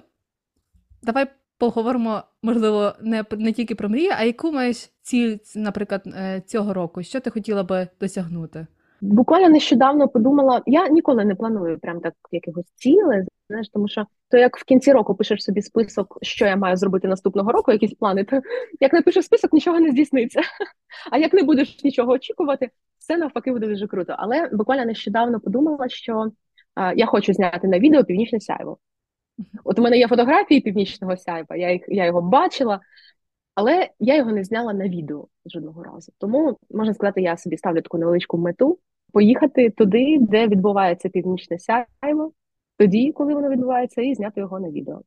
давай 1.02 1.26
поговоримо, 1.58 2.22
можливо, 2.42 2.94
не 3.00 3.24
не 3.30 3.52
тільки 3.52 3.74
про 3.74 3.88
мрії, 3.88 4.10
а 4.10 4.24
яку 4.24 4.52
маєш 4.52 4.90
ціль, 5.02 5.36
наприклад, 5.56 6.02
е, 6.06 6.42
цього 6.46 6.74
року? 6.74 7.02
Що 7.02 7.20
ти 7.20 7.30
хотіла 7.30 7.62
би 7.62 7.88
досягнути? 8.00 8.66
Буквально 9.00 9.48
нещодавно 9.48 10.08
подумала, 10.08 10.62
я 10.66 10.88
ніколи 10.88 11.24
не 11.24 11.34
планую 11.34 11.78
прям 11.78 12.00
так 12.00 12.14
якихось 12.32 12.66
цілей, 12.74 13.22
знаєш, 13.48 13.68
тому 13.68 13.88
що 13.88 14.06
то 14.30 14.36
як 14.36 14.56
в 14.56 14.64
кінці 14.64 14.92
року 14.92 15.14
пишеш 15.14 15.44
собі 15.44 15.62
список, 15.62 16.18
що 16.22 16.46
я 16.46 16.56
маю 16.56 16.76
зробити 16.76 17.08
наступного 17.08 17.52
року, 17.52 17.72
якісь 17.72 17.94
плани, 17.94 18.24
то 18.24 18.40
як 18.80 18.92
напишеш 18.92 19.24
список, 19.24 19.52
нічого 19.52 19.80
не 19.80 19.90
здійсниться. 19.90 20.40
А 21.10 21.18
як 21.18 21.32
не 21.32 21.42
будеш 21.42 21.84
нічого 21.84 22.12
очікувати, 22.12 22.70
все 22.98 23.16
навпаки 23.16 23.52
буде 23.52 23.66
дуже 23.66 23.86
круто. 23.86 24.14
Але 24.18 24.48
буквально 24.52 24.84
нещодавно 24.84 25.40
подумала, 25.40 25.88
що 25.88 26.30
а, 26.74 26.92
я 26.92 27.06
хочу 27.06 27.32
зняти 27.32 27.68
на 27.68 27.78
відео 27.78 28.04
північне 28.04 28.40
сяйво. 28.40 28.78
От 29.64 29.78
у 29.78 29.82
мене 29.82 29.98
є 29.98 30.08
фотографії 30.08 30.60
північного 30.60 31.16
сяйва, 31.16 31.56
я 31.56 31.72
їх 31.72 31.82
я 31.88 32.04
його 32.06 32.22
бачила, 32.22 32.80
але 33.56 33.90
я 34.00 34.16
його 34.16 34.32
не 34.32 34.44
зняла 34.44 34.72
на 34.72 34.88
відео 34.88 35.26
жодного 35.46 35.82
разу. 35.82 36.12
Тому 36.18 36.58
можна 36.70 36.94
сказати, 36.94 37.22
я 37.22 37.36
собі 37.36 37.56
ставлю 37.56 37.82
таку 37.82 37.98
невеличку 37.98 38.38
мету 38.38 38.78
поїхати 39.12 39.70
туди, 39.70 40.18
де 40.20 40.48
відбувається 40.48 41.08
північне 41.08 41.58
сяйво, 41.58 42.32
тоді, 42.78 43.12
коли 43.12 43.34
воно 43.34 43.50
відбувається, 43.50 44.02
і 44.02 44.14
зняти 44.14 44.40
його 44.40 44.60
на 44.60 44.70
відео. 44.70 45.02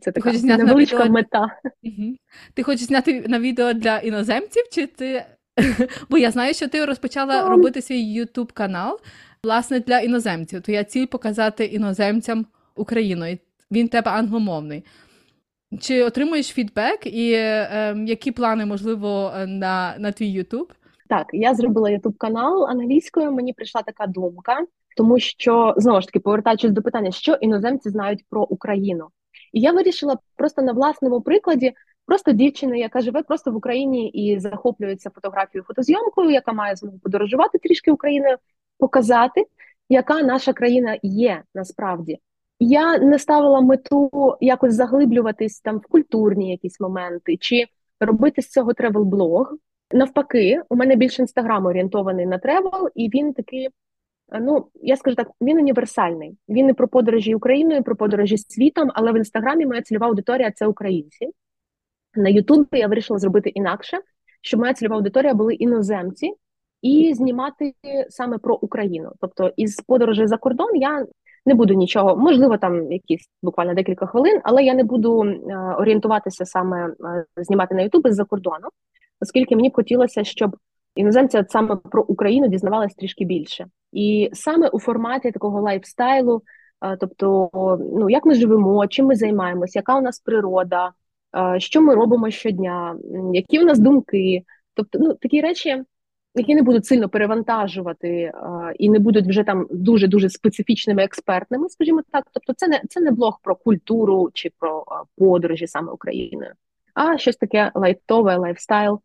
Це 0.00 0.12
така 0.12 0.32
зняти 0.32 0.64
невеличка 0.64 0.96
на 0.98 1.04
відео... 1.04 1.14
мета. 1.14 1.58
Угу. 1.82 2.16
Ти 2.54 2.62
хочеш 2.62 2.86
зняти 2.86 3.24
на 3.28 3.38
відео 3.38 3.72
для 3.72 3.98
іноземців, 3.98 4.62
чи 4.72 4.86
ти. 4.86 5.24
Бо 6.10 6.18
я 6.18 6.30
знаю, 6.30 6.54
що 6.54 6.68
ти 6.68 6.84
розпочала 6.84 7.44
um... 7.44 7.48
робити 7.48 7.82
свій 7.82 8.20
YouTube 8.20 8.52
канал 8.52 8.98
власне 9.44 9.80
для 9.80 9.98
іноземців. 9.98 10.62
Твоя 10.62 10.84
ціль 10.84 11.06
показати 11.06 11.64
іноземцям 11.64 12.46
Україну. 12.76 13.26
Він 13.70 13.88
тебе 13.88 14.10
англомовний. 14.10 14.84
Чи 15.80 16.02
отримуєш 16.02 16.46
фідбек, 16.46 17.06
і 17.06 17.32
е, 17.32 17.96
які 18.06 18.32
плани, 18.32 18.66
можливо, 18.66 19.32
на 19.46 19.94
на 19.98 20.12
твій 20.12 20.28
Ютуб? 20.28 20.72
Так, 21.08 21.26
я 21.32 21.54
зробила 21.54 21.90
Ютуб 21.90 22.16
канал 22.16 22.66
англійською. 22.66 23.32
Мені 23.32 23.52
прийшла 23.52 23.82
така 23.82 24.06
думка, 24.06 24.58
тому 24.96 25.18
що 25.18 25.74
знову 25.76 26.00
ж 26.00 26.06
таки 26.06 26.20
повертаючись 26.20 26.70
до 26.70 26.82
питання, 26.82 27.10
що 27.10 27.32
іноземці 27.32 27.90
знають 27.90 28.24
про 28.30 28.42
Україну, 28.42 29.08
і 29.52 29.60
я 29.60 29.72
вирішила 29.72 30.18
просто 30.36 30.62
на 30.62 30.72
власному 30.72 31.20
прикладі, 31.20 31.72
просто 32.06 32.32
дівчини, 32.32 32.78
яка 32.78 33.00
живе 33.00 33.22
просто 33.22 33.52
в 33.52 33.56
Україні 33.56 34.08
і 34.08 34.38
захоплюється 34.38 35.10
фотографією, 35.10 35.64
фотозйомкою, 35.64 36.30
яка 36.30 36.52
має 36.52 36.76
змогу 36.76 36.98
подорожувати 36.98 37.58
трішки 37.58 37.90
Україною, 37.90 38.36
показати, 38.78 39.46
яка 39.88 40.22
наша 40.22 40.52
країна 40.52 40.98
є 41.02 41.42
насправді. 41.54 42.18
Я 42.64 42.98
не 42.98 43.18
ставила 43.18 43.60
мету 43.60 44.36
якось 44.40 44.74
заглиблюватись 44.74 45.60
там 45.60 45.78
в 45.78 45.86
культурні 45.86 46.50
якісь 46.50 46.80
моменти, 46.80 47.36
чи 47.36 47.66
робити 48.00 48.42
з 48.42 48.48
цього 48.50 48.72
тревел-блог. 48.72 49.46
Навпаки, 49.92 50.62
у 50.68 50.76
мене 50.76 50.96
більше 50.96 51.22
інстаграм 51.22 51.66
орієнтований 51.66 52.26
на 52.26 52.38
travel, 52.38 52.88
і 52.94 53.08
він 53.08 53.32
такий, 53.32 53.68
ну 54.40 54.66
я 54.74 54.96
скажу 54.96 55.16
так, 55.16 55.30
він 55.40 55.56
універсальний. 55.56 56.38
Він 56.48 56.66
не 56.66 56.74
про 56.74 56.88
подорожі 56.88 57.34
Україною, 57.34 57.82
про 57.82 57.96
подорожі 57.96 58.38
світом, 58.38 58.90
але 58.94 59.12
в 59.12 59.16
інстаграмі 59.16 59.66
моя 59.66 59.82
цільова 59.82 60.06
аудиторія 60.06 60.50
це 60.50 60.66
українці. 60.66 61.30
На 62.14 62.28
Ютубі 62.28 62.78
я 62.78 62.88
вирішила 62.88 63.18
зробити 63.18 63.48
інакше, 63.48 63.98
щоб 64.42 64.60
моя 64.60 64.74
цільова 64.74 64.96
аудиторія 64.96 65.34
були 65.34 65.54
іноземці, 65.54 66.32
і 66.82 67.14
знімати 67.14 67.74
саме 68.08 68.38
про 68.38 68.54
Україну. 68.54 69.12
Тобто, 69.20 69.52
із 69.56 69.80
подорожі 69.80 70.26
за 70.26 70.36
кордон 70.36 70.76
я 70.76 71.06
не 71.46 71.54
буду 71.54 71.74
нічого, 71.74 72.16
можливо, 72.16 72.58
там 72.58 72.92
якісь 72.92 73.28
буквально 73.42 73.74
декілька 73.74 74.06
хвилин, 74.06 74.40
але 74.44 74.64
я 74.64 74.74
не 74.74 74.84
буду 74.84 75.24
е, 75.24 75.56
орієнтуватися 75.78 76.44
саме 76.44 76.86
е, 76.86 77.24
знімати 77.36 77.74
на 77.74 77.82
Ютуб 77.82 78.08
з-за 78.08 78.24
кордону, 78.24 78.68
оскільки 79.20 79.56
мені 79.56 79.68
б 79.68 79.74
хотілося, 79.74 80.24
щоб 80.24 80.56
іноземці 80.94 81.44
саме 81.48 81.76
про 81.76 82.02
Україну 82.02 82.48
дізнавалися 82.48 82.94
трішки 82.98 83.24
більше, 83.24 83.66
і 83.92 84.30
саме 84.32 84.68
у 84.68 84.80
форматі 84.80 85.32
такого 85.32 85.60
лайфстайлу, 85.60 86.42
е, 86.84 86.96
тобто, 87.00 87.50
ну 87.96 88.10
як 88.10 88.26
ми 88.26 88.34
живемо, 88.34 88.86
чим 88.86 89.06
ми 89.06 89.14
займаємося, 89.14 89.78
яка 89.78 89.98
у 89.98 90.00
нас 90.00 90.20
природа, 90.20 90.92
що 91.58 91.82
ми 91.82 91.94
робимо 91.94 92.30
щодня, 92.30 92.96
які 93.32 93.60
у 93.60 93.64
нас 93.64 93.78
думки, 93.78 94.42
тобто, 94.74 94.98
ну 94.98 95.14
такі 95.14 95.40
речі 95.40 95.84
які 96.34 96.54
не 96.54 96.62
будуть 96.62 96.86
сильно 96.86 97.08
перевантажувати 97.08 98.32
а, 98.34 98.72
і 98.78 98.90
не 98.90 98.98
будуть 98.98 99.26
вже 99.26 99.44
там 99.44 99.66
дуже 99.70 100.08
дуже 100.08 100.30
специфічними 100.30 101.02
експертними, 101.02 101.68
скажімо 101.68 102.02
так. 102.12 102.26
Тобто, 102.32 102.52
це 102.52 102.68
не 102.68 102.82
це 102.88 103.00
не 103.00 103.10
блог 103.10 103.40
про 103.42 103.56
культуру 103.56 104.30
чи 104.34 104.50
про 104.58 104.84
а, 104.86 105.02
подорожі 105.16 105.66
саме 105.66 105.92
Україною, 105.92 106.52
а 106.94 107.18
щось 107.18 107.36
таке 107.36 107.70
лайтове, 107.74 108.36
lifestyle. 108.36 109.00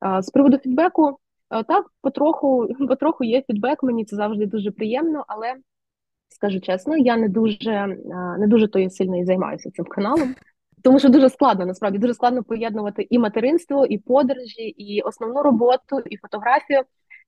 А, 0.00 0.22
з 0.22 0.30
приводу 0.30 0.58
фідбеку, 0.58 1.18
так 1.48 1.86
потроху 2.00 2.68
потроху 2.88 3.24
є 3.24 3.42
фідбек. 3.42 3.82
Мені 3.82 4.04
це 4.04 4.16
завжди 4.16 4.46
дуже 4.46 4.70
приємно, 4.70 5.24
але 5.28 5.54
скажу 6.28 6.60
чесно, 6.60 6.96
я 6.96 7.16
не 7.16 7.28
дуже 7.28 7.96
не 8.38 8.46
дуже 8.46 8.68
тою 8.68 8.90
сильно 8.90 9.16
і 9.16 9.24
займаюся 9.24 9.70
цим 9.70 9.84
каналом. 9.84 10.34
Тому 10.82 10.98
що 10.98 11.08
дуже 11.08 11.30
складно, 11.30 11.66
насправді 11.66 11.98
дуже 11.98 12.14
складно 12.14 12.44
поєднувати 12.44 13.06
і 13.10 13.18
материнство, 13.18 13.86
і 13.86 13.98
подорожі, 13.98 14.62
і 14.62 15.02
основну 15.02 15.42
роботу, 15.42 16.00
і 16.10 16.16
фотографію. 16.16 16.82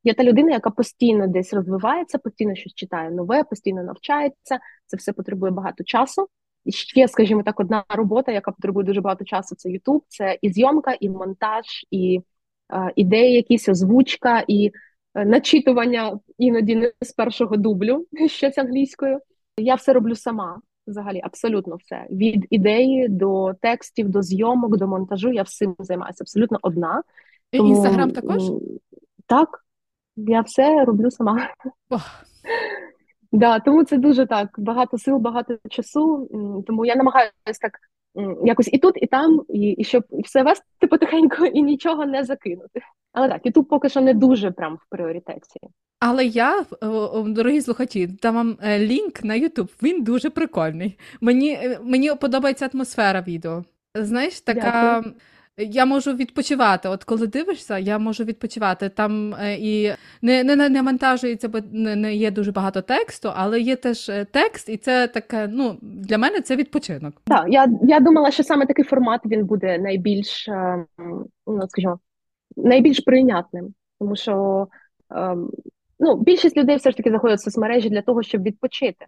Я 0.05 0.15
та 0.15 0.25
людина, 0.25 0.53
яка 0.53 0.71
постійно 0.71 1.27
десь 1.27 1.55
розвивається, 1.55 2.19
постійно 2.19 2.55
щось 2.55 2.75
читає 2.75 3.11
нове, 3.11 3.45
постійно 3.45 3.83
навчається. 3.83 4.59
Це 4.87 4.97
все 4.97 5.13
потребує 5.13 5.53
багато 5.53 5.85
часу. 5.85 6.29
І 6.65 6.73
ще, 6.73 7.09
скажімо 7.09 7.43
так, 7.43 7.61
одна 7.61 7.85
робота, 7.89 8.33
яка 8.33 8.53
потребує 8.53 8.87
дуже 8.87 9.01
багато 9.01 9.25
часу, 9.25 9.55
це 9.55 9.71
Ютуб, 9.71 10.05
це 10.09 10.39
і 10.43 10.51
зйомка, 10.51 10.97
і 11.01 11.09
монтаж, 11.09 11.65
і 11.91 12.21
е, 12.73 12.93
ідеї, 12.97 13.35
якісь 13.35 13.69
озвучка, 13.69 14.45
і 14.49 14.71
е, 15.15 15.25
начитування 15.25 16.19
іноді 16.39 16.77
не 16.77 16.93
з 17.01 17.13
першого 17.13 17.57
дублю 17.57 18.07
щось 18.27 18.59
англійською. 18.59 19.19
Я 19.59 19.75
все 19.75 19.93
роблю 19.93 20.15
сама 20.15 20.61
взагалі 20.87 21.21
абсолютно 21.25 21.77
все. 21.77 22.07
Від 22.11 22.47
ідеї 22.51 23.09
до 23.09 23.55
текстів, 23.61 24.09
до 24.09 24.23
зйомок, 24.23 24.77
до 24.77 24.87
монтажу 24.87 25.33
я 25.33 25.43
всім 25.43 25.77
займаюся 25.79 26.25
абсолютно 26.25 26.59
одна. 26.63 27.03
Тому, 27.51 27.69
Інстаграм 27.69 28.11
також? 28.11 28.43
Так, 29.27 29.65
я 30.17 30.41
все 30.41 30.85
роблю 30.85 31.11
сама. 31.11 31.49
Да, 33.33 33.59
Тому 33.59 33.85
це 33.85 33.97
дуже 33.97 34.27
так 34.27 34.55
багато 34.59 34.99
сил, 34.99 35.19
багато 35.19 35.59
часу. 35.71 36.29
Тому 36.67 36.87
я 36.87 36.97
намагаюся 36.97 37.59
так 37.61 37.79
якось 38.45 38.69
і 38.73 38.79
тут, 38.79 39.03
і 39.03 39.07
там, 39.07 39.43
і 39.49 39.61
і 39.61 39.85
щоб 39.85 40.05
все 40.11 40.43
вести 40.43 40.87
потихеньку 40.91 41.45
і 41.45 41.63
нічого 41.63 42.07
не 42.07 42.25
закинути. 42.25 42.81
Але 43.13 43.29
так, 43.29 43.47
Ютуб 43.47 43.69
поки 43.69 43.89
що 43.89 44.01
не 44.01 44.15
дуже 44.15 44.51
прям 44.51 44.75
в 44.75 44.87
пріоритеті. 44.91 45.61
Але 46.01 46.25
я, 46.25 46.65
дорогі 47.27 47.61
слухачі, 47.61 48.07
дам 48.07 48.35
вам 48.35 48.59
е, 48.63 48.79
лінк 48.79 49.25
на 49.25 49.35
Ютуб. 49.35 49.71
Він 49.83 50.03
дуже 50.03 50.31
прикольний. 50.31 50.99
Мені 51.21 51.53
е, 51.53 51.81
мені 51.83 52.11
подобається 52.21 52.71
атмосфера 52.75 53.21
відео. 53.21 53.65
Знаєш, 53.95 54.41
така. 54.41 54.61
Дякую. 54.61 55.15
Я 55.57 55.85
можу 55.85 56.13
відпочивати. 56.13 56.89
От 56.89 57.05
коли 57.05 57.27
дивишся, 57.27 57.79
я 57.79 57.99
можу 57.99 58.25
відпочивати. 58.25 58.89
Там 58.89 59.35
е, 59.35 59.57
і 59.61 59.93
не 60.23 60.45
не, 60.45 60.69
не 60.69 60.83
вантажується, 60.83 61.49
бо 61.49 61.59
не, 61.73 62.15
є 62.15 62.31
дуже 62.31 62.53
багато 62.53 62.83
тексту, 62.83 63.31
але 63.35 63.61
є 63.61 63.77
теж 63.77 64.11
текст, 64.31 64.69
і 64.69 64.77
це 64.77 65.09
таке. 65.09 65.49
Ну 65.53 65.77
для 65.83 66.19
мене 66.19 66.41
це 66.41 66.57
відпочинок. 66.57 67.15
Так, 67.25 67.45
я 67.49 67.69
я 67.83 68.01
думала, 68.01 68.31
що 68.31 68.43
саме 68.43 68.67
такий 68.67 68.85
формат 68.85 69.21
він 69.25 69.47
буде 69.47 69.79
найбільш 69.79 70.49
ну 71.47 71.69
скажімо, 71.69 71.99
найбільш 72.57 73.01
прийнятним, 73.01 73.75
тому 73.99 74.17
що. 74.17 74.67
Ем, 75.11 75.51
ну, 75.99 76.17
більшість 76.17 76.57
людей 76.57 76.77
все 76.77 76.91
ж 76.91 76.97
таки 76.97 77.11
заходять 77.11 77.39
в 77.39 77.43
соцмережі 77.43 77.89
для 77.91 78.03
того, 78.03 78.23
щоб 78.23 78.43
відпочити. 78.43 79.07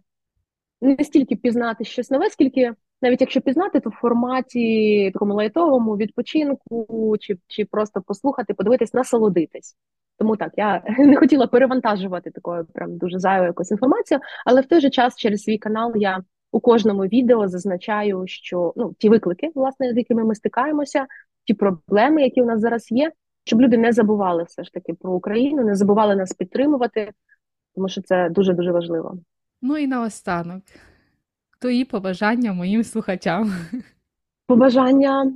Не 0.81 1.05
стільки 1.05 1.37
пізнати 1.37 1.85
щось 1.85 2.11
нове, 2.11 2.31
скільки, 2.31 2.73
навіть 3.03 3.21
якщо 3.21 3.41
пізнати, 3.41 3.81
то 3.81 3.91
в 3.91 3.93
форматі 3.93 5.11
такому 5.13 5.35
лайтовому 5.35 5.97
відпочинку, 5.97 7.17
чи 7.21 7.39
чи 7.47 7.65
просто 7.65 8.03
послухати, 8.03 8.55
подивитись, 8.55 8.95
насолодитись. 8.95 9.77
Тому 10.19 10.37
так, 10.37 10.53
я 10.57 10.83
не 10.99 11.17
хотіла 11.17 11.47
перевантажувати 11.47 12.31
такою 12.31 12.67
прям 12.75 12.97
дуже 12.97 13.19
зайвою 13.19 13.49
якось 13.49 13.71
інформацією, 13.71 14.23
але 14.47 14.61
в 14.61 14.67
той 14.67 14.81
же 14.81 14.91
час 14.91 15.17
через 15.17 15.43
свій 15.43 15.59
канал 15.59 15.93
я 15.97 16.23
у 16.53 16.61
кожному 16.61 17.03
відео 17.03 17.49
зазначаю, 17.49 18.25
що 18.27 18.73
ну 18.77 18.95
ті 18.99 19.09
виклики, 19.09 19.51
власне, 19.55 19.93
з 19.93 19.97
якими 19.97 20.25
ми 20.25 20.35
стикаємося, 20.35 21.07
ті 21.45 21.55
проблеми, 21.55 22.23
які 22.23 22.43
у 22.43 22.45
нас 22.45 22.61
зараз 22.61 22.93
є, 22.93 23.13
щоб 23.45 23.61
люди 23.61 23.79
не 23.79 23.93
забували 23.93 24.43
все 24.43 24.65
ж 24.65 24.73
таки 24.73 24.95
про 24.95 25.13
Україну, 25.13 25.65
не 25.65 25.75
забували 25.75 26.17
нас 26.17 26.33
підтримувати, 26.33 27.11
тому 27.75 27.89
що 27.89 28.03
це 28.03 28.29
дуже 28.31 28.53
дуже 28.53 28.73
важливо. 28.73 29.19
Ну 29.63 29.77
і 29.77 29.87
наостанок, 29.87 30.63
твої 31.61 31.85
побажання 31.85 32.53
моїм 32.53 32.85
слухачам. 32.85 33.53
Побажання. 34.47 35.33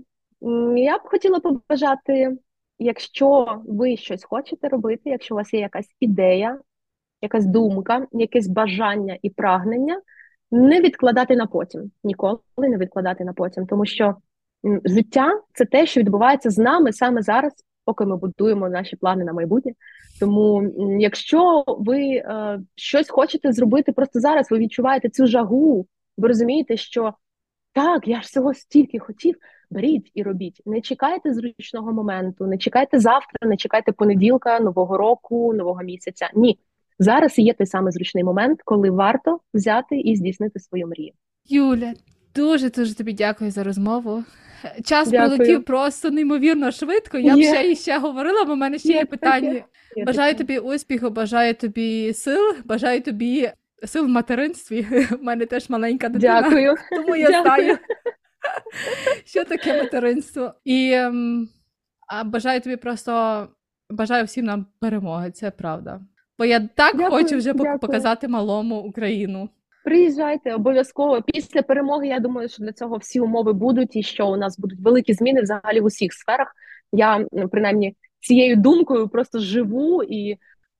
Я 0.77 0.99
б 0.99 1.01
хотіла 1.05 1.41
побажати, 1.41 2.37
якщо 2.79 3.63
ви 3.67 3.97
щось 3.97 4.25
хочете 4.25 4.69
робити, 4.69 5.03
якщо 5.05 5.35
у 5.35 5.39
вас 5.39 5.55
є 5.55 5.61
якась 5.61 5.89
ідея, 6.01 6.59
якась 7.23 7.47
думка, 7.47 8.07
якесь 8.13 8.49
бажання 8.49 9.19
і 9.23 9.31
прагнення, 9.31 10.01
не 10.51 10.81
відкладати 10.81 11.37
на 11.37 11.47
потім, 11.47 11.91
ніколи 12.05 12.39
не 12.59 12.77
відкладати 12.77 13.25
на 13.25 13.33
потім, 13.33 13.67
тому 13.67 13.87
що 13.87 14.17
життя 14.85 15.41
це 15.55 15.65
те, 15.65 15.87
що 15.87 16.01
відбувається 16.01 16.51
з 16.51 16.59
нами 16.59 16.93
саме 16.93 17.23
зараз 17.23 17.53
поки 17.91 18.05
ми 18.05 18.17
будуємо 18.17 18.69
наші 18.69 18.97
плани 18.97 19.25
на 19.25 19.33
майбутнє. 19.33 19.73
Тому, 20.21 20.63
якщо 21.01 21.65
ви 21.67 22.01
е, 22.01 22.61
щось 22.75 23.11
хочете 23.11 23.53
зробити 23.53 23.93
просто 23.93 24.21
зараз, 24.21 24.51
ви 24.51 24.59
відчуваєте 24.59 25.09
цю 25.09 25.27
жагу, 25.27 25.87
ви 26.17 26.29
розумієте, 26.29 26.77
що 26.77 27.15
так, 27.73 28.09
я 28.09 28.17
ж 28.17 28.23
всього 28.23 28.55
стільки 28.55 28.99
хотів. 28.99 29.35
Беріть 29.71 30.11
і 30.15 30.23
робіть. 30.23 30.63
Не 30.67 30.81
чекайте 30.81 31.35
зручного 31.35 31.93
моменту, 31.93 32.47
не 32.47 32.59
чекайте 32.59 32.99
завтра, 32.99 33.49
не 33.49 33.57
чекайте 33.57 33.93
понеділка, 33.93 34.61
нового 34.61 34.97
року, 34.97 35.55
нового 35.55 35.83
місяця. 35.83 36.31
Ні, 36.35 36.59
зараз 36.99 37.39
є 37.39 37.55
той 37.55 37.67
самий 37.67 37.93
зручний 37.93 38.25
момент, 38.25 38.61
коли 38.65 38.91
варто 38.91 39.41
взяти 39.55 40.01
і 40.01 40.17
здійснити 40.17 40.61
свою 40.61 40.87
мрію. 40.87 41.13
Юля, 41.45 41.93
дуже 42.35 42.71
дуже 42.71 42.95
тобі 42.95 43.13
дякую 43.13 43.51
за 43.51 43.65
розмову. 43.65 44.25
Час 44.85 45.09
Дякую. 45.09 45.37
пролетів 45.37 45.65
просто 45.65 46.11
неймовірно 46.11 46.71
швидко. 46.71 47.19
Я 47.19 47.37
б 47.37 47.43
ще 47.43 47.71
і 47.73 47.77
ще 47.77 47.99
говорила, 47.99 48.45
бо 48.45 48.55
в 48.55 48.57
мене 48.57 48.79
ще 48.79 48.89
є, 48.89 48.95
є 48.95 49.05
питання. 49.05 49.53
Є 49.97 50.05
бажаю 50.05 50.35
тобі 50.35 50.59
успіху, 50.59 51.11
бажаю 51.11 51.55
тобі 51.55 52.13
сил, 52.13 52.55
бажаю 52.65 53.01
тобі 53.01 53.51
сил 53.85 54.05
в 54.05 54.09
материнстві. 54.09 54.87
У 55.21 55.25
мене 55.25 55.47
теж 55.47 55.71
маленька 55.71 56.09
дитина. 56.09 56.43
Дякую. 56.43 56.75
Тому 56.91 57.17
я 57.17 57.27
Дякую. 57.31 57.43
знаю, 57.43 57.79
що 59.25 59.45
таке 59.45 59.83
материнство. 59.83 60.55
І 60.65 60.93
ем, 60.93 61.49
а 62.09 62.25
бажаю 62.25 62.61
тобі 62.61 62.77
просто 62.77 63.49
бажаю 63.91 64.25
всім 64.25 64.45
нам 64.45 64.67
перемоги, 64.81 65.31
це 65.31 65.51
правда. 65.51 66.01
Бо 66.39 66.45
я 66.45 66.61
так 66.61 66.97
дякую, 66.97 67.11
хочу 67.11 67.37
вже 67.37 67.53
дякую. 67.53 67.79
показати 67.79 68.29
малому 68.29 68.77
Україну. 68.77 69.49
Приїжджайте 69.85 70.55
обов'язково 70.55 71.23
після 71.23 71.63
перемоги. 71.63 72.07
Я 72.07 72.21
думаю, 72.21 72.49
що 72.49 72.63
для 72.63 72.73
цього 72.73 72.97
всі 72.97 73.21
умови 73.21 73.53
будуть, 73.53 73.97
і 73.97 74.03
що 74.03 74.29
у 74.29 74.37
нас 74.37 74.59
будуть 74.59 74.81
великі 74.81 75.13
зміни 75.13 75.43
взагалі 75.43 75.81
в 75.81 75.85
усіх 75.85 76.13
сферах. 76.13 76.53
Я 76.93 77.27
принаймні 77.51 77.97
цією 78.21 78.57
думкою 78.57 79.09
просто 79.09 79.39
живу, 79.39 80.03
і 80.03 80.37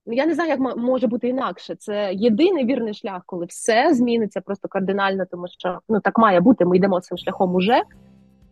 я 0.07 0.27
не 0.27 0.35
знаю, 0.35 0.51
як 0.51 0.77
може 0.77 1.07
бути 1.07 1.29
інакше. 1.29 1.75
Це 1.79 2.11
єдиний 2.15 2.65
вірний 2.65 2.95
шлях, 2.95 3.23
коли 3.27 3.47
все 3.47 3.95
зміниться 3.95 4.41
просто 4.41 4.69
кардинально, 4.69 5.25
тому 5.31 5.47
що 5.59 5.79
ну 5.89 6.01
так 6.01 6.19
має 6.19 6.41
бути. 6.41 6.65
Ми 6.65 6.77
йдемо 6.77 7.01
цим 7.01 7.19
шляхом 7.19 7.55
уже. 7.55 7.83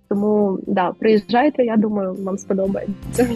Тому 0.09 0.59
да, 0.67 0.93
приїжджайте. 0.93 1.65
Я 1.65 1.77
думаю, 1.77 2.15
вам 2.15 2.39
сподобається. 2.39 3.29